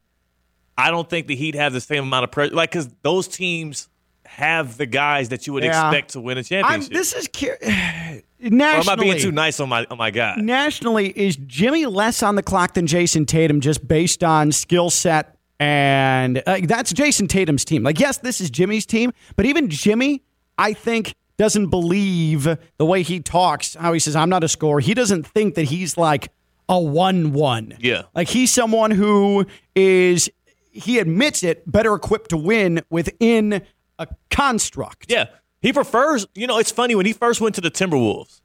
I 0.77 0.91
don't 0.91 1.09
think 1.09 1.29
the 1.29 1.37
Heat 1.37 1.55
have 1.55 1.73
the 1.73 1.81
same 1.81 2.03
amount 2.05 2.25
of 2.25 2.31
pressure, 2.33 2.55
like 2.55 2.73
because 2.73 2.89
those 3.03 3.29
teams 3.29 3.89
have 4.37 4.77
the 4.77 4.87
guys 4.87 5.29
that 5.31 5.47
you 5.47 5.53
would 5.53 5.65
Yeah. 5.65 5.89
expect 5.89 6.11
to 6.13 6.21
win 6.21 6.37
a 6.37 6.41
I'm, 6.41 6.45
championship. 6.45 6.93
this 6.93 7.13
is 7.13 7.29
cu- 7.29 7.47
or 7.63 8.61
am 8.61 8.89
I 8.89 8.97
being 8.97 9.19
too 9.19 9.33
nice 9.33 9.61
on 9.61 9.69
my 9.69 9.87
on 9.91 9.99
my 9.99 10.11
guy? 10.11 10.35
nationally, 10.39 11.09
is 11.17 11.37
Jimmy 11.37 11.87
less 11.87 12.23
on 12.23 12.35
the 12.35 12.43
clock 12.43 12.75
than 12.75 12.87
Jayson 12.87 13.27
Tatum 13.27 13.61
just 13.61 13.87
based 13.87 14.23
on 14.25 14.53
skill 14.53 14.91
set? 14.91 15.37
And 15.61 16.43
uh, 16.47 16.59
that's 16.65 16.93
Jayson 16.93 17.29
Tatum's 17.29 17.65
team. 17.65 17.83
Like, 17.85 18.01
yes, 18.01 18.19
this 18.19 18.41
is 18.41 18.51
Jimmy's 18.51 18.85
team, 18.87 19.13
but 19.37 19.47
even 19.47 19.71
Jimmy, 19.71 20.23
I 20.59 20.73
think, 20.73 21.15
doesn't 21.39 21.69
believe 21.69 22.45
the 22.77 22.85
way 22.85 23.03
he 23.03 23.21
talks, 23.21 23.75
how 23.75 23.93
he 23.93 24.01
says, 24.01 24.17
I'm 24.17 24.29
not 24.29 24.43
a 24.45 24.49
scorer. 24.49 24.81
He 24.81 24.95
doesn't 24.95 25.27
think 25.27 25.55
that 25.55 25.65
he's 25.67 25.97
like 25.97 26.33
a 26.69 26.79
1 26.81 27.33
1. 27.33 27.77
Yeah. 27.79 28.03
Like, 28.15 28.29
he's 28.29 28.51
someone 28.53 28.91
who 28.91 29.47
is, 29.77 30.29
he 30.73 30.99
admits 30.99 31.43
it, 31.45 31.71
better 31.71 31.95
equipped 31.95 32.31
to 32.31 32.37
win 32.37 32.83
within 32.91 33.63
a 33.99 34.07
construct. 34.31 35.11
Yeah, 35.11 35.27
he 35.61 35.73
prefers. 35.73 36.27
You 36.35 36.47
know, 36.47 36.59
it's 36.59 36.71
funny 36.71 36.95
when 36.95 37.07
he 37.07 37.13
first 37.13 37.41
went 37.41 37.55
to 37.57 37.61
the 37.61 37.71
Timberwolves. 37.71 38.41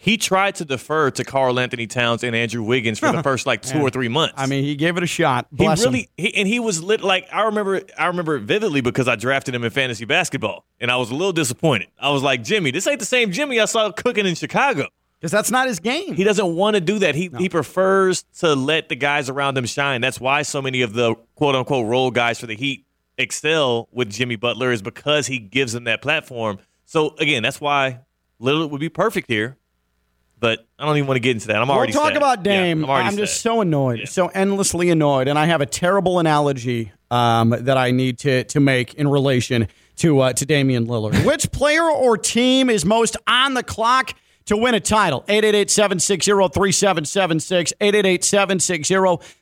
He 0.00 0.16
tried 0.16 0.54
to 0.56 0.64
defer 0.64 1.10
to 1.10 1.24
Karl-Anthony 1.24 1.88
Towns 1.88 2.22
and 2.22 2.36
Andrew 2.36 2.62
Wiggins 2.62 3.00
for 3.00 3.10
the 3.10 3.20
first 3.24 3.46
like 3.46 3.62
two 3.62 3.80
or 3.80 3.90
three 3.90 4.06
months. 4.06 4.34
I 4.36 4.46
mean, 4.46 4.62
he 4.62 4.76
gave 4.76 4.96
it 4.96 5.02
a 5.02 5.08
shot. 5.08 5.48
He 5.50 5.56
Bless 5.56 5.82
him. 5.84 5.92
really 5.92 6.08
he, 6.16 6.36
and 6.36 6.46
he 6.46 6.60
was 6.60 6.80
lit 6.80 7.00
like 7.00 7.26
I 7.32 7.42
remember 7.46 7.80
I 7.98 8.06
remember 8.06 8.36
it 8.36 8.42
vividly 8.42 8.80
because 8.80 9.08
I 9.08 9.16
drafted 9.16 9.56
him 9.56 9.64
in 9.64 9.70
fantasy 9.70 10.04
basketball 10.04 10.64
and 10.80 10.92
I 10.92 10.96
was 10.98 11.10
a 11.10 11.14
little 11.14 11.32
disappointed. 11.32 11.88
I 11.98 12.10
was 12.10 12.22
like, 12.22 12.44
Jimmy, 12.44 12.70
this 12.70 12.86
ain't 12.86 13.00
the 13.00 13.06
same 13.06 13.32
Jimmy 13.32 13.58
I 13.58 13.64
saw 13.64 13.90
cooking 13.90 14.24
in 14.24 14.36
Chicago. 14.36 14.86
Because 15.18 15.32
that's 15.32 15.50
not 15.50 15.66
his 15.66 15.80
game. 15.80 16.14
He 16.14 16.22
doesn't 16.22 16.54
want 16.54 16.74
to 16.76 16.80
do 16.80 17.00
that. 17.00 17.16
He 17.16 17.28
he 17.36 17.48
prefers 17.48 18.22
to 18.38 18.54
let 18.54 18.88
the 18.88 18.94
guys 18.94 19.28
around 19.28 19.58
him 19.58 19.66
shine. 19.66 20.00
That's 20.00 20.20
why 20.20 20.42
so 20.42 20.62
many 20.62 20.82
of 20.82 20.92
the 20.92 21.16
quote 21.34 21.56
unquote 21.56 21.86
role 21.86 22.12
guys 22.12 22.38
for 22.38 22.46
the 22.46 22.54
Heat 22.54 22.86
excel 23.18 23.88
with 23.92 24.10
Jimmy 24.10 24.36
Butler 24.36 24.72
is 24.72 24.80
because 24.80 25.26
he 25.26 25.38
gives 25.38 25.72
them 25.72 25.84
that 25.84 26.00
platform. 26.00 26.58
So 26.86 27.14
again, 27.18 27.42
that's 27.42 27.60
why 27.60 28.00
Lillard 28.40 28.70
would 28.70 28.80
be 28.80 28.88
perfect 28.88 29.28
here. 29.28 29.58
But 30.40 30.64
I 30.78 30.86
don't 30.86 30.96
even 30.96 31.08
want 31.08 31.16
to 31.16 31.20
get 31.20 31.32
into 31.32 31.48
that. 31.48 31.60
I'm 31.60 31.68
already 31.68 31.92
We'll 31.92 32.02
talk 32.02 32.12
sad. 32.12 32.16
about 32.16 32.44
Dame. 32.44 32.82
Yeah, 32.84 32.92
I'm, 32.92 33.06
I'm 33.08 33.16
just 33.16 33.40
so 33.40 33.60
annoyed, 33.60 34.08
so 34.08 34.28
endlessly 34.28 34.88
annoyed, 34.88 35.26
and 35.26 35.36
I 35.36 35.46
have 35.46 35.60
a 35.60 35.66
terrible 35.66 36.20
analogy 36.20 36.92
um, 37.10 37.50
that 37.50 37.76
I 37.76 37.90
need 37.90 38.20
to 38.20 38.44
to 38.44 38.60
make 38.60 38.94
in 38.94 39.08
relation 39.08 39.66
to 39.96 40.20
uh, 40.20 40.32
to 40.34 40.46
Damian 40.46 40.86
Lillard. 40.86 41.24
Which 41.26 41.50
player 41.50 41.82
or 41.82 42.16
team 42.16 42.70
is 42.70 42.84
most 42.84 43.16
on 43.26 43.54
the 43.54 43.64
clock 43.64 44.14
to 44.44 44.56
win 44.56 44.76
a 44.76 44.80
title? 44.80 45.24
888-760-3776, 45.28 47.72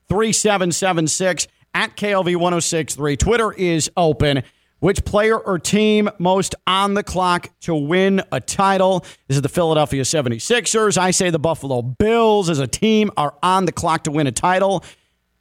888-760-3776 0.08 1.46
at 1.76 1.94
KLV 1.94 2.36
1063. 2.36 3.18
Twitter 3.18 3.52
is 3.52 3.90
open. 3.98 4.42
Which 4.78 5.04
player 5.04 5.38
or 5.38 5.58
team 5.58 6.08
most 6.18 6.54
on 6.66 6.94
the 6.94 7.02
clock 7.02 7.50
to 7.60 7.74
win 7.74 8.22
a 8.32 8.40
title? 8.40 9.00
This 9.28 9.36
is 9.36 9.42
the 9.42 9.50
Philadelphia 9.50 10.02
76ers. 10.02 10.96
I 10.96 11.10
say 11.10 11.28
the 11.28 11.38
Buffalo 11.38 11.82
Bills 11.82 12.48
as 12.48 12.60
a 12.60 12.66
team 12.66 13.10
are 13.18 13.34
on 13.42 13.66
the 13.66 13.72
clock 13.72 14.04
to 14.04 14.10
win 14.10 14.26
a 14.26 14.32
title. 14.32 14.84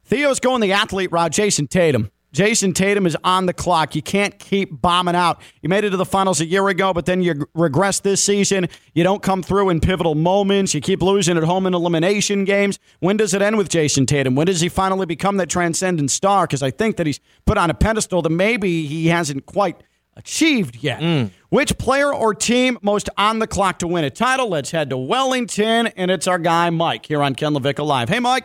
Theo's 0.04 0.38
going 0.38 0.60
the 0.60 0.72
athlete 0.72 1.10
route. 1.10 1.32
Jayson 1.32 1.68
Tatum. 1.68 2.10
Jayson 2.36 2.74
Tatum 2.74 3.06
is 3.06 3.16
on 3.24 3.46
the 3.46 3.54
clock. 3.54 3.94
You 3.94 4.02
can't 4.02 4.38
keep 4.38 4.82
bombing 4.82 5.14
out. 5.14 5.40
You 5.62 5.70
made 5.70 5.84
it 5.84 5.90
to 5.90 5.96
the 5.96 6.04
finals 6.04 6.38
a 6.42 6.44
year 6.44 6.68
ago, 6.68 6.92
but 6.92 7.06
then 7.06 7.22
you 7.22 7.48
regress 7.54 8.00
this 8.00 8.22
season. 8.22 8.68
You 8.92 9.04
don't 9.04 9.22
come 9.22 9.42
through 9.42 9.70
in 9.70 9.80
pivotal 9.80 10.14
moments. 10.14 10.74
You 10.74 10.82
keep 10.82 11.00
losing 11.00 11.38
at 11.38 11.44
home 11.44 11.66
in 11.66 11.72
elimination 11.72 12.44
games. 12.44 12.78
When 13.00 13.16
does 13.16 13.32
it 13.32 13.40
end 13.40 13.56
with 13.56 13.70
Jayson 13.70 14.04
Tatum? 14.04 14.34
When 14.34 14.46
does 14.46 14.60
he 14.60 14.68
finally 14.68 15.06
become 15.06 15.38
that 15.38 15.48
transcendent 15.48 16.10
star? 16.10 16.46
Because 16.46 16.62
I 16.62 16.70
think 16.70 16.98
that 16.98 17.06
he's 17.06 17.20
put 17.46 17.56
on 17.56 17.70
a 17.70 17.74
pedestal 17.74 18.20
that 18.20 18.28
maybe 18.28 18.86
he 18.86 19.06
hasn't 19.06 19.46
quite 19.46 19.82
achieved 20.14 20.76
yet. 20.82 21.00
Mm. 21.00 21.30
Which 21.48 21.78
player 21.78 22.12
or 22.12 22.34
team 22.34 22.78
most 22.82 23.08
on 23.16 23.38
the 23.38 23.46
clock 23.46 23.78
to 23.78 23.86
win 23.86 24.04
a 24.04 24.10
title? 24.10 24.50
Let's 24.50 24.72
head 24.72 24.90
to 24.90 24.98
Wellington, 24.98 25.86
and 25.86 26.10
it's 26.10 26.26
our 26.26 26.38
guy 26.38 26.68
Mike 26.68 27.06
here 27.06 27.22
on 27.22 27.34
Ken 27.34 27.54
LaVicka 27.54 27.84
Live. 27.84 28.10
Hey, 28.10 28.20
Mike. 28.20 28.44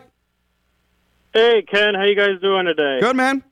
Hey, 1.34 1.62
Ken, 1.62 1.94
how 1.94 2.04
you 2.04 2.16
guys 2.16 2.40
doing 2.42 2.66
today? 2.66 3.00
Good, 3.02 3.18
man. 3.18 3.44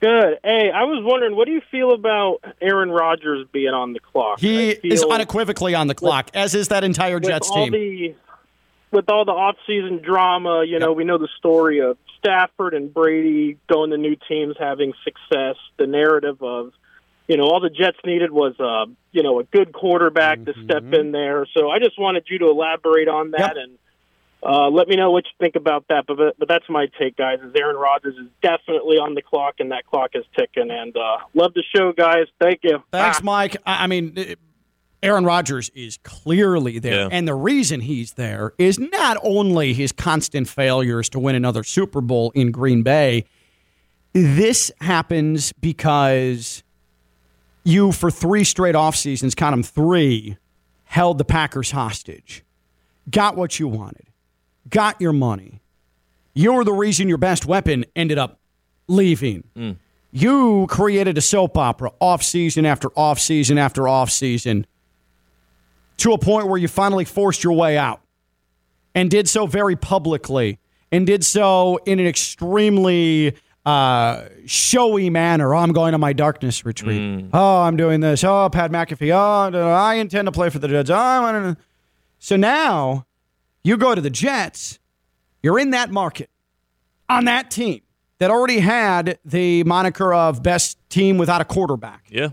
Good. 0.00 0.38
Hey, 0.44 0.70
I 0.70 0.84
was 0.84 1.02
wondering, 1.04 1.34
what 1.34 1.46
do 1.46 1.52
you 1.52 1.62
feel 1.70 1.92
about 1.92 2.38
Aaron 2.60 2.90
Rodgers 2.90 3.46
being 3.52 3.74
on 3.74 3.92
the 3.92 4.00
clock? 4.00 4.38
He 4.38 4.70
is 4.70 5.02
unequivocally 5.02 5.74
on 5.74 5.88
the 5.88 5.94
clock, 5.94 6.30
as 6.34 6.54
is 6.54 6.68
that 6.68 6.84
entire 6.84 7.16
with 7.16 7.24
Jets 7.24 7.50
team. 7.50 7.72
the 7.72 8.14
with 8.90 9.10
all 9.10 9.24
the 9.24 9.32
off-season 9.32 10.00
drama. 10.02 10.64
You 10.64 10.78
know, 10.78 10.92
we 10.92 11.04
know 11.04 11.18
the 11.18 11.28
story 11.36 11.80
of 11.80 11.98
Stafford 12.18 12.74
and 12.74 12.92
Brady 12.94 13.58
going 13.68 13.90
to 13.90 13.98
new 13.98 14.16
teams, 14.28 14.56
having 14.58 14.92
success. 15.04 15.56
The 15.78 15.86
narrative 15.86 16.42
of 16.42 16.72
you 17.26 17.36
know 17.36 17.44
all 17.44 17.60
the 17.60 17.68
Jets 17.70 17.98
needed 18.04 18.30
was 18.30 18.54
uh, 18.60 18.86
you 19.10 19.24
know 19.24 19.40
a 19.40 19.44
good 19.44 19.72
quarterback 19.72 20.44
to 20.44 20.54
step 20.64 20.84
in 20.92 21.10
there. 21.10 21.44
So 21.54 21.70
I 21.70 21.80
just 21.80 21.98
wanted 21.98 22.24
you 22.30 22.38
to 22.38 22.46
elaborate 22.50 23.08
on 23.08 23.32
that 23.32 23.40
Mm-hmm. 23.40 23.56
Yep. 23.58 23.64
and 23.64 23.78
Uh, 24.42 24.68
let 24.70 24.86
me 24.88 24.94
know 24.96 25.10
what 25.10 25.24
you 25.24 25.32
think 25.40 25.56
about 25.56 25.84
that. 25.88 26.04
But, 26.06 26.16
but 26.16 26.38
but 26.38 26.48
that's 26.48 26.68
my 26.68 26.86
take, 26.98 27.16
guys. 27.16 27.38
Is 27.44 27.52
Aaron 27.56 27.76
Rodgers 27.76 28.14
is 28.16 28.28
definitely 28.42 28.96
on 28.96 29.14
the 29.14 29.22
clock, 29.22 29.56
and 29.58 29.72
that 29.72 29.86
clock 29.86 30.10
is 30.14 30.24
ticking. 30.38 30.70
And 30.70 30.96
uh, 30.96 31.18
love 31.34 31.54
the 31.54 31.64
show, 31.74 31.92
guys. 31.92 32.26
Thank 32.40 32.60
you. 32.62 32.82
Thanks, 32.92 33.18
Ah. 33.20 33.24
Mike. 33.24 33.56
I 33.66 33.84
I 33.84 33.86
mean, 33.88 34.36
Aaron 35.02 35.24
Rodgers 35.24 35.70
is 35.74 35.98
clearly 36.04 36.78
there. 36.78 37.02
Yeah. 37.02 37.08
And 37.10 37.26
the 37.26 37.34
reason 37.34 37.80
he's 37.80 38.12
there 38.12 38.52
is 38.58 38.78
not 38.78 39.16
only 39.22 39.72
his 39.74 39.90
constant 39.92 40.48
failures 40.48 41.08
to 41.10 41.18
win 41.18 41.34
another 41.34 41.64
Super 41.64 42.00
Bowl 42.00 42.30
in 42.36 42.50
Green 42.52 42.82
Bay, 42.84 43.24
this 44.12 44.70
happens 44.80 45.52
because 45.60 46.62
you, 47.64 47.92
for 47.92 48.10
three 48.10 48.44
straight 48.44 48.74
off 48.74 48.96
seasons, 48.96 49.34
count 49.34 49.52
them 49.52 49.62
three, 49.62 50.36
held 50.84 51.18
the 51.18 51.24
Packers 51.24 51.70
hostage, 51.72 52.44
got 53.10 53.36
what 53.36 53.60
you 53.60 53.68
wanted, 53.68 54.06
got 54.70 55.00
your 55.00 55.12
money. 55.12 55.60
You're 56.34 56.64
the 56.64 56.72
reason 56.72 57.08
your 57.08 57.18
best 57.18 57.46
weapon 57.46 57.84
ended 57.96 58.18
up 58.18 58.38
leaving. 58.86 59.44
You 60.10 60.66
created 60.70 61.18
a 61.18 61.20
soap 61.20 61.58
opera 61.58 61.90
off 62.00 62.22
season 62.22 62.64
after 62.64 62.88
off 62.96 63.18
season 63.18 63.58
after 63.58 63.86
off 63.88 64.10
season 64.10 64.66
to 65.98 66.12
a 66.12 66.18
point 66.18 66.46
where 66.48 66.58
you 66.58 66.68
finally 66.68 67.04
forced 67.04 67.42
your 67.44 67.52
way 67.54 67.76
out 67.76 68.00
and 68.94 69.10
did 69.10 69.28
so 69.28 69.46
very 69.46 69.76
publicly 69.76 70.58
and 70.90 71.06
did 71.06 71.24
so 71.24 71.78
in 71.84 71.98
an 71.98 72.06
extremely 72.06 73.36
uh, 73.66 74.24
showy 74.46 75.10
manner. 75.10 75.54
Oh, 75.54 75.58
I'm 75.58 75.72
going 75.72 75.92
to 75.92 75.98
my 75.98 76.12
darkness 76.14 76.64
retreat. 76.64 77.26
Oh, 77.34 77.62
I'm 77.62 77.76
doing 77.76 78.00
this. 78.00 78.24
Oh, 78.24 78.48
Pat 78.50 78.70
McAfee. 78.70 79.10
Oh, 79.10 79.70
I 79.70 79.96
intend 79.96 80.26
to 80.26 80.32
play 80.32 80.48
for 80.48 80.58
the 80.58 80.68
Jets. 80.68 80.88
Oh, 80.90 81.56
so 82.18 82.36
now 82.36 83.04
you 83.68 83.76
go 83.76 83.94
to 83.94 84.00
the 84.00 84.10
Jets. 84.10 84.78
You're 85.42 85.58
in 85.58 85.70
that 85.70 85.90
market 85.90 86.30
on 87.08 87.26
that 87.26 87.50
team 87.50 87.82
that 88.18 88.30
already 88.30 88.58
had 88.60 89.18
the 89.24 89.62
moniker 89.64 90.12
of 90.12 90.42
best 90.42 90.78
team 90.88 91.18
without 91.18 91.40
a 91.40 91.44
quarterback. 91.44 92.06
Yeah. 92.08 92.30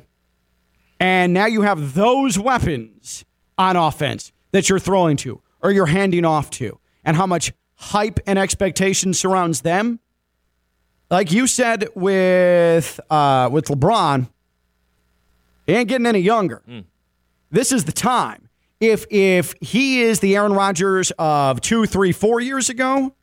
And 1.00 1.34
now 1.34 1.46
you 1.46 1.62
have 1.62 1.94
those 1.94 2.40
weapons 2.40 3.26
on 3.58 3.76
offense 3.76 4.32
that 4.52 4.70
you're 4.70 4.80
throwing 4.80 5.18
to 5.18 5.42
or 5.62 5.72
you're 5.72 5.86
handing 5.88 6.26
off 6.26 6.50
to, 6.52 6.80
and 7.04 7.18
how 7.18 7.26
much 7.26 7.52
hype 7.76 8.20
and 8.26 8.40
expectation 8.40 9.14
surrounds 9.14 9.62
them. 9.62 10.00
Like 11.10 11.32
you 11.32 11.48
said 11.48 11.90
with 11.96 13.00
uh, 13.10 13.50
with 13.52 13.66
LeBron, 13.66 14.30
he 15.68 15.74
ain't 15.74 15.90
getting 15.90 16.08
any 16.08 16.20
younger. 16.20 16.62
This 17.52 17.72
is 17.72 17.86
the 17.86 17.92
time. 17.92 18.45
If 18.80 19.06
if 19.10 19.54
he 19.62 20.02
is 20.02 20.20
the 20.20 20.36
Aaron 20.36 20.54
Rodgers 20.54 21.12
of 21.18 21.62
two, 21.62 21.86
three, 21.86 22.12
four 22.12 22.40
years 22.40 22.70
ago, 22.70 23.16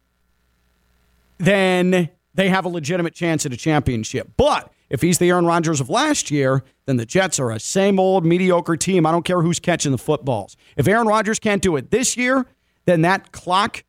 then 1.38 2.08
they 2.34 2.48
have 2.48 2.64
a 2.64 2.68
legitimate 2.68 3.14
chance 3.14 3.44
at 3.44 3.52
a 3.52 3.56
championship. 3.56 4.30
But 4.36 4.72
if 4.88 5.02
he's 5.02 5.18
the 5.18 5.28
Aaron 5.30 5.46
Rodgers 5.46 5.80
of 5.80 5.90
last 5.90 6.30
year, 6.30 6.62
then 6.86 6.96
the 6.96 7.06
Jets 7.06 7.38
are 7.38 7.50
a 7.50 7.60
same 7.60 7.98
old 7.98 8.24
mediocre 8.24 8.76
team. 8.76 9.06
I 9.06 9.12
don't 9.12 9.24
care 9.24 9.42
who's 9.42 9.60
catching 9.60 9.92
the 9.92 9.98
footballs. 9.98 10.56
If 10.76 10.88
Aaron 10.88 11.06
Rodgers 11.06 11.38
can't 11.38 11.62
do 11.62 11.76
it 11.76 11.90
this 11.90 12.16
year, 12.16 12.46
then 12.84 13.02
that 13.02 13.32
clock 13.32 13.84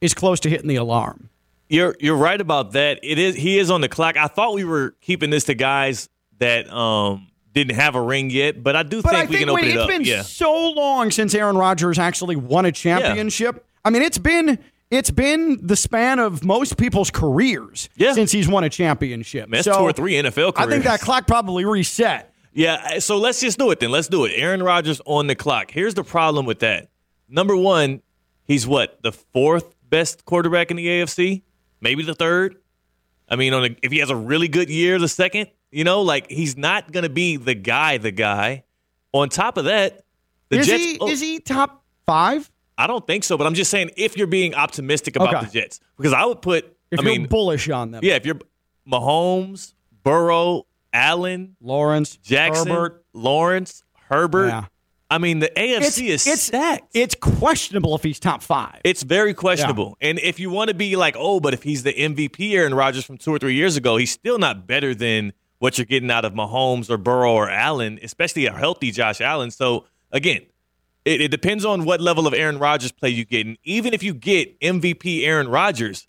is 0.00 0.14
close 0.14 0.40
to 0.40 0.50
hitting 0.50 0.68
the 0.68 0.76
alarm. 0.76 1.30
You're 1.68 1.96
you're 1.98 2.16
right 2.16 2.40
about 2.40 2.72
that. 2.72 3.00
It 3.02 3.18
is 3.18 3.34
he 3.34 3.58
is 3.58 3.70
on 3.70 3.80
the 3.80 3.88
clock. 3.88 4.16
I 4.16 4.28
thought 4.28 4.54
we 4.54 4.64
were 4.64 4.94
keeping 5.00 5.30
this 5.30 5.44
to 5.44 5.54
guys 5.54 6.08
that 6.38 6.70
um 6.72 7.28
didn't 7.56 7.74
have 7.76 7.94
a 7.96 8.00
ring 8.00 8.30
yet, 8.30 8.62
but 8.62 8.76
I 8.76 8.82
do 8.84 9.02
But 9.02 9.10
think 9.12 9.22
I 9.24 9.26
we 9.30 9.36
think 9.36 9.48
can 9.48 9.50
open 9.50 9.64
it 9.64 9.68
it's 9.72 9.78
up. 9.82 9.88
been 9.88 10.02
yeah. 10.04 10.22
so 10.22 10.70
long 10.70 11.10
since 11.10 11.34
Aaron 11.34 11.56
Rodgers 11.56 11.98
actually 11.98 12.36
won 12.36 12.64
a 12.66 12.72
championship. 12.72 13.64
I 13.84 13.90
mean, 13.90 14.02
it's 14.02 14.18
been 14.18 14.58
it's 14.90 15.10
been 15.10 15.58
the 15.66 15.74
span 15.74 16.20
of 16.20 16.44
most 16.44 16.76
people's 16.76 17.10
careers 17.10 17.88
Yeah. 17.96 18.12
since 18.12 18.30
he's 18.30 18.46
won 18.48 18.62
a 18.62 18.68
championship. 18.68 19.48
That's 19.50 19.64
So, 19.64 19.72
two 19.78 19.82
or 19.82 19.92
three 19.92 20.14
NFL 20.14 20.52
I 20.56 20.66
think 20.66 20.84
that 20.84 21.00
clock 21.00 21.26
probably 21.26 21.64
reset. 21.64 22.32
Yeah, 22.52 23.00
so 23.00 23.18
let's 23.18 23.40
just 23.40 23.58
do 23.58 23.70
it 23.72 23.80
then. 23.80 23.90
Let's 23.90 24.08
do 24.08 24.24
it. 24.24 24.32
Aaron 24.36 24.62
Rodgers 24.62 25.00
on 25.04 25.26
the 25.26 25.34
clock. 25.34 25.70
Here's 25.72 25.94
the 25.94 26.04
problem 26.04 26.46
with 26.46 26.60
that. 26.60 26.88
Number 27.28 27.54
one, 27.56 28.00
he's 28.44 28.66
what 28.66 29.02
the 29.02 29.12
fourth 29.12 29.74
best 29.90 30.24
quarterback 30.24 30.70
in 30.70 30.76
the 30.76 30.86
AFC, 30.86 31.42
maybe 31.80 32.02
the 32.02 32.14
third. 32.14 32.56
I 33.28 33.36
mean, 33.36 33.52
on 33.54 33.64
a, 33.64 33.76
if 33.82 33.90
he 33.92 33.98
has 33.98 34.08
a 34.10 34.16
really 34.16 34.48
good 34.48 34.70
year, 34.70 34.98
the 34.98 35.08
second. 35.08 35.48
You 35.70 35.84
know, 35.84 36.02
like 36.02 36.30
he's 36.30 36.56
not 36.56 36.92
going 36.92 37.02
to 37.04 37.08
be 37.10 37.36
the 37.36 37.54
guy. 37.54 37.98
The 37.98 38.12
guy. 38.12 38.64
On 39.12 39.28
top 39.28 39.56
of 39.56 39.64
that, 39.66 40.04
the 40.48 40.58
is 40.58 40.66
Jets. 40.66 40.84
he 40.84 40.98
oh, 41.00 41.08
is 41.08 41.20
he 41.20 41.38
top 41.40 41.84
five? 42.06 42.50
I 42.78 42.86
don't 42.86 43.06
think 43.06 43.24
so, 43.24 43.38
but 43.38 43.46
I'm 43.46 43.54
just 43.54 43.70
saying 43.70 43.90
if 43.96 44.16
you're 44.16 44.26
being 44.26 44.54
optimistic 44.54 45.16
about 45.16 45.34
Okay. 45.34 45.46
the 45.46 45.52
Jets, 45.52 45.80
because 45.96 46.12
I 46.12 46.24
would 46.24 46.42
put. 46.42 46.76
If 46.90 47.00
I 47.00 47.02
you're 47.02 47.12
mean, 47.12 47.26
bullish 47.26 47.68
on 47.68 47.90
them, 47.90 48.00
yeah, 48.04 48.14
if 48.14 48.24
you're 48.26 48.38
Mahomes, 48.90 49.74
Burrow, 50.04 50.66
Allen, 50.92 51.56
Lawrence, 51.60 52.16
Jackson, 52.18 52.68
Herbert. 52.68 53.04
Lawrence, 53.12 53.82
Herbert. 54.08 54.48
Yeah. 54.48 54.64
I 55.08 55.18
mean, 55.18 55.38
the 55.38 55.48
AFC 55.56 56.08
is 56.08 56.22
stacked. 56.42 56.90
It's 56.92 57.14
questionable 57.14 57.94
if 57.94 58.02
he's 58.02 58.18
top 58.18 58.42
five. 58.42 58.80
It's 58.82 59.04
very 59.04 59.34
questionable. 59.34 59.96
And 60.00 60.18
if 60.18 60.40
you 60.40 60.50
want 60.50 60.68
to 60.68 60.74
be 60.74 60.96
like, 60.96 61.14
oh, 61.16 61.38
but 61.38 61.54
if 61.54 61.62
he's 61.62 61.84
the 61.84 61.92
MVP 61.92 62.52
Aaron 62.54 62.74
Rodgers 62.74 63.04
from 63.04 63.16
two 63.16 63.32
or 63.32 63.38
three 63.38 63.54
years 63.54 63.76
ago, 63.76 63.98
he's 63.98 64.10
still 64.10 64.36
not 64.38 64.66
better 64.66 64.96
than 64.96 65.32
what 65.58 65.78
you're 65.78 65.84
getting 65.86 66.10
out 66.10 66.24
of 66.24 66.32
Mahomes 66.32 66.90
or 66.90 66.98
Burrow 66.98 67.32
or 67.32 67.50
Allen, 67.50 67.98
especially 68.02 68.46
a 68.46 68.52
healthy 68.52 68.90
Josh 68.90 69.20
Allen. 69.20 69.50
So 69.50 69.86
again, 70.12 70.42
it, 71.04 71.20
it 71.20 71.30
depends 71.30 71.64
on 71.64 71.84
what 71.84 72.00
level 72.00 72.26
of 72.26 72.34
Aaron 72.34 72.58
Rodgers 72.58 72.92
play 72.92 73.10
you 73.10 73.24
get. 73.24 73.46
And 73.46 73.58
even 73.64 73.94
if 73.94 74.02
you 74.02 74.12
get 74.12 74.58
MVP 74.60 75.24
Aaron 75.24 75.48
Rodgers, 75.48 76.06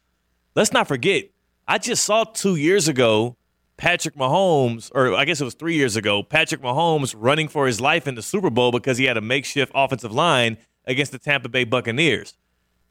let's 0.56 0.74
not 0.74 0.88
forget, 0.88 1.26
I 1.68 1.78
just 1.78 2.04
saw 2.04 2.24
two 2.24 2.56
years 2.56 2.88
ago 2.88 3.38
Patrick 3.78 4.16
Mahomes, 4.16 4.92
or 4.94 5.14
I 5.14 5.24
guess 5.24 5.40
it 5.40 5.44
was 5.44 5.54
three 5.54 5.76
years 5.76 5.96
ago, 5.96 6.24
Patrick 6.24 6.62
Mahomes 6.62 7.14
running 7.16 7.48
for 7.48 7.68
his 7.68 7.80
life 7.80 8.08
in 8.08 8.16
the 8.16 8.24
Super 8.24 8.50
Bowl 8.50 8.72
because 8.72 8.98
he 8.98 9.06
had 9.06 9.18
a 9.18 9.22
makeshift 9.22 9.72
offensive 9.76 10.12
line 10.12 10.58
against 10.86 11.12
the 11.12 11.20
Tampa 11.20 11.48
Bay 11.48 11.64
Buccaneers. 11.64 12.36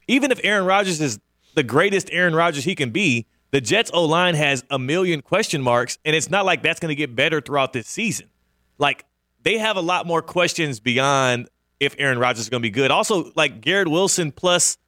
Even 0.07 0.31
if 0.31 0.41
Aaron 0.45 0.65
Rodgers 0.65 1.01
is 1.01 1.19
the 1.57 1.65
greatest 1.65 2.09
Aaron 2.13 2.37
Rodgers 2.37 2.63
he 2.63 2.77
can 2.77 2.91
be, 2.91 3.27
the 3.53 3.61
Jets 3.61 3.91
O 3.95 4.05
line 4.05 4.35
has 4.35 4.65
a 4.71 4.79
million 4.79 5.23
question 5.23 5.63
marks, 5.63 5.99
and 6.05 6.15
it's 6.17 6.31
not 6.31 6.45
like 6.45 6.63
that's 6.63 6.81
going 6.81 6.91
to 6.91 6.95
get 6.97 7.15
better 7.15 7.41
throughout 7.41 7.73
this 7.73 7.87
season. 7.89 8.29
Like 8.79 9.05
they 9.43 9.59
have 9.59 9.77
a 9.77 9.81
lot 9.81 10.07
more 10.07 10.23
questions 10.23 10.81
beyond 10.81 11.49
if 11.81 11.95
Aaron 11.99 12.19
Rodgers 12.19 12.41
is 12.41 12.49
going 12.49 12.61
to 12.63 12.67
be 12.67 12.71
good. 12.71 12.91
Also, 12.91 13.33
like 13.37 13.61
Garrett 13.61 13.89
Wilson 13.89 14.33
plus 14.33 14.79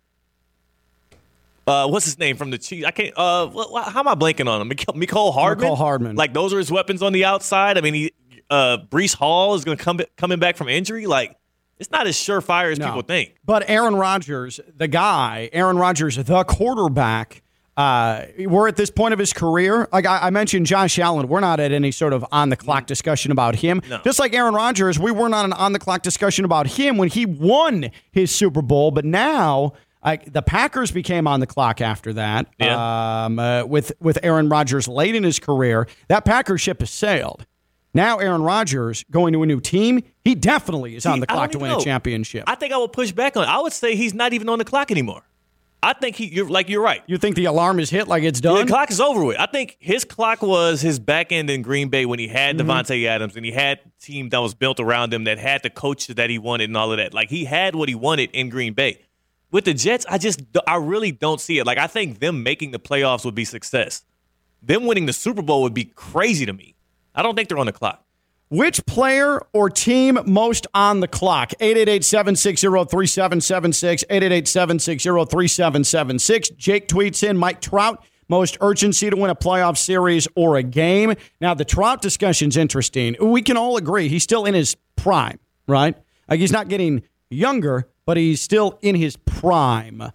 uh, 1.67 1.87
what's 1.87 2.07
his 2.07 2.19
name 2.19 2.37
from 2.37 2.51
the 2.51 2.57
Chiefs? 2.59 2.87
I 2.87 2.91
can't. 2.91 3.13
Uh, 3.17 3.49
how 3.83 4.01
am 4.01 4.09
I 4.09 4.15
blanking 4.15 4.49
on 4.49 4.61
him? 4.63 4.69
Nicole 4.99 5.33
Hardman. 5.33 5.69
Mecole 5.69 5.77
Hardman. 5.77 6.17
Like 6.17 6.33
those 6.33 6.55
are 6.55 6.59
his 6.59 6.71
weapons 6.71 7.03
on 7.03 7.13
the 7.13 7.27
outside. 7.27 7.77
I 7.77 7.83
mean, 7.83 7.95
he, 7.95 8.13
uh, 8.49 8.79
Breece 8.89 9.15
Hall 9.15 9.55
is 9.55 9.65
going 9.65 9.77
to 9.77 9.85
come 9.85 10.01
coming 10.17 10.39
back 10.39 10.57
from 10.57 10.69
injury. 10.69 11.07
Like 11.07 11.37
it's 11.79 11.91
not 11.91 12.07
as 12.07 12.17
surefire 12.17 12.73
as 12.73 12.79
No. 12.79 12.87
people 12.87 13.03
think. 13.03 13.35
But 13.45 13.69
Aaron 13.69 13.95
Rodgers, 13.97 14.61
the 14.75 14.89
guy, 14.89 15.51
Aaron 15.53 15.77
Rodgers, 15.77 16.17
the 16.17 16.43
quarterback, 16.45 17.43
uh, 17.79 18.27
we're 18.41 18.67
at 18.67 18.75
this 18.75 18.91
point 18.91 19.13
of 19.13 19.21
his 19.21 19.33
career. 19.33 19.89
Like 19.93 20.05
I, 20.05 20.19
I 20.27 20.31
mentioned, 20.31 20.67
Josh 20.67 20.99
Allen, 20.99 21.29
we're 21.29 21.39
not 21.39 21.61
at 21.61 21.71
any 21.71 21.93
sort 21.93 22.13
of 22.13 22.27
on 22.33 22.49
the 22.49 22.57
clock 22.57 22.87
discussion 22.87 23.31
about 23.31 23.55
him. 23.55 23.81
No. 23.89 24.01
Just 24.03 24.19
like 24.19 24.35
Aaron 24.35 24.53
Rodgers, 24.53 24.99
we 24.99 25.13
weren't 25.13 25.33
on 25.33 25.45
an 25.45 25.53
on 25.53 25.73
the 25.73 25.79
clock 25.79 26.03
discussion 26.03 26.45
about 26.45 26.67
him 26.67 26.97
when 26.97 27.09
he 27.09 27.25
won 27.25 27.91
his 28.11 28.35
Super 28.35 28.63
Bowl. 28.63 28.91
But 28.91 29.05
now, 29.05 29.75
like 30.05 30.33
the 30.33 30.43
Packers 30.43 30.91
became 30.91 31.29
on 31.29 31.39
the 31.39 31.47
clock 31.47 31.81
after 31.81 32.13
that. 32.15 32.49
Yeah. 32.59 33.25
Um, 33.27 33.39
uh, 33.39 33.65
with 33.65 33.93
with 34.01 34.19
Aaron 34.25 34.49
Rodgers 34.49 34.89
late 34.89 35.15
in 35.15 35.23
his 35.23 35.39
career, 35.39 35.87
that 36.09 36.25
Packers 36.25 36.61
ship 36.61 36.81
has 36.81 36.91
sailed. 36.91 37.47
Now 37.95 38.19
Aaron 38.19 38.43
Rodgers 38.43 39.05
going 39.11 39.33
to 39.35 39.43
a 39.45 39.47
new 39.47 39.61
team, 39.61 40.03
he 40.25 40.35
definitely 40.35 40.97
is 40.97 41.07
on 41.07 41.21
the 41.21 41.29
clock 41.29 41.53
to 41.53 41.59
win 41.61 41.71
a 41.71 41.81
championship. 41.81 42.43
I 42.49 42.57
think 42.57 42.73
I 42.73 42.77
would 42.77 42.93
push 42.93 43.13
back 43.13 43.37
on. 43.37 43.45
it. 43.45 43.49
I 43.49 43.61
would 43.61 43.73
say 43.73 43.95
he's 43.95 44.15
not 44.15 44.33
even 44.33 44.49
on 44.49 44.59
the 44.59 44.65
clock 44.65 44.91
anymore. 44.91 45.23
I 45.83 45.93
think 45.93 46.17
he. 46.17 46.27
You're 46.27 46.49
like 46.49 46.69
you're 46.69 46.83
right. 46.83 47.03
You 47.07 47.19
think 47.19 47.37
the 47.37 47.45
alarm 47.45 47.79
is 47.79 47.89
hit 47.89 48.09
like 48.09 48.25
it's 48.25 48.41
done. 48.41 48.67
The 48.67 48.73
clock 48.73 48.91
is 48.91 49.01
over 49.01 49.25
with. 49.25 49.39
I 49.39 49.47
think 49.47 49.77
his 49.79 50.05
clock 50.05 50.43
was 50.43 50.81
his 50.81 50.99
back 50.99 51.31
end 51.31 51.49
in 51.51 51.63
Green 51.63 51.89
Bay 51.89 52.05
when 52.05 52.19
he 52.19 52.27
had 52.29 52.57
Mm-hmm. 52.57 52.69
Davante 52.69 53.07
Adams 53.07 53.37
and 53.37 53.45
he 53.45 53.53
had 53.53 53.79
a 53.79 54.05
team 54.05 54.29
that 54.31 54.39
was 54.39 54.55
built 54.55 54.81
around 54.81 55.15
him 55.15 55.25
that 55.25 55.39
had 55.39 55.63
the 55.63 55.71
coach 55.71 56.09
that 56.09 56.31
he 56.31 56.39
wanted 56.39 56.69
and 56.71 56.77
all 56.77 56.91
of 56.91 56.99
that. 56.99 57.15
Like 57.15 57.31
he 57.31 57.45
had 57.45 57.77
what 57.77 57.89
he 57.89 57.95
wanted 57.95 58.31
in 58.33 58.49
Green 58.49 58.73
Bay. 58.75 59.03
With 59.53 59.65
the 59.67 59.73
Jets, 59.75 60.05
I 60.09 60.19
just 60.19 60.43
I 60.67 60.77
really 60.77 61.13
don't 61.13 61.41
see 61.41 61.59
it. 61.59 61.67
Like 61.67 61.79
I 61.79 61.87
think 61.87 62.19
them 62.19 62.43
making 62.43 62.73
the 62.73 62.81
playoffs 62.81 63.25
would 63.25 63.35
be 63.37 63.45
success. 63.45 64.03
Them 64.63 64.85
winning 64.87 65.07
the 65.07 65.13
Super 65.13 65.43
Bowl 65.43 65.63
would 65.63 65.75
be 65.75 65.85
crazy 65.85 66.45
to 66.45 66.53
me. 66.53 66.75
I 67.15 67.23
don't 67.23 67.37
think 67.37 67.49
they're 67.49 67.59
on 67.59 67.67
the 67.67 67.73
clock. 67.73 68.05
Which 68.51 68.85
player 68.87 69.43
or 69.53 69.69
team 69.69 70.19
most 70.25 70.67
on 70.73 71.01
the 71.01 71.09
clock? 71.09 71.51
888-760-3776, 71.61 74.05
888-760-3776. 74.09 76.57
Jake 76.57 76.89
tweets 76.89 77.29
in 77.29 77.37
Mike 77.37 77.61
Trout, 77.61 78.03
most 78.27 78.57
urgency 78.63 79.11
to 79.11 79.17
win 79.17 79.29
a 79.29 79.35
playoff 79.35 79.77
series 79.77 80.27
or 80.35 80.57
a 80.57 80.63
game. 80.63 81.13
Now, 81.43 81.53
the 81.53 81.67
Trout 81.67 82.01
discussion's 82.01 82.57
interesting. 82.57 83.17
We 83.21 83.43
can 83.43 83.59
all 83.59 83.77
agree 83.77 84.09
he's 84.09 84.23
still 84.23 84.47
in 84.47 84.55
his 84.55 84.79
prime, 84.97 85.39
right? 85.67 85.95
Like 86.27 86.41
he's 86.41 86.53
not 86.53 86.69
getting 86.69 87.03
younger, 87.29 87.87
but 88.07 88.17
he's 88.17 88.41
still 88.41 88.79
in 88.81 88.95
his 88.95 89.17
prime. 89.17 90.11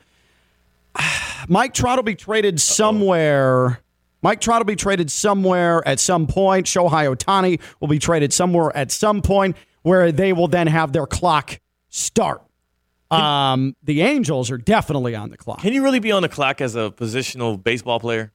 Mike 1.47 1.75
Trout 1.75 1.99
will 1.99 2.03
be 2.03 2.15
traded 2.15 2.59
somewhere. 2.59 3.82
Mike 4.23 4.39
Trout 4.41 4.59
will 4.61 4.65
be 4.65 4.75
traded 4.75 5.11
somewhere 5.11 5.87
at 5.87 5.99
some 5.99 6.25
point. 6.25 6.65
Shohei 6.65 7.13
Ohtani 7.13 7.59
will 7.79 7.89
be 7.89 7.99
traded 7.99 8.33
somewhere 8.33 8.75
at 8.75 8.89
some 8.91 9.21
point 9.21 9.55
where 9.83 10.11
they 10.11 10.33
will 10.33 10.47
then 10.47 10.65
have 10.67 10.93
their 10.93 11.05
clock 11.05 11.59
start. 11.89 12.41
Um, 13.11 13.75
the 13.83 14.01
Angels 14.01 14.49
are 14.49 14.57
definitely 14.57 15.13
on 15.13 15.29
the 15.29 15.37
clock. 15.37 15.59
Can 15.59 15.73
you 15.73 15.83
really 15.83 15.99
be 15.99 16.11
on 16.11 16.23
the 16.23 16.29
clock 16.29 16.61
as 16.61 16.75
a 16.75 16.89
positional 16.95 17.61
baseball 17.61 17.99
player? 17.99 18.31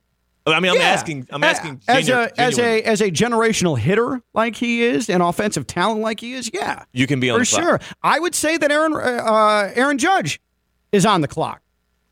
I 0.47 0.61
mean, 0.61 0.70
I'm 0.70 0.76
Yeah. 0.78 0.82
asking. 0.84 1.26
I'm 1.30 1.43
asking. 1.45 1.80
as 1.89 2.07
genu- 2.07 2.20
a 2.22 2.41
as 2.41 2.59
a 2.59 2.82
as 2.82 3.01
a 3.03 3.11
generational 3.11 3.76
hitter 3.78 4.22
like 4.32 4.57
he 4.57 4.82
is, 4.82 5.11
and 5.11 5.22
offensive 5.22 5.66
talent 5.66 6.01
like 6.01 6.20
he 6.20 6.32
is. 6.34 6.51
Yeah, 6.55 6.84
You 6.93 7.07
can 7.07 7.18
be 7.20 7.28
on 7.28 7.39
for 7.41 7.45
the 7.45 7.51
clock. 7.51 7.62
sure. 7.62 7.80
I 8.03 8.18
would 8.18 8.34
say 8.34 8.57
that 8.57 8.70
Aaron 8.70 8.95
uh, 8.95 9.72
Aaron 9.74 9.99
Judge 9.99 10.41
is 10.93 11.05
on 11.05 11.20
the 11.22 11.28
clock. 11.28 11.61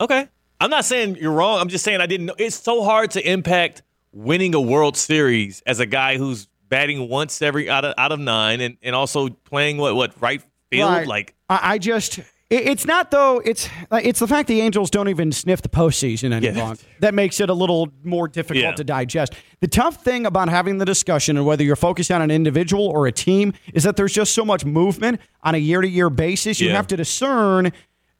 Okay. 0.00 0.28
I'm 0.60 0.70
not 0.70 0.84
saying 0.84 1.16
you're 1.16 1.32
wrong. 1.32 1.60
I'm 1.60 1.68
just 1.68 1.84
saying 1.84 2.00
I 2.00 2.06
didn't 2.06 2.26
know. 2.26 2.34
It's 2.38 2.56
so 2.56 2.82
hard 2.82 3.10
to 3.12 3.30
impact 3.30 3.82
winning 4.12 4.54
a 4.54 4.60
World 4.60 4.96
Series 4.96 5.62
as 5.66 5.80
a 5.80 5.86
guy 5.86 6.16
who's 6.16 6.48
batting 6.68 7.08
once 7.08 7.42
every 7.42 7.68
out 7.70 7.84
of 7.84 7.94
out 7.98 8.12
of 8.12 8.18
nine 8.18 8.60
and, 8.60 8.76
and 8.82 8.94
also 8.96 9.28
playing 9.28 9.76
what 9.76 9.94
what 9.94 10.20
right 10.20 10.42
field 10.70 10.90
Right. 10.90 11.06
like 11.06 11.34
I, 11.48 11.74
I 11.74 11.78
just. 11.78 12.18
it- 12.18 12.24
It's 12.48 12.86
not 12.86 13.10
though. 13.10 13.40
It's 13.44 13.68
it's 13.92 14.18
the 14.20 14.26
fact 14.26 14.48
the 14.48 14.60
Angels 14.62 14.88
don't 14.90 15.08
even 15.08 15.30
sniff 15.32 15.62
the 15.62 15.68
postseason 15.68 16.32
any 16.32 16.46
Yeah. 16.46 16.58
longer 16.64 16.80
that 17.00 17.12
makes 17.14 17.38
it 17.40 17.50
a 17.50 17.54
little 17.54 17.92
more 18.02 18.26
difficult 18.26 18.62
Yeah. 18.62 18.72
to 18.72 18.82
digest. 18.84 19.34
The 19.60 19.68
tough 19.68 20.02
thing 20.04 20.26
about 20.26 20.48
having 20.48 20.78
the 20.78 20.84
discussion 20.84 21.36
and 21.36 21.44
whether 21.46 21.62
you're 21.64 21.76
focused 21.76 22.10
on 22.10 22.22
an 22.22 22.30
individual 22.30 22.86
or 22.86 23.06
a 23.06 23.12
team 23.12 23.52
is 23.74 23.82
that 23.84 23.96
there's 23.96 24.12
just 24.12 24.32
so 24.34 24.44
much 24.44 24.64
movement 24.64 25.20
on 25.42 25.54
a 25.54 25.58
year 25.58 25.80
to 25.80 25.88
year 25.88 26.08
basis. 26.10 26.60
You 26.60 26.68
Yeah. 26.68 26.76
have 26.76 26.86
to 26.88 26.96
discern 26.96 27.72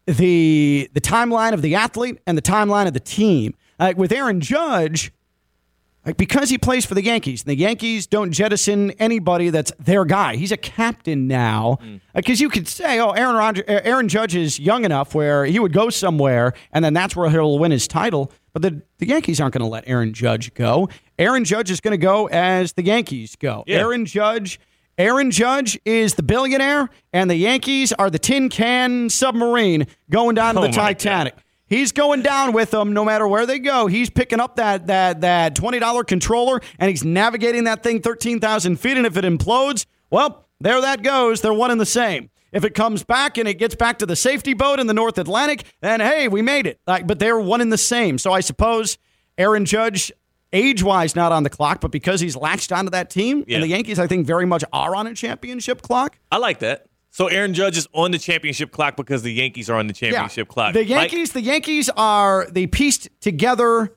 the 0.06 0.88
the 0.92 1.00
timeline 1.00 1.52
of 1.52 1.62
the 1.62 1.74
athlete 1.74 2.18
and 2.26 2.36
the 2.36 2.42
timeline 2.42 2.86
of 2.86 2.94
the 2.94 3.00
team. 3.00 3.54
Like 3.78 3.98
with 3.98 4.10
Aaron 4.10 4.40
Judge, 4.40 5.12
like 6.06 6.16
because 6.16 6.48
he 6.48 6.56
plays 6.56 6.86
for 6.86 6.94
the 6.94 7.02
Yankees, 7.02 7.42
and 7.42 7.50
the 7.50 7.56
Yankees 7.56 8.06
don't 8.06 8.30
jettison 8.30 8.92
anybody 8.92 9.50
that's 9.50 9.72
their 9.78 10.04
guy. 10.04 10.36
He's 10.36 10.52
a 10.52 10.56
captain 10.56 11.26
now. 11.26 11.78
Mm. 11.82 12.00
Because 12.14 12.40
you 12.40 12.48
could 12.48 12.68
say, 12.68 13.00
oh, 13.00 13.10
Aaron 13.10 13.34
Rodger, 13.34 13.64
Aaron 13.66 14.08
Judge 14.08 14.36
is 14.36 14.60
young 14.60 14.84
enough 14.84 15.14
where 15.14 15.44
he 15.44 15.58
would 15.58 15.72
go 15.72 15.90
somewhere 15.90 16.54
and 16.72 16.84
then 16.84 16.94
that's 16.94 17.16
where 17.16 17.28
he'll 17.28 17.58
win 17.58 17.72
his 17.72 17.88
title. 17.88 18.32
But 18.52 18.62
the, 18.62 18.82
the 18.98 19.08
Yankees 19.08 19.40
aren't 19.40 19.52
going 19.52 19.64
to 19.64 19.68
let 19.68 19.86
Aaron 19.88 20.14
Judge 20.14 20.54
go. 20.54 20.88
Aaron 21.18 21.44
Judge 21.44 21.70
is 21.70 21.80
going 21.80 21.92
to 21.92 21.98
go 21.98 22.28
as 22.28 22.72
the 22.74 22.84
Yankees 22.84 23.36
go. 23.36 23.64
Yeah. 23.66 23.78
Aaron 23.78 24.06
Judge. 24.06 24.60
Aaron 24.98 25.30
Judge 25.30 25.78
is 25.84 26.14
the 26.14 26.22
billionaire, 26.22 26.88
and 27.12 27.28
the 27.28 27.36
Yankees 27.36 27.92
are 27.92 28.08
the 28.08 28.18
tin 28.18 28.48
can 28.48 29.10
submarine 29.10 29.86
going 30.10 30.34
down 30.34 30.54
to 30.54 30.60
Oh 30.60 30.62
the 30.62 30.68
my 30.68 30.74
God. 30.74 30.82
Titanic. 30.82 31.34
He's 31.68 31.92
going 31.92 32.22
down 32.22 32.52
with 32.52 32.70
them 32.70 32.92
no 32.92 33.04
matter 33.04 33.26
where 33.26 33.44
they 33.44 33.58
go. 33.58 33.88
He's 33.88 34.08
picking 34.08 34.40
up 34.40 34.56
that 34.56 34.86
that 34.86 35.20
that 35.22 35.56
twenty 35.56 35.80
dollar 35.80 36.04
controller 36.04 36.60
and 36.78 36.88
he's 36.88 37.04
navigating 37.04 37.64
that 37.64 37.82
thing 37.82 38.00
thirteen 38.00 38.38
thousand 38.40 38.76
feet. 38.80 38.96
And 38.96 39.04
if 39.04 39.16
it 39.16 39.24
implodes, 39.24 39.84
well, 40.08 40.46
there 40.60 40.80
that 40.80 41.02
goes. 41.02 41.40
They're 41.40 41.52
one 41.52 41.70
and 41.72 41.80
the 41.80 41.84
same. 41.86 42.30
If 42.52 42.64
it 42.64 42.74
comes 42.74 43.02
back 43.02 43.36
and 43.36 43.48
it 43.48 43.54
gets 43.54 43.74
back 43.74 43.98
to 43.98 44.06
the 44.06 44.14
safety 44.16 44.54
boat 44.54 44.78
in 44.78 44.86
the 44.86 44.94
North 44.94 45.18
Atlantic, 45.18 45.64
then 45.82 45.98
hey, 46.00 46.28
we 46.28 46.40
made 46.40 46.66
it. 46.68 46.80
Like, 46.86 47.06
but 47.06 47.18
they're 47.18 47.38
one 47.38 47.60
and 47.60 47.72
the 47.72 47.78
same. 47.78 48.16
So 48.18 48.32
I 48.32 48.40
suppose 48.40 48.96
Aaron 49.36 49.64
Judge, 49.64 50.12
age 50.56 50.82
wise, 50.82 51.14
not 51.14 51.30
on 51.32 51.42
the 51.42 51.50
clock, 51.50 51.80
but 51.80 51.90
because 51.90 52.20
he's 52.20 52.34
latched 52.36 52.72
onto 52.72 52.90
that 52.90 53.10
team, 53.10 53.44
Yeah. 53.46 53.56
and 53.56 53.64
the 53.64 53.68
Yankees, 53.68 53.98
I 53.98 54.06
think, 54.06 54.26
very 54.26 54.46
much 54.46 54.64
are 54.72 54.96
on 54.96 55.06
a 55.06 55.14
championship 55.14 55.82
clock. 55.82 56.18
I 56.32 56.38
like 56.38 56.58
that. 56.60 56.86
So 57.10 57.28
Aaron 57.28 57.54
Judge 57.54 57.78
is 57.78 57.88
on 57.94 58.10
the 58.10 58.18
championship 58.18 58.72
clock 58.72 58.96
because 58.96 59.22
the 59.22 59.32
Yankees 59.32 59.70
are 59.70 59.76
on 59.78 59.86
the 59.86 59.92
championship 59.94 60.48
clock. 60.48 60.74
The 60.74 60.84
Yankees, 60.84 61.32
the 61.32 61.40
Yankees 61.40 61.88
are 61.96 62.46
the 62.50 62.66
pieced 62.66 63.08
together 63.20 63.94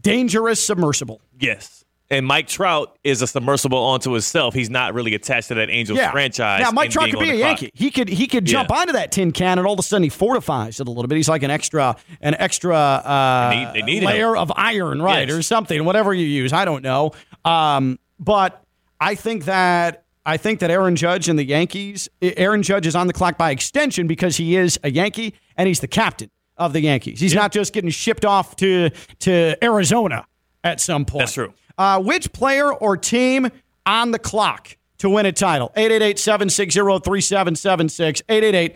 dangerous 0.00 0.62
submersible. 0.64 1.20
yes. 1.38 1.84
And 2.10 2.24
Mike 2.26 2.46
Trout 2.46 2.96
is 3.04 3.20
a 3.20 3.26
submersible 3.26 3.76
onto 3.78 4.12
himself. 4.12 4.54
He's 4.54 4.70
not 4.70 4.94
really 4.94 5.14
attached 5.14 5.48
to 5.48 5.54
that 5.56 5.68
Angels 5.68 5.98
Yeah, 5.98 6.10
franchise. 6.10 6.62
Now, 6.62 6.70
Mike 6.70 6.90
Trout 6.90 7.10
could 7.10 7.18
be 7.18 7.28
a 7.28 7.36
clock. 7.36 7.60
Yankee. 7.60 7.70
He 7.74 7.90
could 7.90 8.08
he 8.08 8.26
could 8.26 8.46
jump 8.46 8.70
Yeah. 8.70 8.76
onto 8.76 8.92
that 8.94 9.12
tin 9.12 9.30
can, 9.30 9.58
and 9.58 9.66
all 9.66 9.74
of 9.74 9.78
a 9.78 9.82
sudden 9.82 10.04
he 10.04 10.08
fortifies 10.08 10.80
it 10.80 10.88
a 10.88 10.90
little 10.90 11.06
bit. 11.06 11.16
He's 11.16 11.28
like 11.28 11.42
an 11.42 11.50
extra 11.50 11.96
an 12.22 12.34
extra 12.38 12.74
uh, 12.74 13.50
They 13.74 13.82
need- 13.82 14.02
they 14.02 14.06
layer 14.06 14.30
him. 14.30 14.38
of 14.38 14.52
iron, 14.56 15.02
right, 15.02 15.28
Yes. 15.28 15.36
or 15.36 15.42
something, 15.42 15.84
whatever 15.84 16.14
you 16.14 16.24
use. 16.26 16.52
I 16.52 16.64
don't 16.64 16.82
know. 16.82 17.12
Um, 17.44 17.98
but 18.18 18.62
I 19.00 19.14
think 19.14 19.44
that. 19.44 20.04
I 20.26 20.36
think 20.36 20.60
that 20.60 20.70
Aaron 20.70 20.94
Judge 20.94 21.30
and 21.30 21.38
the 21.38 21.44
Yankees, 21.44 22.06
Aaron 22.20 22.62
Judge 22.62 22.86
is 22.86 22.94
on 22.94 23.06
the 23.06 23.14
clock 23.14 23.38
by 23.38 23.50
extension 23.50 24.06
because 24.06 24.36
he 24.36 24.56
is 24.56 24.78
a 24.84 24.90
Yankee 24.90 25.32
and 25.56 25.66
he's 25.66 25.80
the 25.80 25.88
captain 25.88 26.30
of 26.58 26.74
the 26.74 26.82
Yankees. 26.82 27.18
He's 27.18 27.34
not 27.34 27.50
just 27.50 27.72
getting 27.72 27.88
shipped 27.88 28.26
off 28.26 28.54
to 28.56 28.90
to 29.20 29.56
Arizona 29.64 30.26
at 30.62 30.82
some 30.82 31.06
point. 31.06 31.20
That's 31.20 31.32
true. 31.32 31.54
Uh, 31.78 32.00
which 32.02 32.32
player 32.32 32.72
or 32.72 32.96
team 32.96 33.48
on 33.86 34.10
the 34.10 34.18
clock 34.18 34.76
to 34.98 35.08
win 35.08 35.24
a 35.26 35.32
title? 35.32 35.70
888-760-3776. 35.76 38.74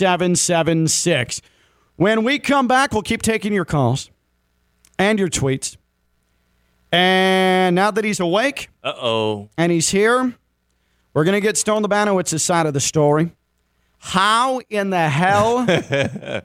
888-760-3776. 0.00 1.40
When 1.96 2.24
we 2.24 2.38
come 2.38 2.66
back, 2.66 2.92
we'll 2.92 3.02
keep 3.02 3.20
taking 3.22 3.52
your 3.52 3.64
calls 3.66 4.10
and 4.98 5.18
your 5.18 5.28
tweets. 5.28 5.76
And 6.92 7.76
now 7.76 7.90
that 7.90 8.04
he's 8.04 8.20
awake 8.20 8.68
Uh 8.82 8.92
oh. 8.96 9.48
and 9.56 9.70
he's 9.70 9.90
here, 9.90 10.34
we're 11.14 11.24
going 11.24 11.36
to 11.36 11.40
get 11.40 11.56
Stone 11.56 11.84
Labanowitz's 11.84 12.42
side 12.42 12.66
of 12.66 12.74
the 12.74 12.80
story. 12.80 13.32
How 13.98 14.60
in 14.70 14.90
the 14.90 15.08
hell 15.08 15.66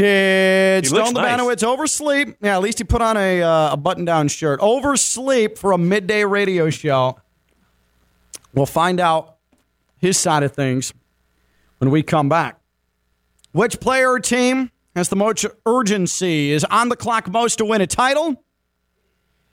did 0.00 0.84
He 0.84 0.88
Stone 0.88 1.14
nice. 1.14 1.38
Labanowitz 1.40 1.62
oversleep? 1.62 2.36
Yeah, 2.40 2.56
at 2.56 2.62
least 2.62 2.78
he 2.78 2.84
put 2.84 3.02
on 3.02 3.16
a, 3.16 3.42
uh, 3.42 3.72
a 3.72 3.76
button 3.76 4.04
down 4.04 4.28
shirt. 4.28 4.60
Oversleep 4.60 5.58
for 5.58 5.72
a 5.72 5.78
midday 5.78 6.24
radio 6.24 6.70
show. 6.70 7.18
We'll 8.54 8.66
find 8.66 9.00
out 9.00 9.36
his 9.98 10.18
side 10.18 10.42
of 10.42 10.52
things 10.52 10.92
when 11.78 11.90
we 11.90 12.02
come 12.02 12.28
back. 12.28 12.58
Which 13.52 13.80
player 13.80 14.12
or 14.12 14.20
team 14.20 14.70
has 14.96 15.08
the 15.08 15.16
most 15.16 15.46
urgency, 15.66 16.50
is 16.50 16.64
on 16.64 16.88
the 16.88 16.96
clock 16.96 17.28
most 17.28 17.58
to 17.58 17.64
win 17.64 17.80
a 17.80 17.86
title? 17.86 18.42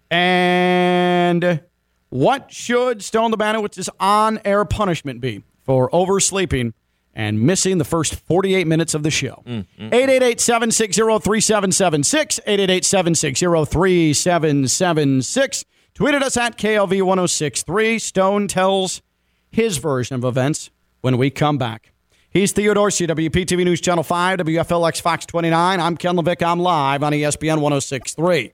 And 0.09 1.61
what 2.09 2.51
should 2.51 3.03
Stone 3.03 3.33
Labanowitz's 3.33 3.89
on 3.99 4.39
air 4.45 4.65
punishment 4.65 5.19
be 5.21 5.43
for 5.63 5.89
oversleeping 5.93 6.73
and 7.17 7.41
missing 7.41 7.79
the 7.79 7.83
first 7.83 8.15
48 8.15 8.65
minutes 8.67 8.93
of 8.93 9.03
the 9.03 9.11
show? 9.11 9.43
888 9.47 10.39
760 10.39 11.01
3776. 11.01 12.39
888 12.45 12.85
760 12.85 13.65
3776. 13.65 15.65
Tweeted 15.95 16.21
us 16.21 16.37
at 16.37 16.57
KLV 16.57 17.01
1063. 17.01 17.99
Stone 17.99 18.47
tells 18.47 19.01
his 19.49 19.77
version 19.77 20.15
of 20.15 20.23
events 20.23 20.69
when 21.01 21.17
we 21.17 21.31
come 21.31 21.57
back. 21.57 21.91
He's 22.29 22.51
Theo 22.51 22.75
Dorsey 22.75 23.07
WPTV 23.07 23.65
News 23.65 23.81
Channel 23.81 24.03
5, 24.03 24.39
WFLX 24.39 25.01
Fox 25.01 25.25
29. 25.25 25.79
I'm 25.79 25.97
Ken 25.97 26.15
LaVicka. 26.15 26.45
I'm 26.45 26.59
live 26.59 27.01
on 27.01 27.13
ESPN 27.13 27.61
1063. 27.61 28.53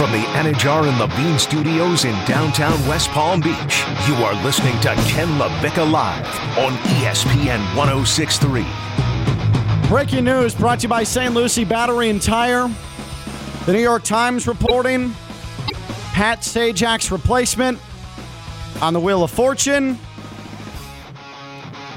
From 0.00 0.12
the 0.12 0.18
Anidjar 0.28 0.88
and 0.88 0.98
Levine 0.98 1.38
Studios 1.38 2.06
in 2.06 2.14
downtown 2.24 2.72
West 2.88 3.10
Palm 3.10 3.38
Beach, 3.38 3.84
you 4.08 4.14
are 4.14 4.32
listening 4.42 4.72
to 4.80 4.94
Ken 5.06 5.28
LaVicka 5.38 5.92
Live 5.92 6.26
on 6.56 6.72
ESPN 7.02 7.76
1063. 7.76 8.64
Breaking 9.90 10.24
news 10.24 10.54
brought 10.54 10.78
to 10.78 10.84
you 10.84 10.88
by 10.88 11.02
St. 11.02 11.34
Lucie 11.34 11.66
Battery 11.66 12.08
and 12.08 12.22
Tire. 12.22 12.70
The 13.66 13.74
New 13.74 13.80
York 13.80 14.02
Times 14.02 14.48
reporting 14.48 15.12
Pat 16.14 16.38
Sajak's 16.40 17.12
replacement 17.12 17.78
on 18.80 18.94
the 18.94 19.00
Wheel 19.00 19.22
of 19.22 19.30
Fortune. 19.30 19.98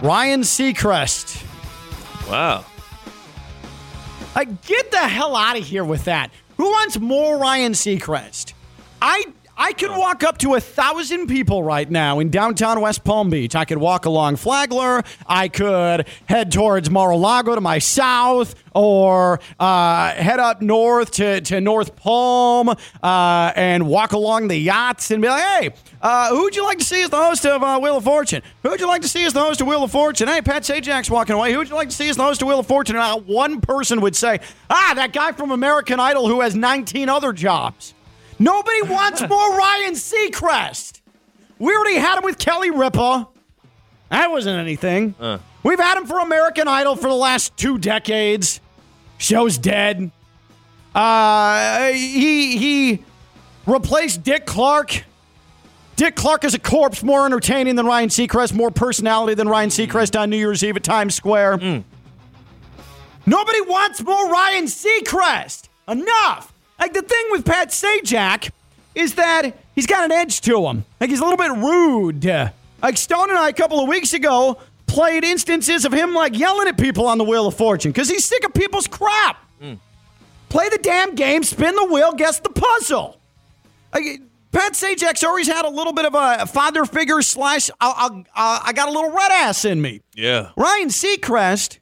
Ryan 0.01 0.41
Seacrest. 0.41 1.41
Wow. 2.29 2.65
Like, 4.35 4.61
get 4.65 4.91
the 4.91 4.97
hell 4.97 5.37
out 5.37 5.57
of 5.57 5.63
here 5.63 5.85
with 5.85 6.03
that. 6.03 6.31
Who 6.63 6.69
wants 6.69 6.97
more 6.97 7.37
Ryan 7.37 7.73
Seacrest? 7.73 8.53
I 9.01 9.25
I 9.55 9.73
could 9.73 9.91
walk 9.91 10.23
up 10.23 10.39
to 10.39 10.55
a 10.55 10.59
thousand 10.59 11.27
people 11.27 11.61
right 11.61 11.89
now 11.89 12.19
in 12.19 12.31
downtown 12.31 12.81
West 12.81 13.03
Palm 13.03 13.29
Beach. 13.29 13.55
I 13.55 13.65
could 13.65 13.77
walk 13.77 14.05
along 14.05 14.37
Flagler. 14.37 15.03
I 15.27 15.47
could 15.47 16.07
head 16.25 16.51
towards 16.51 16.89
Mar-a-Lago 16.89 17.53
to 17.53 17.61
my 17.61 17.77
south, 17.77 18.55
or 18.73 19.39
uh, 19.59 20.11
head 20.13 20.39
up 20.39 20.63
north 20.63 21.11
to, 21.11 21.39
to 21.41 21.61
North 21.61 21.95
Palm 21.95 22.69
uh, 22.69 23.53
and 23.55 23.87
walk 23.87 24.13
along 24.13 24.47
the 24.47 24.57
yachts 24.57 25.11
and 25.11 25.21
be 25.21 25.29
like, 25.29 25.43
"Hey, 25.43 25.73
uh, 26.01 26.29
who'd 26.35 26.55
you 26.55 26.63
like 26.63 26.79
to 26.79 26.85
see 26.85 27.03
as 27.03 27.11
the 27.11 27.17
host 27.17 27.45
of 27.45 27.61
uh, 27.61 27.79
Wheel 27.79 27.97
of 27.97 28.03
Fortune? 28.03 28.41
Who'd 28.63 28.79
you 28.79 28.87
like 28.87 29.03
to 29.03 29.07
see 29.07 29.23
as 29.23 29.33
the 29.33 29.41
host 29.41 29.61
of 29.61 29.67
Wheel 29.67 29.83
of 29.83 29.91
Fortune? 29.91 30.29
Hey, 30.29 30.41
Pat 30.41 30.63
Sajak's 30.63 31.11
walking 31.11 31.35
away. 31.35 31.53
Who'd 31.53 31.69
you 31.69 31.75
like 31.75 31.89
to 31.89 31.95
see 31.95 32.09
as 32.09 32.17
the 32.17 32.23
host 32.23 32.41
of 32.41 32.47
Wheel 32.47 32.59
of 32.59 32.67
Fortune?" 32.67 32.95
And 32.95 33.27
one 33.27 33.61
person 33.61 34.01
would 34.01 34.15
say, 34.15 34.39
"Ah, 34.71 34.93
that 34.95 35.13
guy 35.13 35.31
from 35.31 35.51
American 35.51 35.99
Idol 35.99 36.27
who 36.27 36.41
has 36.41 36.55
19 36.55 37.07
other 37.07 37.33
jobs." 37.33 37.93
Nobody 38.43 38.81
wants 38.81 39.21
more 39.29 39.57
Ryan 39.57 39.93
Seacrest. 39.93 40.99
We 41.59 41.73
already 41.73 41.95
had 41.95 42.17
him 42.17 42.23
with 42.25 42.37
Kelly 42.37 42.71
Ripa. 42.71 43.27
That 44.09 44.29
wasn't 44.31 44.59
anything. 44.59 45.15
We've 45.63 45.79
had 45.79 45.97
him 45.97 46.05
for 46.05 46.19
American 46.19 46.67
Idol 46.67 46.95
for 46.97 47.07
the 47.07 47.15
last 47.15 47.55
two 47.55 47.77
decades. 47.77 48.59
Show's 49.17 49.57
dead. 49.57 50.11
Uh, 50.93 51.87
he 51.93 52.57
he 52.57 53.03
replaced 53.65 54.23
Dick 54.23 54.45
Clark. 54.45 55.05
Dick 55.95 56.15
Clark 56.15 56.43
is 56.43 56.53
a 56.53 56.59
corpse, 56.59 57.01
more 57.01 57.25
entertaining 57.25 57.75
than 57.75 57.85
Ryan 57.85 58.09
Seacrest, 58.09 58.53
more 58.53 58.71
personality 58.71 59.35
than 59.35 59.47
Ryan 59.47 59.69
Seacrest 59.69 60.19
on 60.19 60.29
New 60.29 60.37
Year's 60.37 60.63
Eve 60.63 60.75
at 60.75 60.83
Times 60.83 61.15
Square. 61.15 61.83
Nobody 63.25 63.61
wants 63.61 64.03
more 64.03 64.29
Ryan 64.29 64.65
Seacrest. 64.65 65.69
Enough. 65.87 66.52
Like 66.79 66.93
the 66.93 67.01
thing 67.01 67.25
with 67.31 67.45
Pat 67.45 67.69
Sajak 67.69 68.51
is 68.95 69.15
that 69.15 69.51
he's 69.75 69.87
got 69.87 70.05
an 70.05 70.11
edge 70.11 70.41
to 70.41 70.65
him. 70.67 70.85
Like 70.99 71.09
he's 71.09 71.19
a 71.19 71.23
little 71.23 71.37
bit 71.37 71.51
rude. 71.51 72.25
Like 72.81 72.97
Stone 72.97 73.29
and 73.29 73.39
I 73.39 73.49
a 73.49 73.53
couple 73.53 73.79
of 73.79 73.87
weeks 73.87 74.13
ago 74.13 74.57
played 74.87 75.23
instances 75.23 75.85
of 75.85 75.93
him 75.93 76.13
like 76.13 76.37
yelling 76.37 76.67
at 76.67 76.77
people 76.77 77.07
on 77.07 77.17
the 77.17 77.23
Wheel 77.23 77.47
of 77.47 77.55
Fortune 77.55 77.91
because 77.91 78.09
he's 78.09 78.25
sick 78.25 78.43
of 78.45 78.53
people's 78.53 78.87
crap. 78.87 79.37
Play 80.49 80.69
the 80.69 80.77
damn 80.77 81.15
game, 81.15 81.41
spin 81.41 81.73
the 81.75 81.85
wheel, 81.85 82.11
guess 82.13 82.39
the 82.39 82.49
puzzle. 82.51 83.17
Like, 83.91 84.21
Pat 84.51 84.73
Sajak's 84.73 85.23
always 85.23 85.47
had 85.47 85.65
a 85.65 85.69
little 85.69 85.93
bit 85.93 86.05
of 86.05 86.13
a 86.13 86.45
father 86.45 86.85
figure 86.85 87.23
slash. 87.23 87.71
I'll, 87.81 88.23
uh, 88.35 88.59
I 88.63 88.71
got 88.71 88.87
a 88.87 88.91
little 88.91 89.09
red 89.09 89.31
ass 89.31 89.65
in 89.65 89.81
me. 89.81 90.01
Yeah. 90.13 90.51
Ryan 90.55 90.89
Seacrest, 90.89 91.79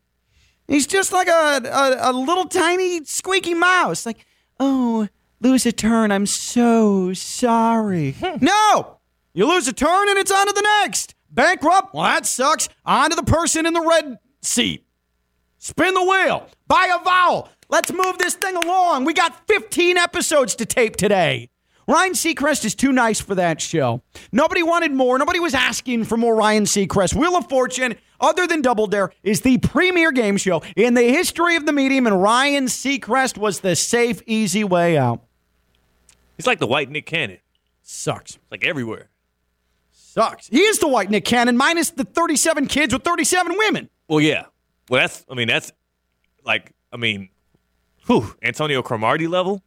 he's 0.69 0.87
just 0.87 1.11
like 1.11 1.27
a, 1.27 1.61
a, 1.65 2.11
a 2.11 2.13
little 2.13 2.45
tiny 2.45 3.03
squeaky 3.03 3.55
mouse. 3.55 4.05
Like, 4.05 4.25
oh, 4.61 5.07
lose 5.41 5.65
a 5.65 5.71
turn. 5.71 6.11
I'm 6.11 6.25
so 6.25 7.13
sorry. 7.13 8.11
Hmm. 8.13 8.37
no, 8.45 8.99
you 9.33 9.45
lose 9.47 9.67
a 9.67 9.73
turn 9.73 10.07
and 10.07 10.17
it's 10.17 10.31
on 10.31 10.47
to 10.47 10.53
the 10.53 10.61
next. 10.81 11.15
Bankrupt? 11.29 11.93
Well, 11.93 12.03
that 12.03 12.25
sucks. 12.25 12.69
On 12.85 13.09
to 13.09 13.15
the 13.15 13.23
person 13.23 13.65
in 13.65 13.73
the 13.73 13.81
red 13.81 14.19
seat. 14.41 14.85
Spin 15.57 15.93
the 15.93 16.03
wheel. 16.03 16.47
Buy 16.67 16.89
a 16.93 17.03
vowel. 17.03 17.49
Let's 17.69 17.91
move 17.91 18.17
this 18.17 18.33
thing 18.33 18.55
along. 18.55 19.05
We 19.05 19.13
got 19.13 19.47
15 19.47 19.97
episodes 19.97 20.55
to 20.55 20.65
tape 20.65 20.95
today. 20.97 21.50
Ryan 21.91 22.13
Seacrest 22.13 22.63
is 22.63 22.73
too 22.73 22.93
nice 22.93 23.19
for 23.19 23.35
that 23.35 23.59
show. 23.59 24.01
Nobody 24.31 24.63
wanted 24.63 24.93
more. 24.93 25.19
Nobody 25.19 25.41
was 25.41 25.53
asking 25.53 26.05
for 26.05 26.15
more 26.15 26.33
Ryan 26.33 26.63
Seacrest. 26.63 27.13
Wheel 27.13 27.35
of 27.35 27.49
Fortune, 27.49 27.95
other 28.21 28.47
than 28.47 28.61
Double 28.61 28.87
Dare, 28.87 29.11
is 29.23 29.41
the 29.41 29.57
premier 29.57 30.13
game 30.13 30.37
show 30.37 30.63
in 30.77 30.93
the 30.93 31.01
history 31.01 31.57
of 31.57 31.65
the 31.65 31.73
medium, 31.73 32.07
and 32.07 32.21
Ryan 32.21 32.67
Seacrest 32.67 33.37
was 33.37 33.59
the 33.59 33.75
safe, 33.75 34.21
easy 34.25 34.63
way 34.63 34.97
out. 34.97 35.21
He's 36.37 36.47
like 36.47 36.59
the 36.59 36.67
white 36.67 36.89
Nick 36.89 37.07
Cannon. 37.07 37.39
Sucks. 37.83 38.39
Like 38.49 38.63
everywhere. 38.63 39.09
Sucks. 39.91 40.47
He 40.47 40.61
is 40.61 40.79
the 40.79 40.87
white 40.87 41.09
Nick 41.09 41.25
Cannon, 41.25 41.57
minus 41.57 41.89
the 41.89 42.05
37 42.05 42.67
kids 42.67 42.93
with 42.93 43.03
37 43.03 43.57
women. 43.57 43.89
Well, 44.07 44.21
yeah. 44.21 44.45
Well, 44.89 45.01
that's. 45.01 45.25
I 45.29 45.35
mean, 45.35 45.49
that's 45.49 45.73
like. 46.45 46.71
I 46.93 46.95
mean, 46.95 47.27
whew, 48.05 48.33
Antonio 48.41 48.81
Cromartie 48.81 49.27
level. 49.27 49.61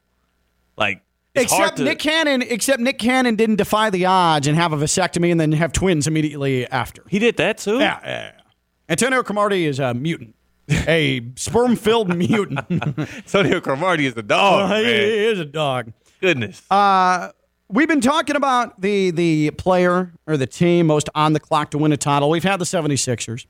Like, 0.77 1.04
it's 1.35 1.53
Except 1.53 1.77
to. 1.79 1.85
Nick 1.85 1.99
Cannon, 1.99 2.43
except 2.43 2.81
Nick 2.81 2.99
Cannon 2.99 3.35
didn't 3.37 3.57
defy 3.57 3.91
the 3.91 4.07
odds 4.07 4.47
and 4.47 4.57
have 4.57 4.73
a 4.73 4.77
vasectomy 4.77 5.31
and 5.31 5.41
then 5.41 5.53
have 5.53 5.73
twins 5.73 6.07
immediately 6.07 6.67
after. 6.69 7.03
he 7.09 7.19
did 7.19 7.37
that 7.39 7.59
too. 7.59 7.79
Yeah, 7.79 7.99
yeah, 8.05 8.07
yeah. 8.07 8.33
Antonio 8.89 9.23
Cromartie 9.23 9.67
is 9.67 9.79
a 9.81 9.95
mutant, 9.95 10.35
a 10.69 11.23
sperm-filled 11.37 12.17
mutant. 12.17 12.61
Antonio 12.71 13.61
Cromartie 13.61 14.07
is 14.07 14.15
the 14.15 14.23
dog. 14.23 14.71
Oh, 14.71 14.77
he 14.77 14.83
man. 14.85 15.01
is 15.01 15.39
a 15.41 15.45
dog. 15.45 15.93
Goodness. 16.21 16.63
Uh, 16.71 17.31
we've 17.69 17.89
been 17.89 18.01
talking 18.01 18.37
about 18.37 18.81
the 18.81 19.11
the 19.11 19.51
player 19.53 20.13
or 20.27 20.37
the 20.37 20.47
team 20.47 20.87
most 20.87 21.09
on 21.15 21.33
the 21.33 21.41
clock 21.41 21.71
to 21.73 21.79
win 21.79 21.93
a 21.93 21.97
title. 21.97 22.31
We've 22.31 22.45
had 22.45 22.59
the 22.61 22.65
76ers. 22.65 23.47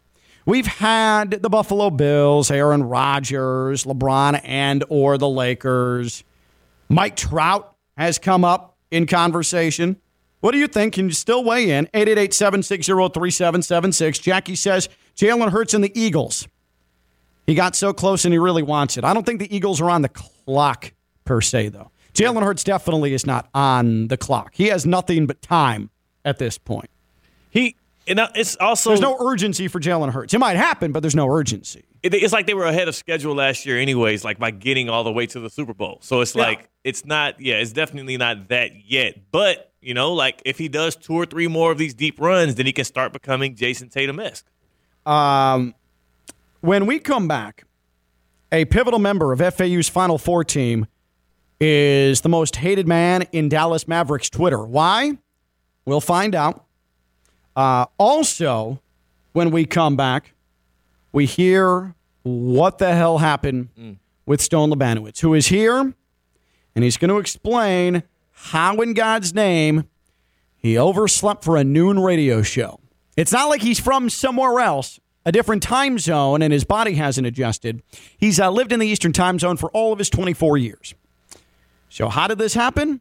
We've 0.46 0.66
had 0.66 1.30
the 1.42 1.48
Buffalo 1.50 1.90
Bills, 1.90 2.50
Aaron 2.50 2.82
Rodgers, 2.84 3.84
LeBron 3.84 4.40
and 4.44 4.84
or 4.88 5.16
the 5.18 5.28
Lakers. 5.28 6.22
Mike 6.90 7.16
Trout 7.16 7.73
has 7.96 8.18
come 8.18 8.44
up 8.44 8.76
in 8.90 9.06
conversation. 9.06 9.96
What 10.40 10.52
do 10.52 10.58
you 10.58 10.68
think? 10.68 10.94
Can 10.94 11.06
you 11.06 11.12
still 11.12 11.42
weigh 11.42 11.70
in? 11.70 11.86
888-760-3776. 11.94 14.20
Jackie 14.20 14.56
says 14.56 14.88
Jalen 15.16 15.50
Hurts 15.50 15.74
and 15.74 15.82
the 15.82 15.98
Eagles. 15.98 16.46
He 17.46 17.54
got 17.54 17.76
so 17.76 17.92
close 17.92 18.24
and 18.24 18.34
he 18.34 18.38
really 18.38 18.62
wants 18.62 18.96
it. 18.96 19.04
I 19.04 19.14
don't 19.14 19.24
think 19.24 19.40
the 19.40 19.54
Eagles 19.54 19.80
are 19.80 19.90
on 19.90 20.02
the 20.02 20.08
clock 20.08 20.92
per 21.24 21.40
se, 21.40 21.68
though. 21.68 21.90
Jalen 22.14 22.42
Hurts 22.42 22.64
definitely 22.64 23.14
is 23.14 23.26
not 23.26 23.48
on 23.54 24.08
the 24.08 24.16
clock. 24.16 24.52
He 24.54 24.68
has 24.68 24.86
nothing 24.86 25.26
but 25.26 25.42
time 25.42 25.90
at 26.24 26.38
this 26.38 26.58
point. 26.58 26.90
he. 27.50 27.76
And 28.06 28.20
it's 28.34 28.54
also. 28.56 28.90
There's 28.90 29.00
no 29.00 29.16
urgency 29.18 29.66
for 29.66 29.80
Jalen 29.80 30.12
Hurts. 30.12 30.34
It 30.34 30.38
might 30.38 30.56
happen, 30.56 30.92
but 30.92 31.00
there's 31.00 31.14
no 31.14 31.26
urgency. 31.26 31.84
It- 32.04 32.14
it's 32.14 32.32
like 32.32 32.46
they 32.46 32.54
were 32.54 32.66
ahead 32.66 32.86
of 32.86 32.94
schedule 32.94 33.34
last 33.34 33.64
year, 33.66 33.78
anyways. 33.78 34.24
Like 34.24 34.38
by 34.38 34.50
getting 34.50 34.88
all 34.90 35.02
the 35.04 35.12
way 35.12 35.26
to 35.26 35.40
the 35.40 35.48
Super 35.50 35.72
Bowl. 35.74 35.98
So 36.02 36.20
it's 36.20 36.34
Yeah. 36.36 36.42
like 36.42 36.68
it's 36.84 37.04
not. 37.04 37.40
Yeah, 37.40 37.54
it's 37.56 37.72
definitely 37.72 38.16
not 38.18 38.48
that 38.48 38.70
yet. 38.86 39.14
But 39.32 39.72
you 39.80 39.94
know, 39.94 40.12
like 40.12 40.42
if 40.44 40.58
he 40.58 40.68
does 40.68 40.96
two 40.96 41.14
or 41.14 41.24
three 41.26 41.48
more 41.48 41.72
of 41.72 41.78
these 41.78 41.94
deep 41.94 42.20
runs, 42.20 42.56
then 42.56 42.66
he 42.66 42.72
can 42.72 42.84
start 42.84 43.12
becoming 43.12 43.54
Jayson 43.56 43.88
Tatum 43.90 44.20
esque. 44.20 44.44
When 46.60 46.86
we 46.86 46.98
come 46.98 47.26
back, 47.28 47.64
a 48.52 48.64
pivotal 48.66 48.98
member 48.98 49.32
of 49.32 49.40
FAU's 49.40 49.88
Final 49.88 50.18
Four 50.18 50.44
team 50.44 50.86
is 51.60 52.20
the 52.22 52.28
most 52.28 52.56
hated 52.56 52.86
man 52.88 53.22
in 53.32 53.48
Dallas 53.48 53.86
Mavericks 53.88 54.28
Twitter. 54.30 54.62
Why? 54.62 55.16
We'll 55.86 56.00
find 56.00 56.34
out. 56.34 56.64
Uh, 57.56 57.86
also, 57.98 58.80
when 59.32 59.50
we 59.50 59.64
come 59.64 59.96
back, 59.96 60.33
we 61.14 61.26
hear 61.26 61.94
what 62.24 62.78
the 62.78 62.92
hell 62.92 63.18
happened 63.18 63.68
with 64.26 64.40
Stone 64.40 64.70
Labanowitz, 64.70 65.20
who 65.20 65.32
is 65.32 65.46
here, 65.46 65.94
and 66.74 66.84
he's 66.84 66.96
going 66.96 67.08
to 67.08 67.18
explain 67.18 68.02
how, 68.32 68.76
in 68.80 68.94
God's 68.94 69.32
name, 69.32 69.88
he 70.56 70.76
overslept 70.76 71.44
for 71.44 71.56
a 71.56 71.62
noon 71.62 72.00
radio 72.00 72.42
show. 72.42 72.80
It's 73.16 73.30
not 73.30 73.48
like 73.48 73.62
he's 73.62 73.78
from 73.78 74.10
somewhere 74.10 74.58
else, 74.58 74.98
a 75.24 75.30
different 75.30 75.62
time 75.62 76.00
zone, 76.00 76.42
and 76.42 76.52
his 76.52 76.64
body 76.64 76.94
hasn't 76.94 77.26
adjusted. 77.26 77.82
He's 78.18 78.40
uh, 78.40 78.50
lived 78.50 78.72
in 78.72 78.80
the 78.80 78.88
Eastern 78.88 79.12
time 79.12 79.38
zone 79.38 79.56
for 79.56 79.70
all 79.70 79.92
of 79.92 80.00
his 80.00 80.10
24 80.10 80.58
years. 80.58 80.94
So, 81.90 82.08
how 82.08 82.26
did 82.26 82.38
this 82.38 82.54
happen? 82.54 83.00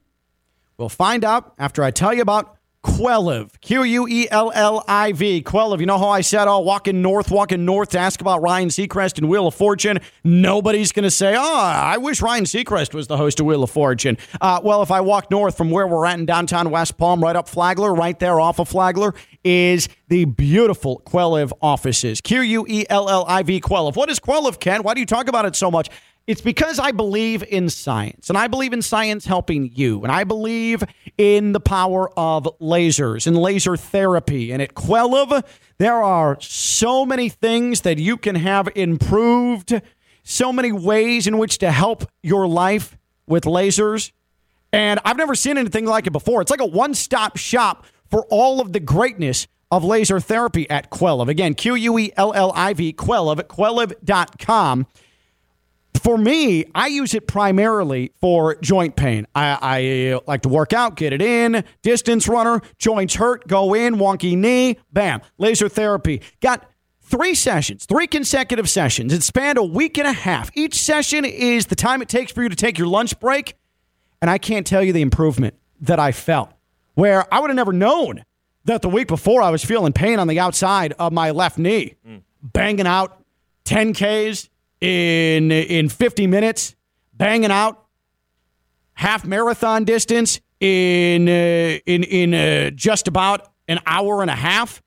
We'll 0.78 0.90
find 0.90 1.26
out 1.26 1.54
after 1.58 1.84
I 1.84 1.90
tell 1.90 2.14
you 2.14 2.22
about 2.22 2.53
Quelliv. 2.84 3.60
Q 3.62 3.84
U 3.84 4.08
E 4.08 4.28
L 4.30 4.52
L 4.54 4.84
I 4.88 5.14
V. 5.14 5.42
Quelliv. 5.42 5.80
You 5.80 5.86
know 5.86 5.98
how 5.98 6.10
I 6.10 6.22
said, 6.22 6.48
oh, 6.48 6.60
walking 6.60 7.02
north, 7.02 7.32
walking 7.32 7.64
north 7.66 7.90
to 7.90 8.00
ask 8.00 8.20
about 8.20 8.42
Ryan 8.42 8.68
Seacrest 8.68 9.18
and 9.18 9.30
Wheel 9.30 9.48
of 9.48 9.56
Fortune? 9.56 10.00
Nobody's 10.24 10.92
going 10.92 11.04
to 11.04 11.12
say, 11.12 11.36
oh, 11.38 11.60
I 11.64 11.98
wish 11.98 12.22
Ryan 12.22 12.44
Seacrest 12.44 12.94
was 12.94 13.08
the 13.08 13.18
host 13.18 13.40
of 13.40 13.46
Wheel 13.46 13.64
of 13.64 13.72
Fortune. 13.72 14.18
Uh, 14.42 14.60
well, 14.64 14.82
if 14.84 14.92
I 14.92 15.02
walk 15.02 15.32
north 15.32 15.56
from 15.56 15.72
where 15.72 15.88
we're 15.88 16.06
at 16.06 16.20
in 16.20 16.26
downtown 16.26 16.70
West 16.72 16.98
Palm, 16.98 17.24
right 17.24 17.36
up 17.36 17.48
Flagler, 17.48 17.94
right 17.94 18.20
there 18.20 18.40
off 18.40 18.60
of 18.60 18.68
Flagler, 18.68 19.16
is 19.44 19.88
the 20.10 20.26
beautiful 20.26 21.02
Quelliv 21.06 21.52
offices. 21.62 22.22
Q 22.22 22.42
U 22.42 22.66
E 22.68 22.86
L 22.90 23.10
L 23.10 23.26
I 23.28 23.44
V 23.44 23.62
Quelliv. 23.62 23.96
What 23.96 24.10
is 24.10 24.20
Quelliv, 24.20 24.60
Ken? 24.60 24.84
Why 24.84 24.94
do 24.94 25.00
you 25.00 25.06
talk 25.06 25.28
about 25.28 25.46
it 25.46 25.56
so 25.56 25.72
much? 25.72 25.90
It's 26.26 26.40
because 26.40 26.80
I 26.80 26.92
believe 26.92 27.44
in 27.44 27.70
science, 27.70 28.30
and 28.30 28.38
I 28.38 28.48
believe 28.48 28.72
in 28.72 28.82
science 28.82 29.26
helping 29.26 29.72
you, 29.74 30.04
and 30.04 30.12
I 30.12 30.24
believe 30.24 30.82
in 31.18 31.52
the 31.52 31.60
power 31.60 32.10
of 32.18 32.48
lasers 32.62 33.28
and 33.28 33.38
laser 33.38 33.76
therapy. 33.76 34.54
And 34.54 34.62
at 34.62 34.74
Quelliv, 34.74 35.44
there 35.80 36.02
are 36.02 36.38
so 36.40 37.06
many 37.06 37.28
things 37.28 37.82
that 37.82 37.98
you 37.98 38.16
can 38.16 38.36
have 38.36 38.70
improved, 38.74 39.82
so 40.24 40.54
many 40.54 40.72
ways 40.72 41.28
in 41.28 41.38
which 41.38 41.58
to 41.58 41.72
help 41.72 42.10
your 42.22 42.48
life 42.48 42.98
with 43.28 43.44
lasers. 43.44 44.14
And 44.72 45.02
I've 45.04 45.18
never 45.18 45.36
seen 45.36 45.58
anything 45.58 45.86
like 45.86 46.08
it 46.08 46.12
before. 46.12 46.42
It's 46.42 46.52
like 46.52 46.62
a 46.62 46.66
one 46.66 46.94
stop 46.94 47.36
shop 47.36 47.86
for 48.10 48.26
all 48.30 48.62
of 48.62 48.72
the 48.72 48.80
greatness 48.80 49.48
of 49.70 49.84
laser 49.84 50.22
therapy 50.22 50.70
at 50.70 50.90
Quelliv. 50.90 51.28
Again, 51.28 51.54
Q 51.54 51.76
U 51.76 52.00
E 52.00 52.14
L 52.16 52.32
L 52.34 52.54
I 52.56 52.74
V, 52.74 52.94
Quelliv, 52.94 53.42
Quelliv.com. 53.44 54.88
For 56.02 56.18
me, 56.18 56.66
I 56.74 56.88
use 56.88 57.14
it 57.14 57.28
primarily 57.28 58.12
for 58.20 58.56
joint 58.56 58.96
pain. 58.96 59.28
I, 59.36 59.58
I 59.62 60.12
uh, 60.14 60.20
like 60.28 60.42
to 60.42 60.50
work 60.50 60.74
out, 60.74 60.96
get 60.96 61.14
it 61.14 61.22
in, 61.22 61.64
distance 61.82 62.28
runner, 62.28 62.62
joints 62.78 63.16
hurt, 63.16 63.48
go 63.48 63.74
in, 63.74 63.96
wonky 63.96 64.36
knee, 64.36 64.80
bam, 64.92 65.22
laser 65.38 65.70
therapy. 65.70 66.22
Got 66.42 66.68
three 67.02 67.36
sessions, 67.36 67.86
three 67.86 68.08
consecutive 68.08 68.70
sessions. 68.70 69.14
It 69.14 69.24
spanned 69.24 69.58
a 69.58 69.64
week 69.64 69.98
and 69.98 70.08
a 70.08 70.14
half. 70.14 70.50
Each 70.56 70.82
session 70.82 71.26
is 71.26 71.68
the 71.68 71.76
time 71.76 72.02
it 72.02 72.10
takes 72.10 72.32
for 72.32 72.42
you 72.42 72.50
to 72.50 72.56
take 72.56 72.78
your 72.78 72.88
lunch 72.88 73.20
break. 73.20 73.56
And 74.22 74.30
I 74.32 74.38
can't 74.40 74.66
tell 74.66 74.84
you 74.84 74.94
the 74.94 75.02
improvement 75.02 75.56
that 75.82 76.00
I 76.00 76.12
felt, 76.12 76.50
where 76.96 77.32
I 77.34 77.40
would 77.40 77.50
have 77.50 77.56
never 77.56 77.74
known 77.74 78.24
that 78.66 78.82
the 78.82 78.90
week 78.90 79.08
before 79.08 79.42
I 79.42 79.52
was 79.52 79.64
feeling 79.64 79.94
pain 79.94 80.20
on 80.20 80.28
the 80.28 80.40
outside 80.40 80.94
of 80.94 81.12
my 81.12 81.32
left 81.32 81.58
knee, 81.58 81.96
mm. 82.08 82.22
banging 82.42 82.88
out 82.88 83.22
10Ks 83.66 84.50
in, 84.84 85.50
in 85.50 85.88
50 85.88 86.28
minutes, 86.28 86.76
banging 87.14 87.52
out 87.52 87.86
half 88.94 89.26
marathon 89.26 89.86
distance 89.86 90.42
in, 90.60 91.30
uh, 91.30 91.80
in, 91.86 92.04
in 92.04 92.34
uh, 92.34 92.70
just 92.72 93.08
about 93.08 93.48
an 93.70 93.80
hour 93.86 94.22
and 94.22 94.30
a 94.30 94.36
half. 94.36 94.82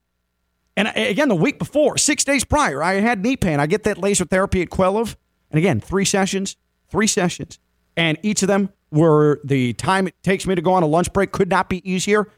And 0.75 0.91
again, 0.95 1.29
the 1.29 1.35
week 1.35 1.57
before, 1.57 1.97
six 1.97 2.23
days 2.23 2.45
prior, 2.45 2.83
I 2.83 2.95
had 2.95 3.23
knee 3.23 3.35
pain. 3.35 3.59
I 3.59 3.65
get 3.65 3.83
that 3.85 3.97
laser 3.97 4.25
therapy 4.25 4.61
at 4.61 4.69
Quelliv. 4.69 5.15
And 5.49 5.57
again, 5.57 5.79
three 5.79 6.05
sessions, 6.05 6.55
three 6.89 7.07
sessions. 7.07 7.57
And 7.95 8.19
each 8.21 8.43
of 8.43 8.47
them 8.47 8.69
were 8.91 9.41
the 9.43 9.73
time 9.73 10.05
it 10.05 10.13
takes 10.21 10.45
me 10.45 10.53
to 10.53 10.61
go 10.61 10.73
on 10.73 10.83
a 10.83 10.87
lunch 10.87 11.11
break 11.11 11.31
could 11.31 11.49
not 11.49 11.69
be 11.69 11.89
easier. 11.89 12.31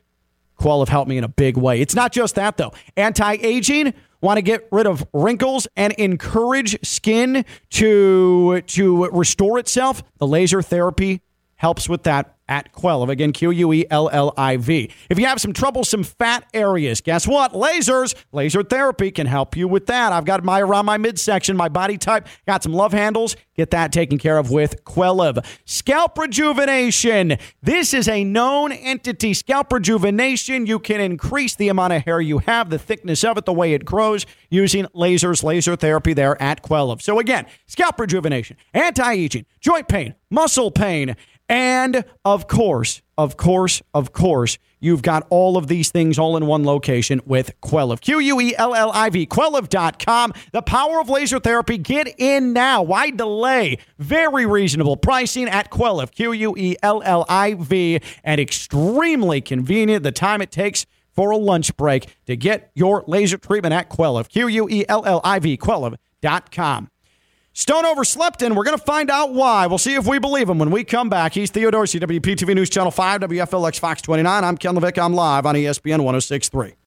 Quelliv 0.57 0.87
helped 0.87 1.09
me 1.09 1.17
in 1.17 1.25
a 1.25 1.29
big 1.29 1.57
way. 1.57 1.81
It's 1.81 1.95
not 1.95 2.13
just 2.13 2.35
that, 2.35 2.55
though. 2.55 2.71
Anti 2.95 3.33
aging, 3.41 3.93
want 4.21 4.37
to 4.37 4.41
get 4.41 4.67
rid 4.71 4.87
of 4.87 5.05
wrinkles 5.13 5.67
and 5.75 5.93
encourage 5.93 6.77
skin 6.85 7.45
to, 7.71 8.61
to 8.61 9.05
restore 9.07 9.59
itself? 9.59 10.03
The 10.17 10.27
laser 10.27 10.61
therapy 10.61 11.21
helps 11.59 11.89
with 11.89 12.03
that 12.03 12.35
at 12.47 12.73
Quelliv. 12.73 13.09
Again, 13.09 13.31
Q 13.31 13.51
U 13.51 13.73
E 13.73 13.85
L 13.91 14.09
L 14.11 14.33
I 14.35 14.57
V. 14.57 14.89
If 15.09 15.19
you 15.19 15.27
have 15.27 15.39
some 15.39 15.53
troublesome 15.53 16.03
fat 16.03 16.45
areas, 16.53 16.99
guess 16.99 17.27
what? 17.27 17.53
Lasers, 17.53 18.15
laser 18.31 18.63
therapy 18.63 19.11
can 19.11 19.27
help 19.27 19.55
you 19.55 19.67
with 19.67 19.85
that. 19.85 20.11
I've 20.11 20.25
got 20.25 20.43
my 20.43 20.61
around 20.61 20.85
my 20.85 20.97
midsection, 20.97 21.55
my 21.55 21.69
body 21.69 21.97
type, 21.97 22.27
got 22.47 22.63
some 22.63 22.73
love 22.73 22.91
handles. 22.91 23.35
Get 23.55 23.71
that 23.71 23.91
taken 23.91 24.17
care 24.17 24.37
of 24.37 24.49
with 24.49 24.83
Quelliv. 24.85 25.45
Scalp 25.65 26.17
rejuvenation. 26.17 27.37
This 27.61 27.93
is 27.93 28.07
a 28.07 28.23
known 28.23 28.71
entity. 28.71 29.33
Scalp 29.33 29.71
rejuvenation. 29.71 30.65
You 30.65 30.79
can 30.79 31.01
increase 31.01 31.55
the 31.55 31.67
amount 31.67 31.93
of 31.93 32.03
hair 32.03 32.21
you 32.21 32.39
have, 32.39 32.69
the 32.69 32.79
thickness 32.79 33.23
of 33.23 33.37
it, 33.37 33.45
the 33.45 33.53
way 33.53 33.73
it 33.73 33.85
grows 33.85 34.25
using 34.49 34.85
lasers, 34.95 35.43
laser 35.43 35.75
therapy 35.75 36.13
there 36.13 36.41
at 36.41 36.63
Quelliv. 36.63 37.01
So 37.01 37.19
again, 37.19 37.45
scalp 37.67 37.99
rejuvenation, 37.99 38.57
anti-aging, 38.73 39.45
joint 39.59 39.87
pain, 39.87 40.15
muscle 40.31 40.71
pain, 40.71 41.15
and 41.49 42.05
of 42.23 42.47
course, 42.47 43.01
of 43.17 43.35
course, 43.35 43.81
of 43.93 44.13
course, 44.13 44.59
you've 44.79 45.01
got 45.01 45.25
all 45.29 45.57
of 45.57 45.67
these 45.67 45.89
things 45.89 46.17
all 46.19 46.37
in 46.37 46.45
one 46.45 46.63
location 46.63 47.19
with 47.25 47.59
Quelliv. 47.61 47.99
Q 47.99 48.19
U 48.19 48.39
E 48.39 48.55
L 48.55 48.75
L 48.75 48.91
I 48.93 49.09
V, 49.09 49.25
Quelliv.com. 49.25 50.33
The 50.53 50.61
power 50.61 51.01
of 51.01 51.09
laser 51.09 51.39
therapy. 51.39 51.77
Get 51.77 52.13
in 52.19 52.53
now. 52.53 52.83
Why 52.83 53.09
delay? 53.09 53.79
Very 53.97 54.45
reasonable 54.45 54.95
pricing 54.95 55.49
at 55.49 55.71
Quelliv, 55.71 56.11
Q 56.11 56.31
U 56.31 56.55
E 56.55 56.77
L 56.83 57.01
L 57.03 57.25
I 57.27 57.55
V, 57.55 57.99
and 58.23 58.39
extremely 58.39 59.41
convenient. 59.41 60.03
The 60.03 60.11
time 60.11 60.41
it 60.41 60.51
takes 60.51 60.85
for 61.11 61.31
a 61.31 61.37
lunch 61.37 61.75
break 61.75 62.15
to 62.27 62.37
get 62.37 62.71
your 62.75 63.03
laser 63.07 63.37
treatment 63.37 63.73
at 63.73 63.89
Quelliv, 63.89 64.29
Q 64.29 64.47
U 64.47 64.69
E 64.69 64.85
L 64.87 65.03
L 65.05 65.19
I 65.23 65.39
V, 65.39 65.57
Quelliv.com. 65.57 66.89
Stone 67.53 67.85
overslept 67.85 68.41
in. 68.41 68.55
We're 68.55 68.63
going 68.63 68.77
to 68.77 68.83
find 68.83 69.09
out 69.09 69.33
why. 69.33 69.67
We'll 69.67 69.77
see 69.77 69.95
if 69.95 70.07
we 70.07 70.19
believe 70.19 70.49
him 70.49 70.59
when 70.59 70.71
we 70.71 70.83
come 70.83 71.09
back. 71.09 71.33
He's 71.33 71.51
Theo 71.51 71.71
Dorsey, 71.71 71.99
WPTV 71.99 72.55
News 72.55 72.69
Channel 72.69 72.91
5, 72.91 73.21
WFLX 73.21 73.79
Fox 73.79 74.01
29. 74.01 74.43
I'm 74.43 74.57
Ken 74.57 74.75
LaVicka. 74.75 75.03
I'm 75.03 75.13
live 75.13 75.45
on 75.45 75.55
ESPN 75.55 76.03
1063. 76.03 76.73